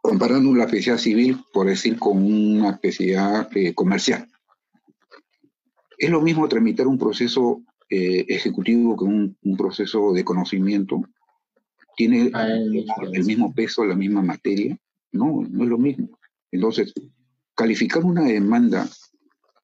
comparando 0.00 0.54
la 0.54 0.64
especialidad 0.64 1.02
civil, 1.02 1.44
por 1.52 1.66
decir, 1.66 1.98
con 1.98 2.22
una 2.22 2.70
especialidad 2.70 3.48
eh, 3.56 3.74
comercial. 3.74 4.28
Es 5.98 6.10
lo 6.10 6.20
mismo 6.20 6.46
tramitar 6.48 6.86
un 6.86 6.98
proceso 6.98 7.62
eh, 7.88 8.24
ejecutivo 8.28 8.96
que 8.96 9.04
un, 9.04 9.36
proceso 9.56 10.12
de 10.12 10.24
conocimiento. 10.24 11.02
¿Tiene 11.96 12.30
el 13.12 13.24
mismo 13.24 13.52
peso, 13.52 13.84
la 13.84 13.96
misma 13.96 14.22
materia? 14.22 14.78
No, 15.10 15.42
no 15.48 15.64
es 15.64 15.70
lo 15.70 15.78
mismo. 15.78 16.10
Entonces, 16.52 16.92
calificar 17.54 18.04
una 18.04 18.22
demanda 18.22 18.88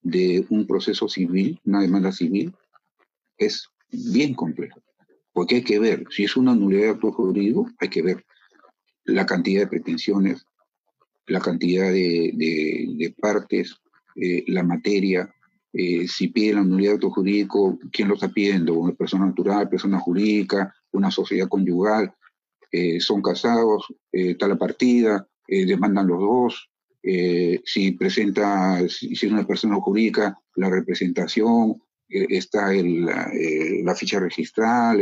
de 0.02 0.44
un 0.50 0.66
proceso 0.66 1.08
civil, 1.08 1.60
una 1.64 1.80
demanda 1.80 2.12
civil, 2.12 2.52
es 3.38 3.68
bien 3.90 4.34
complejo. 4.34 4.82
Porque 5.32 5.56
hay 5.56 5.64
que 5.64 5.78
ver, 5.78 6.04
si 6.10 6.24
es 6.24 6.36
una 6.36 6.54
nulidad 6.54 6.82
de 6.82 6.90
acto 6.90 7.12
jurídico, 7.12 7.70
hay 7.78 7.88
que 7.88 8.02
ver 8.02 8.24
la 9.04 9.26
cantidad 9.26 9.62
de 9.62 9.68
pretensiones, 9.68 10.46
la 11.26 11.40
cantidad 11.40 11.90
de, 11.90 13.14
partes, 13.20 13.76
eh, 14.16 14.44
la 14.48 14.62
materia, 14.62 15.32
eh, 15.72 16.06
si 16.06 16.28
pide 16.28 16.54
la 16.54 16.62
nulidad 16.62 16.90
de 16.90 16.94
auto 16.94 17.10
jurídico, 17.10 17.78
quién 17.92 18.08
lo 18.08 18.14
está 18.14 18.28
pidiendo, 18.28 18.74
una 18.74 18.92
persona 18.92 19.26
natural, 19.26 19.68
persona 19.68 19.98
jurídica, 19.98 20.74
una 20.92 21.10
sociedad 21.10 21.48
conyugal, 21.48 22.14
eh, 22.70 23.00
son 23.00 23.22
casados, 23.22 23.86
está 24.10 24.48
la 24.48 24.56
partida, 24.56 25.26
demandan 25.46 26.06
los 26.06 26.18
dos, 26.18 26.71
si 27.02 27.92
presenta, 27.92 28.88
si 28.88 29.12
es 29.12 29.22
una 29.24 29.46
persona 29.46 29.76
jurídica, 29.76 30.38
la 30.56 30.70
representación, 30.70 31.82
está 32.08 32.74
el, 32.74 33.04
la 33.04 33.94
ficha 33.94 34.20
registral, 34.20 35.00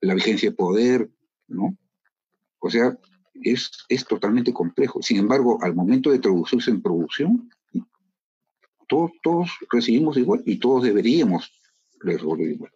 la 0.00 0.14
vigencia 0.14 0.50
de 0.50 0.56
poder, 0.56 1.10
¿no? 1.48 1.76
O 2.58 2.70
sea, 2.70 2.96
es, 3.34 3.70
es 3.88 4.04
totalmente 4.04 4.52
complejo. 4.52 5.02
Sin 5.02 5.18
embargo, 5.18 5.58
al 5.62 5.74
momento 5.74 6.10
de 6.10 6.18
traducirse 6.18 6.70
en 6.70 6.82
producción, 6.82 7.50
todos, 8.88 9.12
todos 9.22 9.50
recibimos 9.70 10.16
igual 10.16 10.42
y 10.44 10.58
todos 10.58 10.84
deberíamos 10.84 11.50
resolver 12.00 12.48
igual. 12.48 12.72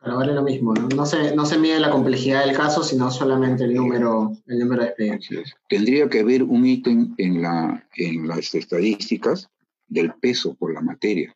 Pero 0.00 0.16
vale 0.16 0.32
lo 0.32 0.42
mismo, 0.42 0.74
¿no? 0.74 0.88
No 0.88 1.06
se, 1.06 1.34
no 1.34 1.44
se 1.44 1.58
mide 1.58 1.80
la 1.80 1.90
complejidad 1.90 2.44
del 2.46 2.56
caso, 2.56 2.84
sino 2.84 3.10
solamente 3.10 3.64
el 3.64 3.74
número, 3.74 4.32
el 4.46 4.60
número 4.60 4.82
de 4.82 4.88
expedientes. 4.88 5.54
Tendría 5.68 6.08
que 6.08 6.20
haber 6.20 6.44
un 6.44 6.64
ítem 6.64 7.14
en, 7.18 7.42
la, 7.42 7.84
en 7.96 8.28
las 8.28 8.54
estadísticas 8.54 9.50
del 9.88 10.12
peso 10.14 10.54
por 10.54 10.72
la 10.72 10.80
materia 10.80 11.34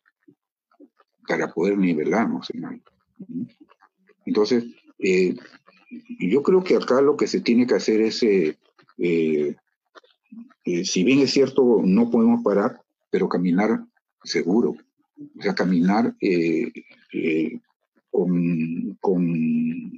para 1.27 1.53
poder 1.53 1.77
nivelarnos. 1.77 2.47
Entonces, 4.25 4.65
eh, 4.99 5.35
yo 6.19 6.41
creo 6.41 6.63
que 6.63 6.75
acá 6.75 7.01
lo 7.01 7.17
que 7.17 7.27
se 7.27 7.41
tiene 7.41 7.67
que 7.67 7.75
hacer 7.75 8.01
es, 8.01 8.23
eh, 8.23 8.57
eh, 8.97 9.55
si 10.85 11.03
bien 11.03 11.19
es 11.19 11.31
cierto, 11.31 11.81
no 11.83 12.09
podemos 12.09 12.41
parar, 12.43 12.81
pero 13.09 13.27
caminar 13.27 13.83
seguro. 14.23 14.75
O 15.37 15.41
sea, 15.41 15.53
caminar 15.53 16.15
con, 18.13 18.97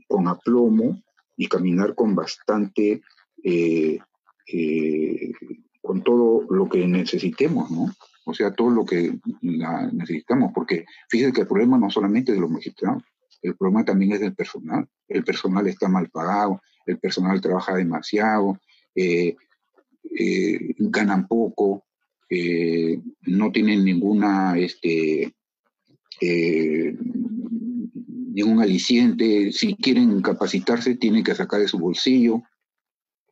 con, 0.07 0.27
aplomo 0.27 1.01
y 1.35 1.47
caminar 1.47 1.95
con 1.95 2.15
bastante, 2.15 3.01
eh, 3.43 3.99
eh, 4.47 5.33
con 5.81 6.01
todo 6.01 6.45
lo 6.49 6.69
que 6.69 6.87
necesitemos, 6.87 7.69
¿no? 7.69 7.93
O 8.23 8.33
sea, 8.33 8.53
todo 8.53 8.69
lo 8.71 8.85
que 8.85 9.19
necesitamos, 9.41 10.51
porque 10.55 10.85
fíjense 11.09 11.33
que 11.33 11.41
el 11.41 11.47
problema 11.47 11.77
no 11.77 11.89
solamente 11.89 12.31
es 12.31 12.37
de 12.37 12.41
los 12.41 12.49
magistrados, 12.49 13.03
el 13.41 13.55
problema 13.55 13.83
también 13.83 14.13
es 14.13 14.21
del 14.21 14.33
personal. 14.33 14.87
El 15.07 15.23
personal 15.23 15.67
está 15.67 15.87
mal 15.89 16.09
pagado, 16.09 16.61
el 16.87 16.97
personal 16.97 17.41
trabaja 17.41 17.75
demasiado, 17.75 18.57
eh, 18.95 19.35
ganan 20.79 21.27
poco, 21.27 21.83
no 23.27 23.51
tienen 23.51 23.83
ninguna, 23.83 24.57
este, 24.57 25.31
ningún 28.35 28.61
aliciente. 28.61 29.51
Si 29.53 29.75
quieren 29.75 30.21
capacitarse, 30.21 30.95
tienen 30.95 31.23
que 31.23 31.33
sacar 31.33 31.61
de 31.61 31.69
su 31.69 31.79
bolsillo. 31.79 32.43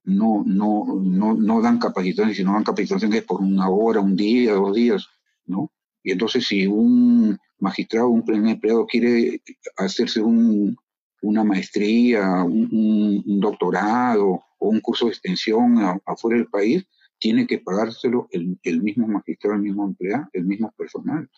No, 0.06 0.44
no, 0.46 0.86
no, 1.02 1.34
no 1.34 1.62
dan 1.62 1.78
capacitación, 1.78 2.34
si 2.34 2.44
no 2.44 2.54
dan 2.54 2.64
capacitación 2.64 3.14
es 3.14 3.24
por 3.24 3.42
una 3.42 3.70
hora, 3.70 4.00
un 4.00 4.16
día, 4.16 4.54
dos 4.54 4.76
días, 4.76 5.08
¿no? 5.46 5.72
Y 6.04 6.12
entonces 6.12 6.46
si 6.46 6.68
un 6.68 7.38
magistrado, 7.60 8.10
un 8.10 8.48
empleado 8.48 8.86
quiere 8.86 9.42
hacerse 9.78 10.22
un, 10.22 10.76
una 11.22 11.44
maestría, 11.46 12.44
un, 12.44 13.40
doctorado 13.40 14.44
o 14.60 14.70
un 14.70 14.82
curso 14.82 15.06
de 15.06 15.12
extensión 15.12 15.78
afuera 16.06 16.38
del 16.38 16.48
país, 16.48 16.86
tiene 17.18 17.48
que 17.48 17.60
pagárselo 17.60 18.28
el, 18.32 18.60
el, 18.64 18.82
mismo 18.82 19.08
magistrado, 19.08 19.56
el 19.56 19.62
mismo 19.62 19.86
empleado, 19.86 20.28
el 20.34 20.46
mismo 20.46 20.74
personal, 20.78 21.30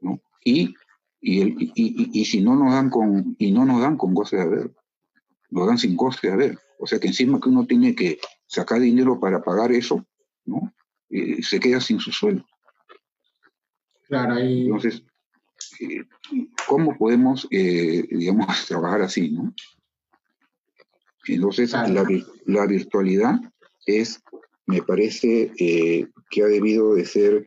¿no? 0.00 0.20
Y 0.42 0.74
y, 1.20 1.40
el, 1.42 1.56
y, 1.58 2.20
y, 2.20 2.24
si 2.24 2.40
no 2.40 2.56
nos 2.56 2.72
dan 2.72 2.88
con, 2.88 3.36
y 3.38 3.52
no 3.52 3.64
nos 3.64 3.80
dan 3.82 3.96
con 3.96 4.14
goce 4.14 4.36
de 4.36 4.42
haber, 4.42 4.70
nos 5.50 5.66
dan 5.66 5.78
sin 5.78 5.96
goce 5.96 6.28
de 6.28 6.32
haber. 6.32 6.58
O 6.78 6.86
sea 6.86 6.98
que 6.98 7.08
encima 7.08 7.40
que 7.40 7.50
uno 7.50 7.66
tiene 7.66 7.94
que 7.94 8.18
sacar 8.46 8.80
dinero 8.80 9.20
para 9.20 9.42
pagar 9.42 9.70
eso, 9.72 10.06
¿no? 10.46 10.72
Eh, 11.10 11.42
se 11.42 11.60
queda 11.60 11.80
sin 11.80 12.00
su 12.00 12.10
sueldo. 12.10 12.44
Claro, 14.08 14.34
ahí... 14.34 14.64
Entonces, 14.64 15.04
eh, 15.80 16.04
¿cómo 16.66 16.96
podemos, 16.96 17.46
eh, 17.50 18.06
digamos, 18.10 18.46
trabajar 18.66 19.02
así, 19.02 19.30
no? 19.30 19.54
Entonces, 21.26 21.72
la, 21.72 22.06
la, 22.46 22.66
virtualidad 22.66 23.38
es, 23.84 24.22
me 24.66 24.82
parece, 24.82 25.52
que 25.54 26.42
ha 26.42 26.46
debido 26.46 26.94
de 26.94 27.04
ser 27.04 27.46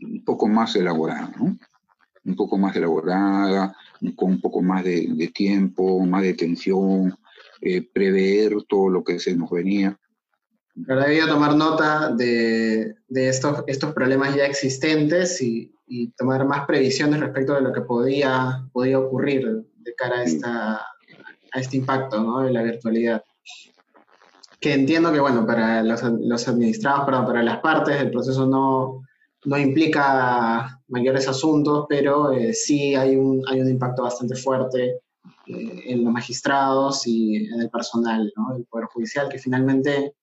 un 0.00 0.24
poco 0.24 0.48
más 0.48 0.76
elaborada, 0.76 1.32
¿no? 1.38 1.56
Un 2.24 2.36
poco 2.36 2.58
más 2.58 2.74
elaborada, 2.74 3.76
con 4.16 4.32
un 4.32 4.40
poco 4.40 4.62
más 4.62 4.84
de, 4.84 5.30
tiempo, 5.34 6.04
más 6.04 6.22
de 6.22 6.30
atención, 6.30 7.16
eh, 7.60 7.82
prever 7.82 8.54
todo 8.68 8.90
lo 8.90 9.04
que 9.04 9.18
se 9.18 9.34
nos 9.34 9.50
venía. 9.50 9.98
Pero 10.86 11.00
debía 11.00 11.26
tomar 11.26 11.56
nota 11.56 12.12
de, 12.14 12.94
de 13.08 13.28
estos, 13.28 13.64
estos 13.66 13.94
problemas 13.94 14.34
ya 14.34 14.44
existentes 14.44 15.40
y, 15.40 15.72
y, 15.86 16.08
tomar 16.12 16.46
más 16.46 16.66
previsiones 16.66 17.20
respecto 17.20 17.54
de 17.54 17.62
lo 17.62 17.72
que 17.72 17.80
podía, 17.80 18.68
podía 18.72 18.98
ocurrir 18.98 19.64
de 19.78 19.94
cara 19.94 20.18
a, 20.18 20.24
esta, 20.24 20.74
a 20.74 21.60
este 21.60 21.78
impacto 21.78 22.22
¿no? 22.22 22.42
de 22.42 22.52
la 22.52 22.62
virtualidad. 22.62 23.24
Que 24.60 24.72
entiendo 24.72 25.12
que, 25.12 25.20
bueno, 25.20 25.46
para 25.46 25.82
los, 25.82 26.02
los 26.02 26.48
administrados, 26.48 27.04
perdón, 27.04 27.26
para 27.26 27.42
las 27.42 27.58
partes, 27.58 28.00
el 28.00 28.10
proceso 28.10 28.46
no, 28.46 29.02
no 29.46 29.58
implica 29.58 30.80
mayores 30.88 31.28
asuntos, 31.28 31.86
pero 31.88 32.32
eh, 32.32 32.52
sí 32.52 32.94
hay 32.94 33.16
un, 33.16 33.42
hay 33.48 33.60
un 33.60 33.68
impacto 33.68 34.02
bastante 34.02 34.34
fuerte 34.34 35.00
eh, 35.46 35.82
en 35.86 36.04
los 36.04 36.12
magistrados 36.12 37.06
y 37.06 37.46
en 37.46 37.60
el 37.60 37.70
personal 37.70 38.32
del 38.52 38.64
Poder 38.64 38.86
Judicial, 38.86 39.28
que 39.28 39.38
finalmente 39.38 40.14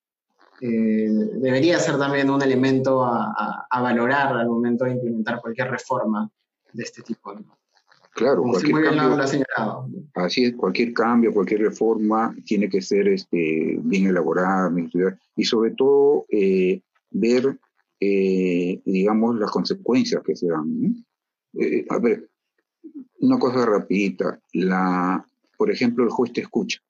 eh, 0.61 1.07
debería 1.35 1.79
ser 1.79 1.97
también 1.97 2.29
un 2.29 2.41
elemento 2.41 3.03
a, 3.03 3.67
valorar 3.81 4.35
al 4.37 4.47
momento 4.47 4.85
de 4.85 4.91
implementar 4.91 5.41
cualquier 5.41 5.69
reforma 5.69 6.29
de 6.71 6.83
este 6.83 7.01
tipo. 7.01 7.33
Claro, 8.15 8.43
cualquier 8.43 8.83
cambio, 8.83 9.43
así 10.13 10.43
es, 10.43 10.55
cualquier 10.55 10.93
cambio, 10.93 11.33
cualquier 11.33 11.61
reforma 11.61 12.35
tiene 12.45 12.69
que 12.69 12.79
ser 12.79 13.07
este, 13.07 13.79
bien 13.81 14.05
elaborada, 14.07 14.71
y 15.35 15.43
sobre 15.43 15.71
todo 15.71 16.25
ver 17.09 17.57
eh, 18.05 18.81
digamos, 18.83 19.39
las 19.39 19.49
consecuencias 19.49 20.21
que 20.25 20.35
se 20.35 20.47
dan. 20.47 21.05
Eh, 21.53 21.85
a 21.87 21.99
ver, 21.99 22.29
una 23.19 23.39
cosa 23.39 23.65
rapidita, 23.65 24.41
la, 24.51 25.25
por 25.57 25.71
ejemplo, 25.71 26.03
el 26.03 26.09
juez 26.09 26.33
te 26.33 26.41
escucha. 26.41 26.81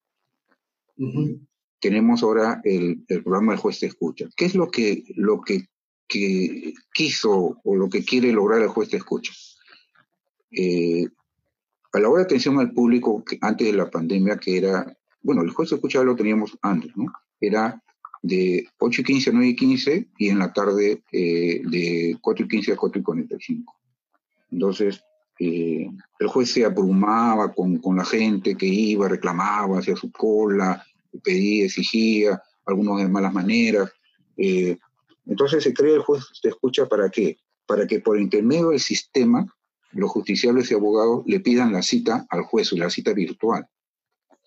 Tenemos 1.79 2.23
ahora 2.23 2.61
el, 2.63 3.03
programa 3.23 3.51
del 3.51 3.61
juez 3.61 3.79
te 3.79 3.85
escucha. 3.85 4.27
¿Qué 4.35 4.45
es 4.45 4.55
lo 4.55 4.71
que, 4.71 5.03
lo 5.15 5.41
que, 5.41 5.67
quiso 6.91 7.59
o 7.63 7.75
lo 7.75 7.89
que 7.89 8.03
quiere 8.03 8.31
lograr 8.31 8.63
el 8.63 8.69
juez 8.69 8.89
te 8.89 8.97
escucha? 8.97 9.33
Eh, 10.53 11.07
a 11.93 11.99
la 11.99 12.09
hora 12.09 12.19
de 12.19 12.25
atención 12.25 12.59
al 12.59 12.71
público, 12.71 13.23
antes 13.41 13.67
de 13.67 13.77
la 13.77 13.89
pandemia, 13.89 14.37
que 14.37 14.57
era, 14.57 14.97
bueno, 15.21 15.41
el 15.41 15.51
juez 15.51 15.69
te 15.69 15.75
escucha 15.75 16.03
lo 16.03 16.15
teníamos 16.15 16.57
antes, 16.61 16.95
¿no? 16.95 17.11
Era 17.39 17.81
de 18.23 18.67
8 18.79 19.01
y 19.01 19.03
15 19.03 19.29
a 19.29 19.33
9 19.33 19.47
y 19.49 19.55
15 19.55 20.07
y 20.17 20.29
en 20.29 20.39
la 20.39 20.51
tarde 20.51 21.03
eh, 21.11 21.61
de 21.63 22.17
4 22.19 22.45
y 22.45 22.47
15 22.49 22.73
a 22.73 22.77
4 22.77 22.99
y 22.99 23.03
45. 23.03 23.75
Entonces, 24.51 25.03
eh, 25.39 25.89
el 26.19 26.27
juez 26.27 26.51
se 26.51 26.65
abrumaba 26.65 27.53
con, 27.53 27.77
con, 27.77 27.97
la 27.97 28.05
gente 28.05 28.55
que 28.55 28.65
iba, 28.65 29.07
reclamaba, 29.07 29.79
hacía 29.79 29.95
su 29.95 30.11
cola, 30.11 30.83
pedía, 31.23 31.65
exigía, 31.65 32.41
algunos 32.65 32.99
de 32.99 33.07
malas 33.07 33.33
maneras. 33.33 33.91
Eh, 34.37 34.77
entonces 35.25 35.63
se 35.63 35.73
cree 35.73 35.95
el 35.95 36.01
juez 36.01 36.23
te 36.41 36.49
escucha 36.49 36.85
para 36.87 37.09
qué? 37.09 37.37
Para 37.65 37.85
que 37.87 37.99
por 37.99 38.19
intermedio 38.19 38.69
del 38.69 38.79
sistema 38.79 39.45
los 39.93 40.11
justiciables 40.11 40.69
y 40.69 40.73
abogados 40.73 41.23
le 41.25 41.39
pidan 41.39 41.73
la 41.73 41.81
cita 41.81 42.25
al 42.29 42.43
juez, 42.43 42.71
la 42.73 42.89
cita 42.89 43.13
virtual. 43.13 43.67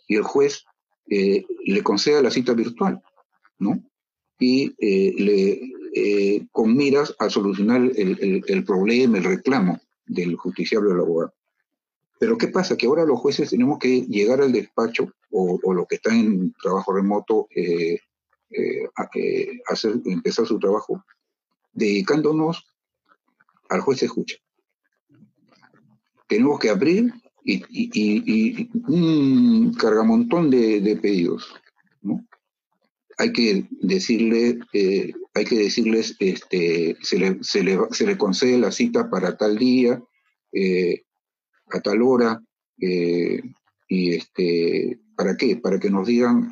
Y 0.06 0.16
el 0.16 0.22
juez 0.22 0.64
le 1.06 1.82
conceda 1.82 2.22
la 2.22 2.30
cita 2.30 2.52
virtual. 2.52 3.00
¿no? 3.58 3.82
Y 4.38 4.74
eh, 4.78 5.14
le, 5.16 5.72
eh, 5.94 6.46
con 6.52 6.76
miras 6.76 7.14
a 7.18 7.30
solucionar 7.30 7.90
el, 7.94 8.64
problema, 8.64 9.18
el 9.18 9.24
reclamo 9.24 9.80
del 10.06 10.36
justiciable 10.36 10.90
o 10.90 10.92
del 10.92 11.02
abogado. 11.02 11.34
Pero 12.18 12.38
¿qué 12.38 12.48
pasa? 12.48 12.76
Que 12.76 12.86
ahora 12.86 13.04
los 13.04 13.20
jueces 13.20 13.50
tenemos 13.50 13.78
que 13.78 14.02
llegar 14.02 14.40
al 14.40 14.52
despacho 14.52 15.12
o, 15.30 15.58
los 15.72 15.86
que 15.86 15.96
están 15.96 16.16
en 16.16 16.52
trabajo 16.62 16.92
remoto 16.92 17.48
eh, 17.54 17.98
hacer, 19.66 19.96
empezar 20.04 20.46
su 20.46 20.58
trabajo 20.58 21.04
dedicándonos 21.72 22.64
al 23.68 23.80
juez 23.80 24.00
de 24.00 24.06
escucha. 24.06 24.36
Tenemos 26.26 26.58
que 26.58 26.70
abrir 26.70 27.12
y, 27.44 27.62
y, 27.68 27.90
y, 27.94 28.70
un 28.88 29.74
cargamontón 29.74 30.50
de, 30.50 30.80
de 30.80 30.96
pedidos, 30.96 31.54
¿no? 32.02 32.26
hay 33.18 33.32
que 33.32 33.66
decirle, 33.80 34.58
eh, 34.72 35.12
hay 35.34 35.44
que 35.44 35.56
decirles, 35.56 36.16
este, 36.18 36.96
se 37.02 37.18
le, 37.18 37.42
se, 37.42 37.62
le, 37.62 37.78
se 37.90 38.06
le 38.06 38.18
concede 38.18 38.58
la 38.58 38.70
cita 38.70 39.08
para 39.08 39.36
tal 39.36 39.56
día, 39.56 40.02
eh, 40.52 41.02
a 41.70 41.80
tal 41.80 42.02
hora, 42.02 42.42
eh, 42.80 43.40
y 43.88 44.14
este, 44.14 44.98
¿para 45.16 45.36
qué? 45.36 45.56
Para 45.56 45.80
que 45.80 45.90
nos 45.90 46.06
digan, 46.06 46.50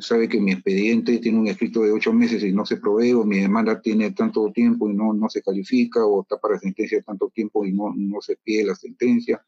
sabe 0.00 0.28
que 0.28 0.40
mi 0.40 0.52
expediente 0.52 1.18
tiene 1.18 1.38
un 1.38 1.46
escrito 1.46 1.82
de 1.82 1.92
ocho 1.92 2.12
meses 2.12 2.42
y 2.42 2.52
no 2.52 2.66
se 2.66 2.76
provee, 2.76 3.12
o 3.12 3.24
mi 3.24 3.38
demanda 3.38 3.80
tiene 3.80 4.10
tanto 4.10 4.50
tiempo 4.52 4.90
y 4.90 4.94
no, 4.94 5.12
no 5.14 5.28
se 5.28 5.42
califica, 5.42 6.04
o 6.04 6.22
está 6.22 6.38
para 6.38 6.58
sentencia 6.58 7.00
tanto 7.02 7.30
tiempo 7.34 7.64
y 7.64 7.72
no, 7.72 7.94
no 7.96 8.20
se 8.20 8.36
pide 8.36 8.64
la 8.64 8.74
sentencia. 8.74 9.42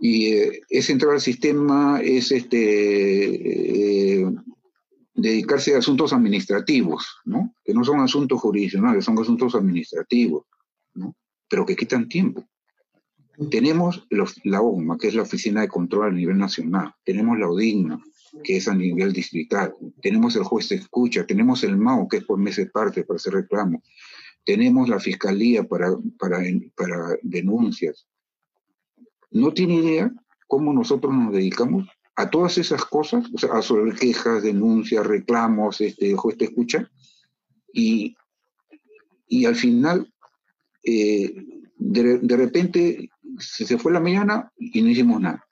Y 0.00 0.32
eh, 0.32 0.62
es 0.70 0.90
entrar 0.90 1.12
al 1.12 1.20
sistema, 1.20 2.00
es 2.00 2.30
este, 2.32 4.20
eh, 4.20 4.26
dedicarse 5.14 5.74
a 5.74 5.78
asuntos 5.78 6.12
administrativos, 6.12 7.18
¿no? 7.24 7.54
Que 7.64 7.74
no 7.74 7.84
son 7.84 8.00
asuntos 8.00 8.40
jurisdiccionales, 8.40 9.04
son 9.04 9.18
asuntos 9.18 9.54
administrativos, 9.54 10.44
¿no? 10.94 11.16
Pero 11.48 11.66
que 11.66 11.76
quitan 11.76 12.08
tiempo. 12.08 12.48
Tenemos 13.50 14.06
la 14.10 14.60
OGMA, 14.60 14.98
que 14.98 15.08
es 15.08 15.14
la 15.14 15.22
Oficina 15.22 15.60
de 15.60 15.68
Control 15.68 16.08
a 16.08 16.12
nivel 16.12 16.38
nacional. 16.38 16.92
Tenemos 17.04 17.38
la 17.38 17.48
ODIGNA, 17.48 18.02
que 18.42 18.56
es 18.56 18.66
a 18.68 18.74
nivel 18.74 19.12
distrital. 19.12 19.74
Tenemos 20.02 20.34
el 20.36 20.42
juez 20.42 20.68
de 20.68 20.76
escucha. 20.76 21.24
Tenemos 21.24 21.62
el 21.62 21.76
MAO, 21.76 22.08
que 22.08 22.18
es 22.18 22.24
por 22.24 22.38
mes 22.38 22.56
de 22.56 22.66
parte 22.66 23.04
para 23.04 23.16
hacer 23.16 23.34
reclamo. 23.34 23.82
Tenemos 24.44 24.88
la 24.88 24.98
Fiscalía 24.98 25.62
para, 25.64 25.96
para, 26.18 26.40
para 26.74 27.16
denuncias. 27.22 28.08
No 29.30 29.52
tiene 29.52 29.74
idea 29.74 30.12
cómo 30.48 30.72
nosotros 30.72 31.14
nos 31.14 31.32
dedicamos 31.32 31.86
a 32.16 32.30
todas 32.30 32.58
esas 32.58 32.84
cosas, 32.84 33.24
a 33.52 33.62
sobre 33.62 33.94
quejas, 33.94 34.42
denuncias, 34.42 35.06
reclamos, 35.06 35.80
este, 35.80 36.14
juez 36.14 36.36
te 36.36 36.46
escucha, 36.46 36.90
y, 37.72 38.16
y 39.28 39.44
al 39.44 39.54
final, 39.54 40.12
eh, 40.82 41.32
de, 41.76 42.18
de, 42.18 42.36
repente, 42.36 43.10
se 43.38 43.78
fue 43.78 43.92
la 43.92 44.00
mañana 44.00 44.52
y 44.58 44.80
no 44.82 44.88
hicimos 44.88 45.20
nada. 45.20 45.44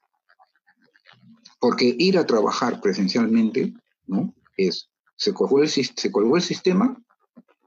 Porque 1.59 1.95
ir 1.97 2.17
a 2.17 2.25
trabajar 2.25 2.81
presencialmente, 2.81 3.73
¿no? 4.05 4.33
Es, 4.55 4.89
se 5.15 5.33
colgó 5.33 5.61
el, 5.61 5.69
se 5.69 6.11
colgó 6.11 6.35
el 6.35 6.43
sistema, 6.43 6.97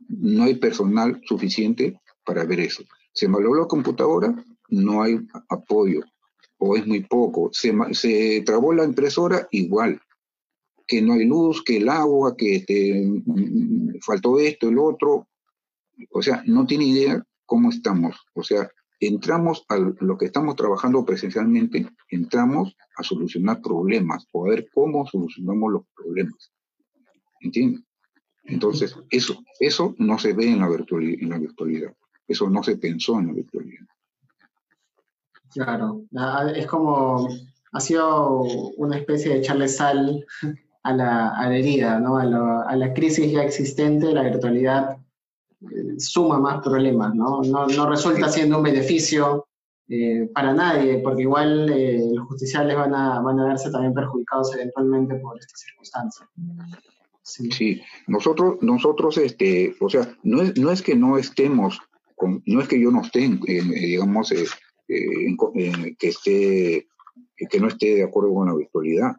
no 0.08 0.44
hay 0.44 0.54
personal 0.54 1.20
suficiente 1.24 2.00
para 2.24 2.44
ver 2.44 2.60
eso. 2.60 2.84
Se 3.12 3.28
malogró 3.28 3.62
la 3.62 3.68
computadora, 3.68 4.34
no 4.68 5.02
hay 5.02 5.18
apoyo 5.48 6.02
o 6.60 6.76
es 6.76 6.86
muy 6.86 7.00
poco. 7.00 7.50
Se, 7.52 7.72
se 7.94 8.42
trabó 8.44 8.72
la 8.72 8.84
impresora 8.84 9.48
igual, 9.50 10.00
que 10.86 11.02
no 11.02 11.14
hay 11.14 11.24
luz, 11.24 11.62
que 11.64 11.78
el 11.78 11.88
agua, 11.88 12.36
que 12.36 12.60
te, 12.60 13.02
mm, 13.02 14.00
faltó 14.00 14.38
esto, 14.38 14.68
el 14.68 14.78
otro. 14.78 15.28
O 16.10 16.22
sea, 16.22 16.42
no 16.46 16.66
tiene 16.66 16.84
idea 16.84 17.24
cómo 17.46 17.70
estamos. 17.70 18.16
O 18.34 18.42
sea, 18.42 18.70
entramos 19.00 19.64
a 19.68 19.76
lo 19.78 20.18
que 20.18 20.26
estamos 20.26 20.56
trabajando 20.56 21.04
presencialmente, 21.04 21.88
entramos 22.10 22.76
a 22.96 23.02
solucionar 23.02 23.60
problemas 23.62 24.26
o 24.32 24.46
a 24.46 24.50
ver 24.50 24.68
cómo 24.72 25.06
solucionamos 25.06 25.72
los 25.72 25.82
problemas. 25.96 26.52
¿Entiendes? 27.40 27.82
Entonces, 28.44 28.96
eso, 29.10 29.42
eso 29.58 29.94
no 29.98 30.18
se 30.18 30.34
ve 30.34 30.50
en 30.50 30.60
la, 30.60 30.68
virtualidad, 30.68 31.22
en 31.22 31.28
la 31.30 31.38
virtualidad. 31.38 31.94
Eso 32.28 32.48
no 32.50 32.62
se 32.62 32.76
pensó 32.76 33.18
en 33.18 33.28
la 33.28 33.32
virtualidad. 33.32 33.86
Claro, 35.52 36.04
es 36.54 36.66
como, 36.66 37.28
ha 37.72 37.80
sido 37.80 38.42
una 38.76 38.98
especie 38.98 39.32
de 39.32 39.38
echarle 39.38 39.68
sal 39.68 40.24
a 40.82 40.92
la, 40.92 41.28
a 41.30 41.48
la 41.48 41.56
herida, 41.56 41.98
¿no? 41.98 42.18
a, 42.18 42.24
la, 42.24 42.62
a, 42.62 42.76
la, 42.76 42.94
crisis 42.94 43.32
ya 43.32 43.42
existente, 43.42 44.12
la 44.12 44.22
virtualidad 44.22 44.98
suma 45.98 46.38
más 46.38 46.62
problemas, 46.62 47.14
¿no? 47.14 47.42
No, 47.42 47.66
no 47.66 47.88
resulta 47.88 48.28
siendo 48.28 48.58
un 48.58 48.64
beneficio 48.64 49.46
eh, 49.88 50.28
para 50.32 50.52
nadie, 50.54 50.98
porque 50.98 51.22
igual 51.22 51.68
eh, 51.70 52.00
los 52.14 52.26
justiciales 52.28 52.76
van 52.76 52.94
a, 52.94 53.20
van 53.20 53.40
a 53.40 53.48
verse 53.48 53.70
también 53.70 53.92
perjudicados 53.92 54.54
eventualmente 54.54 55.16
por 55.16 55.38
estas 55.38 55.60
circunstancias. 55.60 56.28
Sí. 57.22 57.50
sí, 57.50 57.82
nosotros, 58.06 58.56
nosotros, 58.60 59.18
este, 59.18 59.74
o 59.80 59.88
sea, 59.88 60.16
no 60.22 60.42
es, 60.42 60.56
no 60.56 60.70
es 60.70 60.82
que 60.82 60.96
no 60.96 61.18
estemos, 61.18 61.78
con, 62.16 62.42
no 62.46 62.60
es 62.60 62.68
que 62.68 62.80
yo 62.80 62.90
no 62.90 63.02
esté, 63.02 63.28
digamos, 63.46 64.32
eh, 64.32 64.46
que 65.98 66.08
esté 66.08 66.86
que 67.48 67.60
no 67.60 67.68
esté 67.68 67.94
de 67.94 68.04
acuerdo 68.04 68.34
con 68.34 68.48
la 68.48 68.54
virtualidad. 68.54 69.16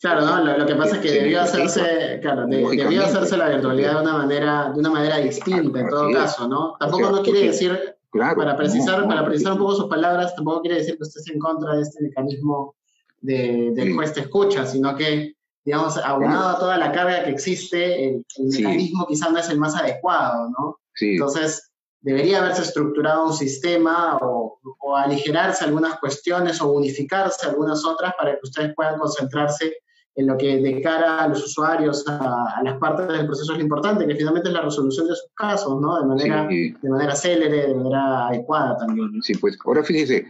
Claro, 0.00 0.26
no, 0.26 0.44
lo, 0.58 0.66
que 0.66 0.74
pasa 0.74 0.96
es 0.96 1.02
que 1.02 1.10
debió 1.10 1.40
hacerse, 1.40 2.18
claro, 2.20 2.46
debió 2.46 3.04
hacerse 3.04 3.36
la 3.36 3.48
virtualidad 3.48 3.94
de 3.94 4.02
una 4.02 4.18
manera, 4.18 4.70
de 4.72 4.78
una 4.78 4.90
manera 4.90 5.18
distinta 5.18 5.80
en 5.80 5.88
todo 5.88 6.12
caso, 6.12 6.46
¿no? 6.48 6.76
Tampoco 6.78 7.10
no 7.10 7.22
quiere 7.22 7.46
decir, 7.46 7.96
para 8.12 8.56
precisar, 8.56 9.06
para 9.06 9.24
precisar 9.24 9.52
un 9.52 9.58
poco 9.58 9.74
sus 9.74 9.88
palabras, 9.88 10.34
tampoco 10.34 10.62
quiere 10.62 10.78
decir 10.78 10.96
que 10.96 11.02
usted 11.02 11.20
esté 11.20 11.32
en 11.32 11.38
contra 11.38 11.76
de 11.76 11.82
este 11.82 12.02
mecanismo 12.02 12.74
de, 13.20 13.72
de 13.74 14.20
escucha, 14.20 14.66
sino 14.66 14.94
que, 14.96 15.34
digamos, 15.64 15.96
aunado 15.98 16.50
a 16.50 16.58
toda 16.58 16.78
la 16.78 16.92
carga 16.92 17.24
que 17.24 17.30
existe, 17.30 18.08
el, 18.08 18.24
mecanismo 18.38 19.06
quizás 19.06 19.32
no 19.32 19.38
es 19.38 19.48
el 19.48 19.58
más 19.58 19.74
adecuado, 19.74 20.50
¿no? 20.50 20.78
Entonces, 21.00 21.70
debería 22.06 22.38
haberse 22.38 22.62
estructurado 22.62 23.26
un 23.26 23.32
sistema 23.32 24.16
o, 24.22 24.60
aligerarse 24.96 25.64
algunas 25.64 25.98
cuestiones 25.98 26.60
o 26.60 26.70
unificarse 26.70 27.48
algunas 27.48 27.84
otras 27.84 28.14
para 28.16 28.34
que 28.34 28.40
ustedes 28.44 28.72
puedan 28.76 28.98
concentrarse 28.98 29.78
en 30.14 30.28
lo 30.28 30.38
que 30.38 30.58
de 30.58 30.80
cara 30.80 31.24
a 31.24 31.28
los 31.28 31.44
usuarios, 31.44 32.04
a, 32.06 32.60
las 32.62 32.78
partes 32.78 33.08
del 33.08 33.26
proceso 33.26 33.52
es 33.52 33.58
lo 33.58 33.64
importante, 33.64 34.06
que 34.06 34.14
finalmente 34.14 34.48
es 34.48 34.54
la 34.54 34.62
resolución 34.62 35.08
de 35.08 35.16
sus 35.16 35.28
casos, 35.34 35.80
¿no? 35.80 36.00
De 36.00 36.06
manera, 36.06 36.46
de 36.46 36.88
manera 36.88 37.16
célere, 37.16 37.66
de 37.66 37.74
manera 37.74 38.28
adecuada 38.28 38.78
también. 38.78 39.20
Sí, 39.22 39.34
pues 39.34 39.58
ahora 39.66 39.82
fíjese, 39.82 40.24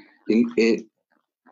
eh, 0.57 0.87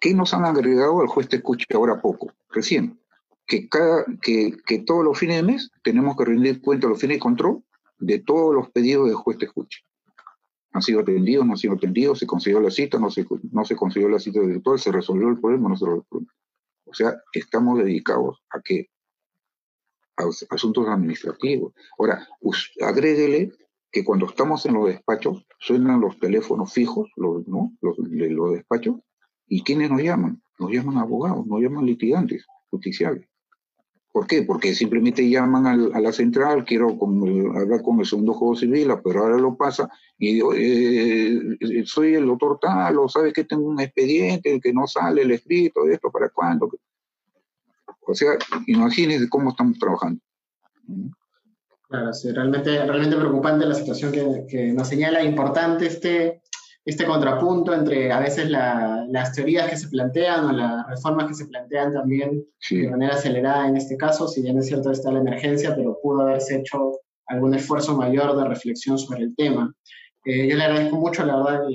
¿qué 0.01 0.15
nos 0.15 0.33
han 0.33 0.47
agregado 0.47 1.03
al 1.03 1.07
juez 1.07 1.29
te 1.29 1.37
escucha 1.37 1.67
ahora 1.75 2.01
poco? 2.01 2.33
Recién, 2.49 2.99
que, 3.47 3.69
cada, 3.69 4.07
que, 4.23 4.57
que 4.67 4.79
todos 4.81 5.05
los 5.05 5.19
fines 5.19 5.37
de 5.37 5.43
mes 5.43 5.71
tenemos 5.83 6.17
que 6.17 6.25
rendir 6.25 6.63
cuenta 6.63 6.89
los 6.89 6.99
fines 6.99 7.17
de 7.19 7.21
control 7.21 7.63
de 7.99 8.21
todos 8.21 8.55
los 8.55 8.71
pedidos 8.71 9.09
de 9.09 9.15
juez 9.15 9.37
te 9.37 9.45
escucha 9.45 9.81
han 10.75 10.83
sido 10.83 11.01
atendidos, 11.01 11.47
no 11.47 11.53
han 11.53 11.59
sido 11.59 11.75
atendidos, 11.75 12.19
se 12.19 12.27
consiguió 12.27 12.61
la 12.61 12.71
cita, 12.71 12.99
no 12.99 13.09
se, 13.09 13.25
no 13.53 13.65
se 13.65 13.77
consiguió 13.77 14.09
la 14.09 14.19
cita 14.19 14.41
virtual, 14.41 14.79
se 14.79 14.91
resolvió 14.91 15.29
el 15.29 15.39
problema, 15.39 15.69
no 15.69 15.77
se 15.77 15.85
resolvió 15.85 16.03
el 16.03 16.09
problema. 16.09 16.33
O 16.85 16.95
sea, 16.95 17.15
estamos 17.33 17.79
dedicados 17.79 18.43
a 18.51 18.61
qué? 18.61 18.89
A 20.17 20.25
asuntos 20.51 20.89
administrativos. 20.89 21.73
Ahora, 21.97 22.29
agréguele 22.83 23.53
que 23.93 24.05
cuando 24.05 24.27
estamos 24.27 24.67
en 24.67 24.75
los 24.75 24.87
despachos, 24.87 25.47
suenan 25.61 26.01
los 26.01 26.19
teléfonos 26.19 26.73
fijos, 26.73 27.09
los, 27.15 27.47
¿no? 27.47 27.73
los, 27.81 27.97
los 27.99 28.53
despachos, 28.53 28.97
¿y 29.47 29.63
quiénes 29.63 29.91
nos 29.91 30.03
llaman? 30.03 30.43
Nos 30.59 30.73
llaman 30.73 30.99
abogados, 30.99 31.47
nos 31.47 31.61
llaman 31.61 31.87
litigantes 31.87 32.45
justiciables. 32.71 33.29
¿Por 34.15 34.29
qué? 34.29 34.43
Porque 34.43 34.77
simplemente 34.77 35.29
llaman 35.29 35.67
a 35.67 36.01
la 36.01 36.13
central, 36.13 36.65
quiero 36.65 36.97
hablar 37.57 37.83
con 37.83 37.99
el 37.99 38.07
segundo 38.07 38.33
juego 38.33 38.55
civil, 38.55 38.89
pero 39.03 39.25
ahora 39.25 39.37
lo 39.39 39.57
pasa 39.57 39.91
y 40.17 40.41
eh, 40.41 41.57
eh, 41.59 41.83
soy 41.85 42.15
el 42.15 42.27
doctor 42.27 42.61
tal, 42.61 42.97
o 42.97 43.09
sabes 43.09 43.33
que 43.33 43.43
tengo 43.43 43.65
un 43.67 43.81
expediente 43.81 44.61
que 44.61 44.73
no 44.73 44.87
sale 44.87 45.23
el 45.23 45.33
escrito, 45.33 45.89
esto, 45.89 46.13
¿para 46.13 46.29
cuándo? 46.29 46.71
O 48.07 48.15
sea, 48.15 48.39
imagínense 48.69 49.29
cómo 49.29 49.51
estamos 49.51 49.81
trabajando. 49.81 50.21
Claro, 51.89 52.13
sí, 52.13 52.31
realmente, 52.31 52.87
realmente 52.87 53.17
preocupante 53.17 53.67
la 53.67 53.75
situación 53.75 54.13
que, 54.13 54.47
que 54.49 54.73
nos 54.73 54.87
señala, 54.87 55.25
importante 55.25 55.87
este, 55.87 56.41
este 56.85 57.07
contrapunto 57.07 57.73
entre 57.73 58.13
a 58.13 58.21
veces 58.21 58.51
las 58.51 59.33
teorías 59.33 59.71
que 59.71 59.77
se 59.77 59.89
plantean 59.89 60.45
o 60.45 60.53
las 60.53 60.87
reformas 60.87 61.29
que 61.29 61.35
se 61.35 61.47
plantean 61.47 61.95
también 61.95 62.45
de 62.71 62.91
manera 62.91 63.15
acelerada 63.15 63.69
en 63.69 63.77
este 63.79 63.97
caso, 63.97 64.29
si 64.29 64.43
bien 64.43 64.59
es 64.59 64.67
cierto 64.67 64.91
está 64.91 65.11
la 65.11 65.21
emergencia, 65.21 65.75
pero 65.75 65.99
pudo 66.03 66.23
haberse 66.23 66.57
hecho 66.57 67.01
algún 67.27 67.55
esfuerzo 67.55 67.97
mayor 67.97 68.37
de 68.37 68.45
reflexión 68.45 68.99
sobre 68.99 69.23
el 69.23 69.35
tema. 69.35 69.75
Eh, 70.27 70.47
yo 70.47 70.57
le 70.57 70.65
agradezco 70.65 70.97
mucho, 70.97 71.25
la 71.25 71.37
verdad, 71.37 71.69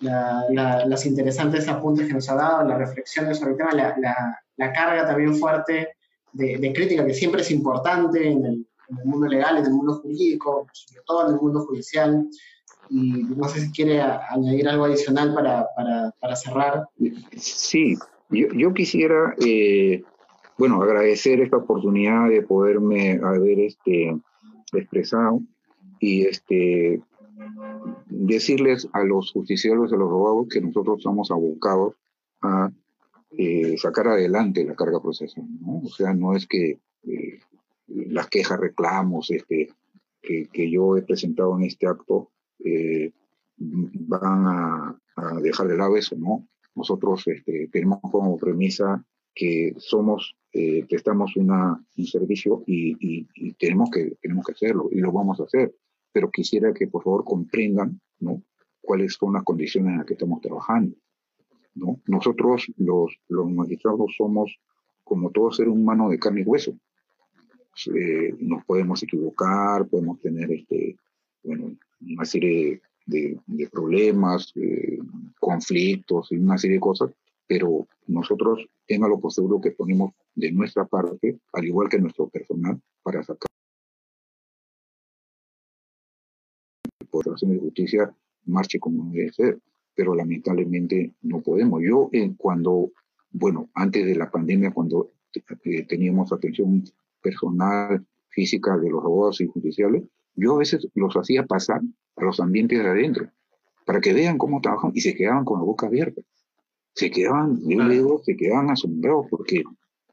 la, 0.00 0.84
las 0.86 1.04
interesantes 1.04 1.68
apuntes 1.68 2.06
que 2.06 2.14
nos 2.14 2.28
ha 2.30 2.34
dado, 2.34 2.68
las 2.68 2.78
reflexiones 2.78 3.38
sobre 3.38 3.52
el 3.52 3.58
tema, 3.58 3.72
la, 3.74 4.72
carga 4.72 5.06
también 5.06 5.34
fuerte 5.34 5.90
de, 6.32 6.72
crítica 6.72 7.04
que 7.04 7.14
siempre 7.14 7.42
es 7.42 7.50
importante 7.50 8.26
en 8.26 8.46
el, 8.46 8.66
en 8.88 8.98
el 8.98 9.04
mundo 9.04 9.26
legal, 9.26 9.58
en 9.58 9.66
el 9.66 9.72
mundo 9.72 9.96
jurídico, 9.96 10.66
sobre 10.72 11.02
todo 11.04 11.26
en 11.26 11.34
el 11.34 11.40
mundo 11.40 11.66
judicial 11.66 12.26
y 12.90 13.24
no 13.36 13.48
sé 13.48 13.60
si 13.60 13.72
quiere 13.72 14.00
añadir 14.00 14.68
algo 14.68 14.84
adicional 14.84 15.34
para, 15.34 15.66
para, 15.76 16.10
para 16.20 16.36
cerrar. 16.36 16.88
Sí, 17.36 17.96
yo, 18.30 18.48
yo 18.48 18.74
quisiera, 18.74 19.34
eh, 19.44 20.02
bueno, 20.56 20.82
agradecer 20.82 21.40
esta 21.40 21.58
oportunidad 21.58 22.28
de 22.28 22.42
poderme 22.42 23.20
haber 23.22 23.60
este, 23.60 24.16
expresado 24.72 25.40
y 26.00 26.26
este, 26.26 27.00
decirles 28.06 28.88
a 28.92 29.02
los 29.04 29.32
justiciables, 29.32 29.92
a 29.92 29.96
los 29.96 30.10
abogados, 30.10 30.48
que 30.48 30.60
nosotros 30.60 30.98
estamos 30.98 31.30
abocados 31.30 31.94
a 32.42 32.70
eh, 33.36 33.76
sacar 33.78 34.08
adelante 34.08 34.64
la 34.64 34.74
carga 34.74 35.00
procesal. 35.00 35.44
¿no? 35.60 35.82
O 35.84 35.88
sea, 35.88 36.14
no 36.14 36.34
es 36.34 36.46
que 36.46 36.78
eh, 37.06 37.40
las 37.86 38.28
quejas, 38.28 38.58
reclamos 38.60 39.30
este, 39.30 39.70
que, 40.22 40.48
que 40.52 40.70
yo 40.70 40.96
he 40.96 41.02
presentado 41.02 41.56
en 41.56 41.64
este 41.64 41.86
acto 41.86 42.30
eh, 42.64 43.12
van 43.56 44.46
a, 44.46 44.98
dejar 45.42 45.66
de 45.66 45.76
lado 45.76 45.96
eso, 45.96 46.16
¿no? 46.16 46.46
Nosotros 46.74 47.26
este, 47.26 47.68
tenemos 47.72 47.98
como 48.00 48.36
premisa 48.36 49.04
que 49.34 49.74
somos, 49.78 50.36
eh, 50.52 50.84
prestamos 50.88 51.36
una, 51.36 51.84
un 51.96 52.06
servicio 52.06 52.62
y, 52.66 53.24
tenemos, 53.54 53.90
que, 53.90 54.16
tenemos 54.22 54.46
que 54.46 54.52
hacerlo 54.52 54.88
y 54.92 55.00
lo 55.00 55.10
vamos 55.10 55.40
a 55.40 55.44
hacer. 55.44 55.74
Pero 56.12 56.30
quisiera 56.30 56.72
que 56.72 56.86
por 56.86 57.02
favor 57.02 57.24
comprendan, 57.24 58.00
¿no? 58.20 58.42
Cuáles 58.80 59.14
son 59.14 59.32
las 59.32 59.42
condiciones 59.42 59.92
en 59.92 59.98
las 59.98 60.06
que 60.06 60.14
estamos 60.14 60.40
trabajando. 60.40 60.96
¿no? 61.74 62.00
Nosotros, 62.06 62.66
los, 62.76 63.18
los 63.28 63.50
magistrados, 63.50 64.14
somos 64.16 64.58
como 65.04 65.30
todo 65.30 65.50
ser 65.50 65.68
humano 65.68 66.08
de 66.08 66.18
carne 66.18 66.42
y 66.42 66.44
hueso. 66.44 66.78
Eh, 67.94 68.34
nos 68.40 68.64
podemos 68.64 69.02
equivocar, 69.02 69.86
podemos 69.88 70.20
tener 70.20 70.50
este, 70.50 70.96
bueno, 71.42 71.76
una 72.00 72.24
serie 72.24 72.80
de, 73.06 73.40
problemas, 73.70 74.52
eh, 74.56 74.98
conflictos 75.40 76.30
y 76.30 76.36
una 76.36 76.58
serie 76.58 76.76
de 76.76 76.80
cosas, 76.80 77.10
pero 77.46 77.86
nosotros, 78.06 78.68
tenga 78.86 79.08
lo 79.08 79.20
posible 79.20 79.58
que 79.62 79.70
ponemos 79.70 80.12
de 80.34 80.52
nuestra 80.52 80.84
parte, 80.84 81.38
al 81.52 81.64
igual 81.64 81.88
que 81.88 81.98
nuestro 81.98 82.28
personal, 82.28 82.80
para 83.02 83.22
sacar 83.22 83.48
por 87.10 87.26
razones 87.26 87.56
de 87.56 87.62
justicia 87.62 88.14
marche 88.44 88.78
como 88.78 89.10
debe 89.12 89.32
ser, 89.32 89.58
pero 89.94 90.14
lamentablemente 90.14 91.12
no 91.22 91.40
podemos. 91.40 91.82
Yo 91.82 92.08
eh, 92.12 92.32
cuando, 92.36 92.92
bueno, 93.30 93.68
antes 93.74 94.06
de 94.06 94.14
la 94.16 94.30
pandemia, 94.30 94.72
cuando 94.72 95.10
eh, 95.64 95.84
teníamos 95.84 96.32
atención 96.32 96.84
personal, 97.22 98.04
física 98.30 98.76
de 98.78 98.90
los 98.90 99.04
abogados 99.04 99.40
y 99.40 99.46
judiciales, 99.46 100.04
yo 100.38 100.54
a 100.54 100.58
veces 100.58 100.88
los 100.94 101.14
hacía 101.16 101.44
pasar 101.44 101.80
a 102.16 102.24
los 102.24 102.40
ambientes 102.40 102.78
de 102.78 102.88
adentro, 102.88 103.30
para 103.84 104.00
que 104.00 104.12
vean 104.12 104.38
cómo 104.38 104.60
trabajan 104.60 104.92
y 104.94 105.00
se 105.00 105.14
quedaban 105.14 105.44
con 105.44 105.58
la 105.58 105.64
boca 105.64 105.86
abierta. 105.86 106.20
Se 106.94 107.10
quedaban, 107.10 107.60
yo 107.66 107.88
digo, 107.88 108.22
se 108.24 108.36
quedaban 108.36 108.70
asombrados 108.70 109.26
porque, 109.30 109.62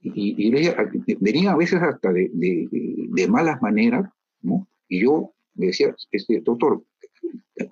y, 0.01 0.47
y, 0.47 1.15
venían 1.19 1.53
a 1.53 1.57
veces 1.57 1.81
hasta 1.81 2.11
de, 2.13 2.29
de, 2.31 3.27
malas 3.27 3.61
maneras, 3.61 4.09
¿no? 4.41 4.67
Y 4.87 5.01
yo 5.01 5.33
le 5.55 5.67
decía, 5.67 5.95
este, 6.11 6.41
doctor, 6.41 6.83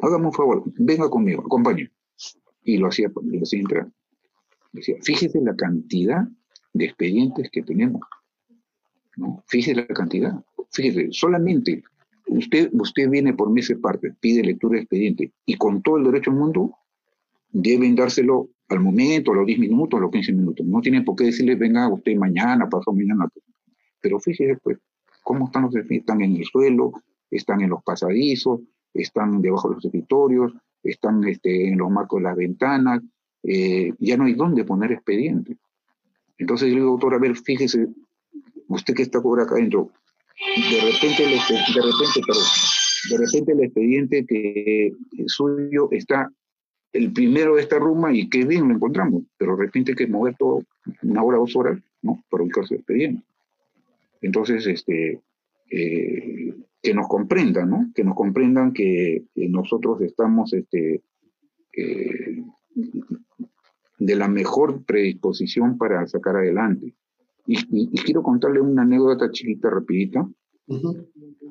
hágame 0.01 0.25
un 0.25 0.33
favor, 0.33 0.63
venga 0.77 1.09
conmigo, 1.09 1.41
acompañe. 1.45 1.91
Y 2.63 2.77
lo 2.77 2.87
hacía, 2.87 3.11
lo 3.13 3.41
hacía 3.41 3.59
entrar. 3.59 3.91
Decía, 4.71 4.95
fíjese 5.03 5.39
la 5.41 5.55
cantidad 5.55 6.27
de 6.73 6.85
expedientes 6.85 7.49
que 7.51 7.61
tenemos. 7.61 8.01
¿no? 9.15 9.43
Fíjese 9.47 9.75
la 9.75 9.87
cantidad. 9.87 10.33
Fíjese, 10.71 11.09
solamente 11.11 11.83
usted, 12.27 12.69
usted 12.73 13.09
viene 13.09 13.33
por 13.33 13.49
meses 13.49 13.77
parte, 13.77 14.13
pide 14.19 14.43
lectura 14.43 14.75
de 14.75 14.81
expediente 14.81 15.31
y 15.45 15.55
con 15.55 15.81
todo 15.81 15.97
el 15.97 16.05
derecho 16.05 16.31
al 16.31 16.37
mundo 16.37 16.71
deben 17.51 17.95
dárselo 17.95 18.49
al 18.69 18.79
momento, 18.79 19.31
a 19.31 19.35
los 19.35 19.45
10 19.45 19.59
minutos, 19.59 19.97
a 19.97 20.01
los 20.01 20.11
15 20.11 20.33
minutos. 20.33 20.65
No 20.65 20.81
tienen 20.81 21.05
por 21.05 21.15
qué 21.15 21.25
decirle, 21.25 21.55
venga 21.55 21.87
usted 21.87 22.15
mañana, 22.15 22.67
pasó 22.69 22.91
mañana. 22.91 23.27
Pero 24.01 24.19
fíjese, 24.19 24.57
pues, 24.63 24.77
cómo 25.23 25.45
están 25.45 25.63
los. 25.63 25.75
Están 25.75 26.21
en 26.21 26.35
el 26.35 26.45
suelo, 26.45 26.91
están 27.29 27.61
en 27.61 27.69
los 27.69 27.83
pasadizos, 27.83 28.61
están 28.93 29.41
debajo 29.41 29.69
de 29.69 29.75
los 29.75 29.85
escritorios, 29.85 30.53
están 30.83 31.23
este, 31.25 31.67
en 31.67 31.77
los 31.77 31.89
marcos 31.89 32.19
de 32.19 32.23
las 32.23 32.35
ventanas, 32.35 33.01
eh, 33.43 33.93
ya 33.99 34.17
no 34.17 34.25
hay 34.25 34.33
dónde 34.33 34.63
poner 34.63 34.91
expediente. 34.91 35.57
Entonces 36.37 36.69
yo 36.69 36.75
le 36.75 36.81
digo, 36.81 36.91
doctor, 36.91 37.13
a 37.15 37.19
ver, 37.19 37.35
fíjese, 37.35 37.87
usted 38.67 38.93
que 38.93 39.03
está 39.03 39.21
por 39.21 39.39
acá 39.39 39.55
adentro, 39.55 39.91
de 40.55 40.81
repente, 40.81 41.23
el, 41.23 41.31
de 41.31 41.81
repente, 41.81 42.21
de 43.09 43.17
repente 43.17 43.51
el 43.51 43.63
expediente 43.63 44.25
que 44.25 44.93
suyo 45.27 45.89
está 45.91 46.29
el 46.93 47.11
primero 47.11 47.55
de 47.55 47.63
esta 47.63 47.79
ruma 47.79 48.15
y 48.15 48.29
qué 48.29 48.45
bien 48.45 48.67
lo 48.67 48.75
encontramos, 48.75 49.23
pero 49.37 49.57
de 49.57 49.65
repente 49.65 49.91
hay 49.91 49.95
que 49.95 50.07
mover 50.07 50.35
todo 50.37 50.63
una 51.01 51.23
hora, 51.23 51.39
dos 51.39 51.55
horas, 51.55 51.79
¿no? 52.03 52.23
Para 52.29 52.43
ubicarse 52.43 52.75
el 52.75 52.81
expediente. 52.81 53.23
Entonces, 54.21 54.65
este, 54.67 55.19
eh, 55.71 56.53
que 56.81 56.93
nos 56.93 57.07
comprendan, 57.07 57.69
¿no? 57.69 57.91
Que 57.95 58.03
nos 58.03 58.15
comprendan 58.15 58.73
que, 58.73 59.23
nosotros 59.35 60.01
estamos 60.01 60.53
este, 60.53 61.01
eh, 61.75 62.43
de 63.97 64.15
la 64.15 64.27
mejor 64.27 64.83
predisposición 64.83 65.77
para 65.77 66.05
sacar 66.07 66.37
adelante. 66.37 66.93
Y, 67.45 67.89
quiero 68.03 68.23
contarle 68.23 68.61
una 68.61 68.83
anécdota 68.83 69.29
chiquita, 69.31 69.69
rapidita. 69.69 70.27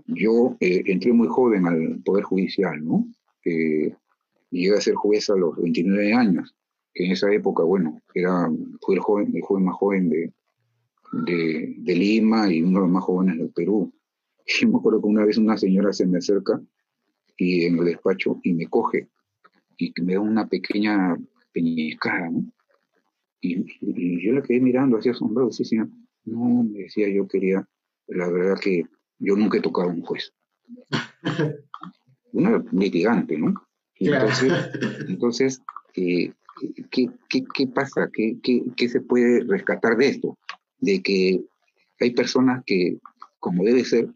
Yo 0.07 0.57
eh, 0.61 0.83
entré 0.87 1.13
muy 1.13 1.29
joven 1.29 1.67
al 1.67 2.01
Poder 2.05 2.25
Judicial, 2.25 2.85
¿no? 2.85 3.07
llegué 3.45 4.77
a 4.77 4.81
ser 4.81 4.95
juez 4.95 5.29
a 5.31 5.37
los 5.37 5.57
29 5.57 6.13
años, 6.13 6.55
que 6.95 7.07
en 7.07 7.13
esa 7.13 7.33
época, 7.33 7.63
bueno, 7.65 8.01
era, 8.15 8.49
fui 8.81 8.97
el 8.97 9.01
joven, 9.01 9.35
el 9.35 9.43
joven 9.43 9.65
más 9.65 9.77
joven 9.77 10.11
de, 10.11 10.33
de, 11.13 11.75
de 11.79 11.95
Lima 11.97 12.53
y 12.53 12.63
uno 12.63 12.81
de 12.81 12.87
los 12.87 12.91
más 12.91 13.05
jóvenes 13.05 13.39
del 13.39 13.51
Perú. 13.51 13.93
Y 14.61 14.67
me 14.67 14.77
acuerdo 14.77 15.01
que 15.01 15.07
una 15.07 15.25
vez 15.25 15.39
una 15.39 15.57
señora 15.57 15.93
se 15.93 16.05
me 16.05 16.19
acerca 16.19 16.61
y 17.37 17.65
en 17.65 17.79
el 17.79 17.85
despacho 17.85 18.41
y 18.43 18.53
me 18.53 18.67
coge 18.67 19.09
y 19.79 19.93
me 20.03 20.15
da 20.15 20.21
una 20.21 20.49
pequeña 20.49 21.17
peñiscada, 21.53 22.29
¿no? 22.29 22.45
Y, 23.43 24.25
yo 24.25 24.33
la 24.33 24.43
quedé 24.43 24.61
mirando 24.61 24.97
así 24.97 25.11
asombrado, 25.11 25.51
sí, 25.51 25.65
señor. 25.65 25.89
No, 26.25 26.63
me 26.63 26.85
decía, 26.85 27.09
yo 27.09 27.27
quería, 27.27 27.67
la 28.07 28.31
verdad 28.31 28.59
que 28.59 28.87
yo 29.19 29.37
nunca 29.37 29.59
he 29.59 29.61
tocado 29.61 29.91
a 29.91 29.93
un 29.93 30.03
juez. 30.03 30.33
Una 32.33 32.65
litigante, 32.73 33.37
¿no? 33.37 33.55
entonces, 33.97 34.53
entonces 35.09 35.63
eh, 35.95 36.33
¿qué, 36.91 37.11
qué, 37.29 37.45
qué, 37.55 37.67
pasa? 37.67 38.09
¿Qué, 38.13 38.39
¿Qué, 38.43 38.63
qué, 38.77 38.89
se 38.89 39.01
puede 39.01 39.45
rescatar 39.45 39.97
de 39.97 40.09
esto? 40.09 40.39
De 40.79 41.03
que 41.03 41.45
hay 42.01 42.11
personas 42.13 42.63
que, 42.65 42.99
como 43.39 43.65
debe 43.65 43.85
ser, 43.85 44.09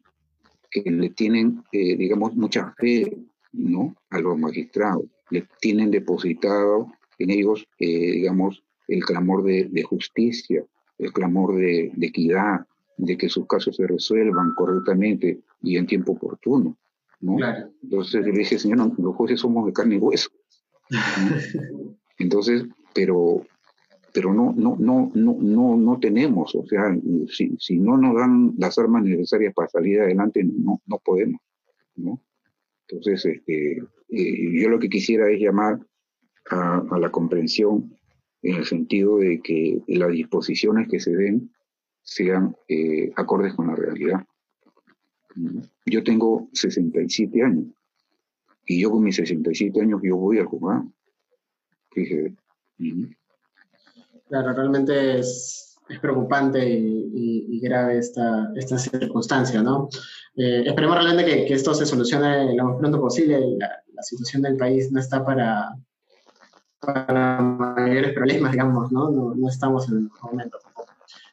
que 0.70 0.90
le 0.90 1.10
tienen, 1.10 1.62
eh, 1.72 1.96
digamos, 1.96 2.34
mucha 2.34 2.74
fe 2.78 3.16
¿no? 3.52 3.94
a 4.10 4.18
los 4.20 4.38
magistrados, 4.38 5.04
le 5.30 5.46
tienen 5.60 5.90
depositado 5.90 6.92
en 7.18 7.30
ellos, 7.30 7.66
eh, 7.78 8.12
digamos, 8.12 8.62
el 8.88 9.04
clamor 9.04 9.44
de, 9.44 9.82
justicia, 9.82 10.64
el 10.98 11.12
clamor 11.12 11.56
de, 11.56 11.92
equidad, 12.00 12.66
de 12.96 13.16
que 13.16 13.28
sus 13.28 13.46
casos 13.46 13.76
se 13.76 13.86
resuelvan 13.86 14.54
correctamente 14.54 15.40
y 15.62 15.76
en 15.76 15.86
tiempo 15.86 16.12
oportuno. 16.12 16.76
¿no? 17.20 17.36
Entonces 17.82 18.24
le 18.24 18.32
dije, 18.32 18.58
señor, 18.58 18.92
los 18.98 19.14
jueces 19.16 19.40
somos 19.40 19.66
de 19.66 19.72
carne 19.72 19.96
y 19.96 19.98
hueso. 19.98 20.30
Entonces, 22.18 22.64
pero 22.94 23.44
pero 24.16 24.32
no, 24.32 24.54
no, 24.56 24.76
no, 24.78 25.12
no, 25.14 25.36
no, 25.38 25.76
no 25.76 26.00
tenemos, 26.00 26.54
o 26.54 26.64
sea, 26.66 26.84
si, 27.28 27.54
si 27.58 27.78
no 27.78 27.98
nos 27.98 28.16
dan 28.16 28.54
las 28.56 28.78
armas 28.78 29.04
necesarias 29.04 29.52
para 29.52 29.68
salir 29.68 30.00
adelante, 30.00 30.42
no, 30.42 30.80
no 30.86 30.98
podemos, 31.04 31.38
¿no? 31.96 32.18
Entonces, 32.88 33.26
este, 33.26 33.76
eh, 34.08 34.60
yo 34.60 34.70
lo 34.70 34.78
que 34.78 34.88
quisiera 34.88 35.30
es 35.30 35.38
llamar 35.38 35.80
a, 36.50 36.82
la 36.98 37.10
comprensión 37.10 37.94
en 38.42 38.56
el 38.56 38.64
sentido 38.64 39.18
de 39.18 39.40
que 39.40 39.82
las 39.88 40.10
disposiciones 40.10 40.88
que 40.88 41.00
se 41.00 41.14
den 41.14 41.50
sean 42.02 42.56
eh, 42.68 43.12
acordes 43.16 43.54
con 43.54 43.66
la 43.68 43.74
realidad. 43.74 44.24
Yo 45.84 46.02
tengo 46.02 46.48
67 46.52 47.42
años 47.42 47.66
y 48.64 48.80
yo 48.80 48.90
con 48.90 49.02
mis 49.02 49.16
67 49.16 49.80
años 49.80 50.00
yo 50.02 50.16
voy 50.16 50.38
a 50.38 50.44
jugar. 50.44 50.82
Fíjate. 51.92 52.34
Claro, 54.28 54.52
realmente 54.52 55.18
es, 55.18 55.78
preocupante 56.00 56.68
y, 56.68 57.60
grave 57.60 57.98
esta, 57.98 58.52
esta 58.54 58.78
circunstancia, 58.78 59.62
¿no? 59.62 59.88
Eh, 60.36 60.64
esperemos 60.66 60.96
realmente 60.96 61.46
que, 61.46 61.54
esto 61.54 61.74
se 61.74 61.86
solucione 61.86 62.54
lo 62.54 62.64
más 62.64 62.78
pronto 62.78 63.00
posible. 63.00 63.56
La, 63.58 63.82
la 63.92 64.02
situación 64.02 64.42
del 64.42 64.56
país 64.56 64.90
no 64.92 65.00
está 65.00 65.24
para, 65.24 65.74
para 66.86 67.40
mayores 67.40 68.12
problemas, 68.14 68.52
digamos, 68.52 68.92
¿no? 68.92 69.10
No, 69.10 69.48
estamos 69.48 69.88
en 69.88 69.96
el 69.96 70.10
momento 70.22 70.58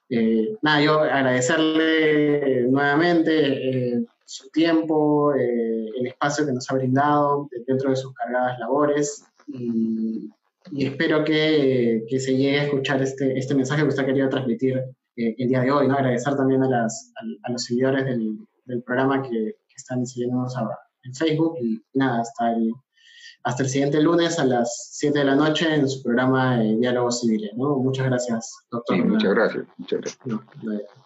eh, 0.09 0.57
nada, 0.61 0.81
yo 0.81 0.99
agradecerle 0.99 2.67
nuevamente 2.67 3.93
eh, 3.95 4.05
su 4.25 4.49
tiempo, 4.49 5.33
el 5.33 6.05
espacio 6.05 6.45
que 6.45 6.51
nos 6.51 6.69
ha 6.69 6.75
brindado 6.75 7.49
dentro 7.65 7.89
de 7.89 7.95
sus 7.95 8.13
cargadas 8.13 8.59
labores 8.59 9.25
y, 9.47 10.29
y 10.71 10.85
espero 10.85 11.23
que, 11.23 12.05
que, 12.07 12.19
se 12.19 12.35
llegue 12.35 12.59
a 12.59 12.63
escuchar 12.65 13.01
este, 13.01 13.37
este 13.37 13.55
mensaje 13.55 13.81
que 13.81 13.89
usted 13.89 14.03
ha 14.03 14.05
querido 14.05 14.29
transmitir 14.29 14.77
eh, 15.15 15.35
el 15.37 15.47
día 15.47 15.61
de 15.61 15.71
hoy, 15.71 15.87
¿no? 15.87 15.95
Agradecer 15.95 16.35
también 16.35 16.63
a, 16.63 16.69
las, 16.69 17.11
a, 17.43 17.51
los 17.51 17.63
seguidores 17.63 18.05
del, 18.05 18.37
del 18.65 18.81
programa 18.83 19.21
que, 19.21 19.29
que, 19.29 19.75
están 19.75 20.05
siguiéndonos 20.05 20.55
en 21.03 21.13
Facebook 21.13 21.57
y 21.61 21.81
nada, 21.93 22.21
hasta 22.21 22.53
el, 22.53 22.73
hasta 23.43 23.63
el 23.63 23.69
siguiente 23.69 24.01
lunes 24.01 24.39
a 24.39 24.45
las 24.45 24.89
7 24.93 25.19
de 25.19 25.25
la 25.25 25.35
noche 25.35 25.73
en 25.73 25.87
su 25.89 26.01
programa 26.01 26.57
de 26.57 26.77
Diálogos 26.77 27.21
Civiles, 27.21 27.51
¿no? 27.55 27.75
Muchas 27.77 28.05
gracias, 28.05 28.55
doctor. 28.71 29.05
muchas 29.05 29.33
gracias. 29.33 29.65
Muchas 29.77 29.99
gracias. 30.01 31.02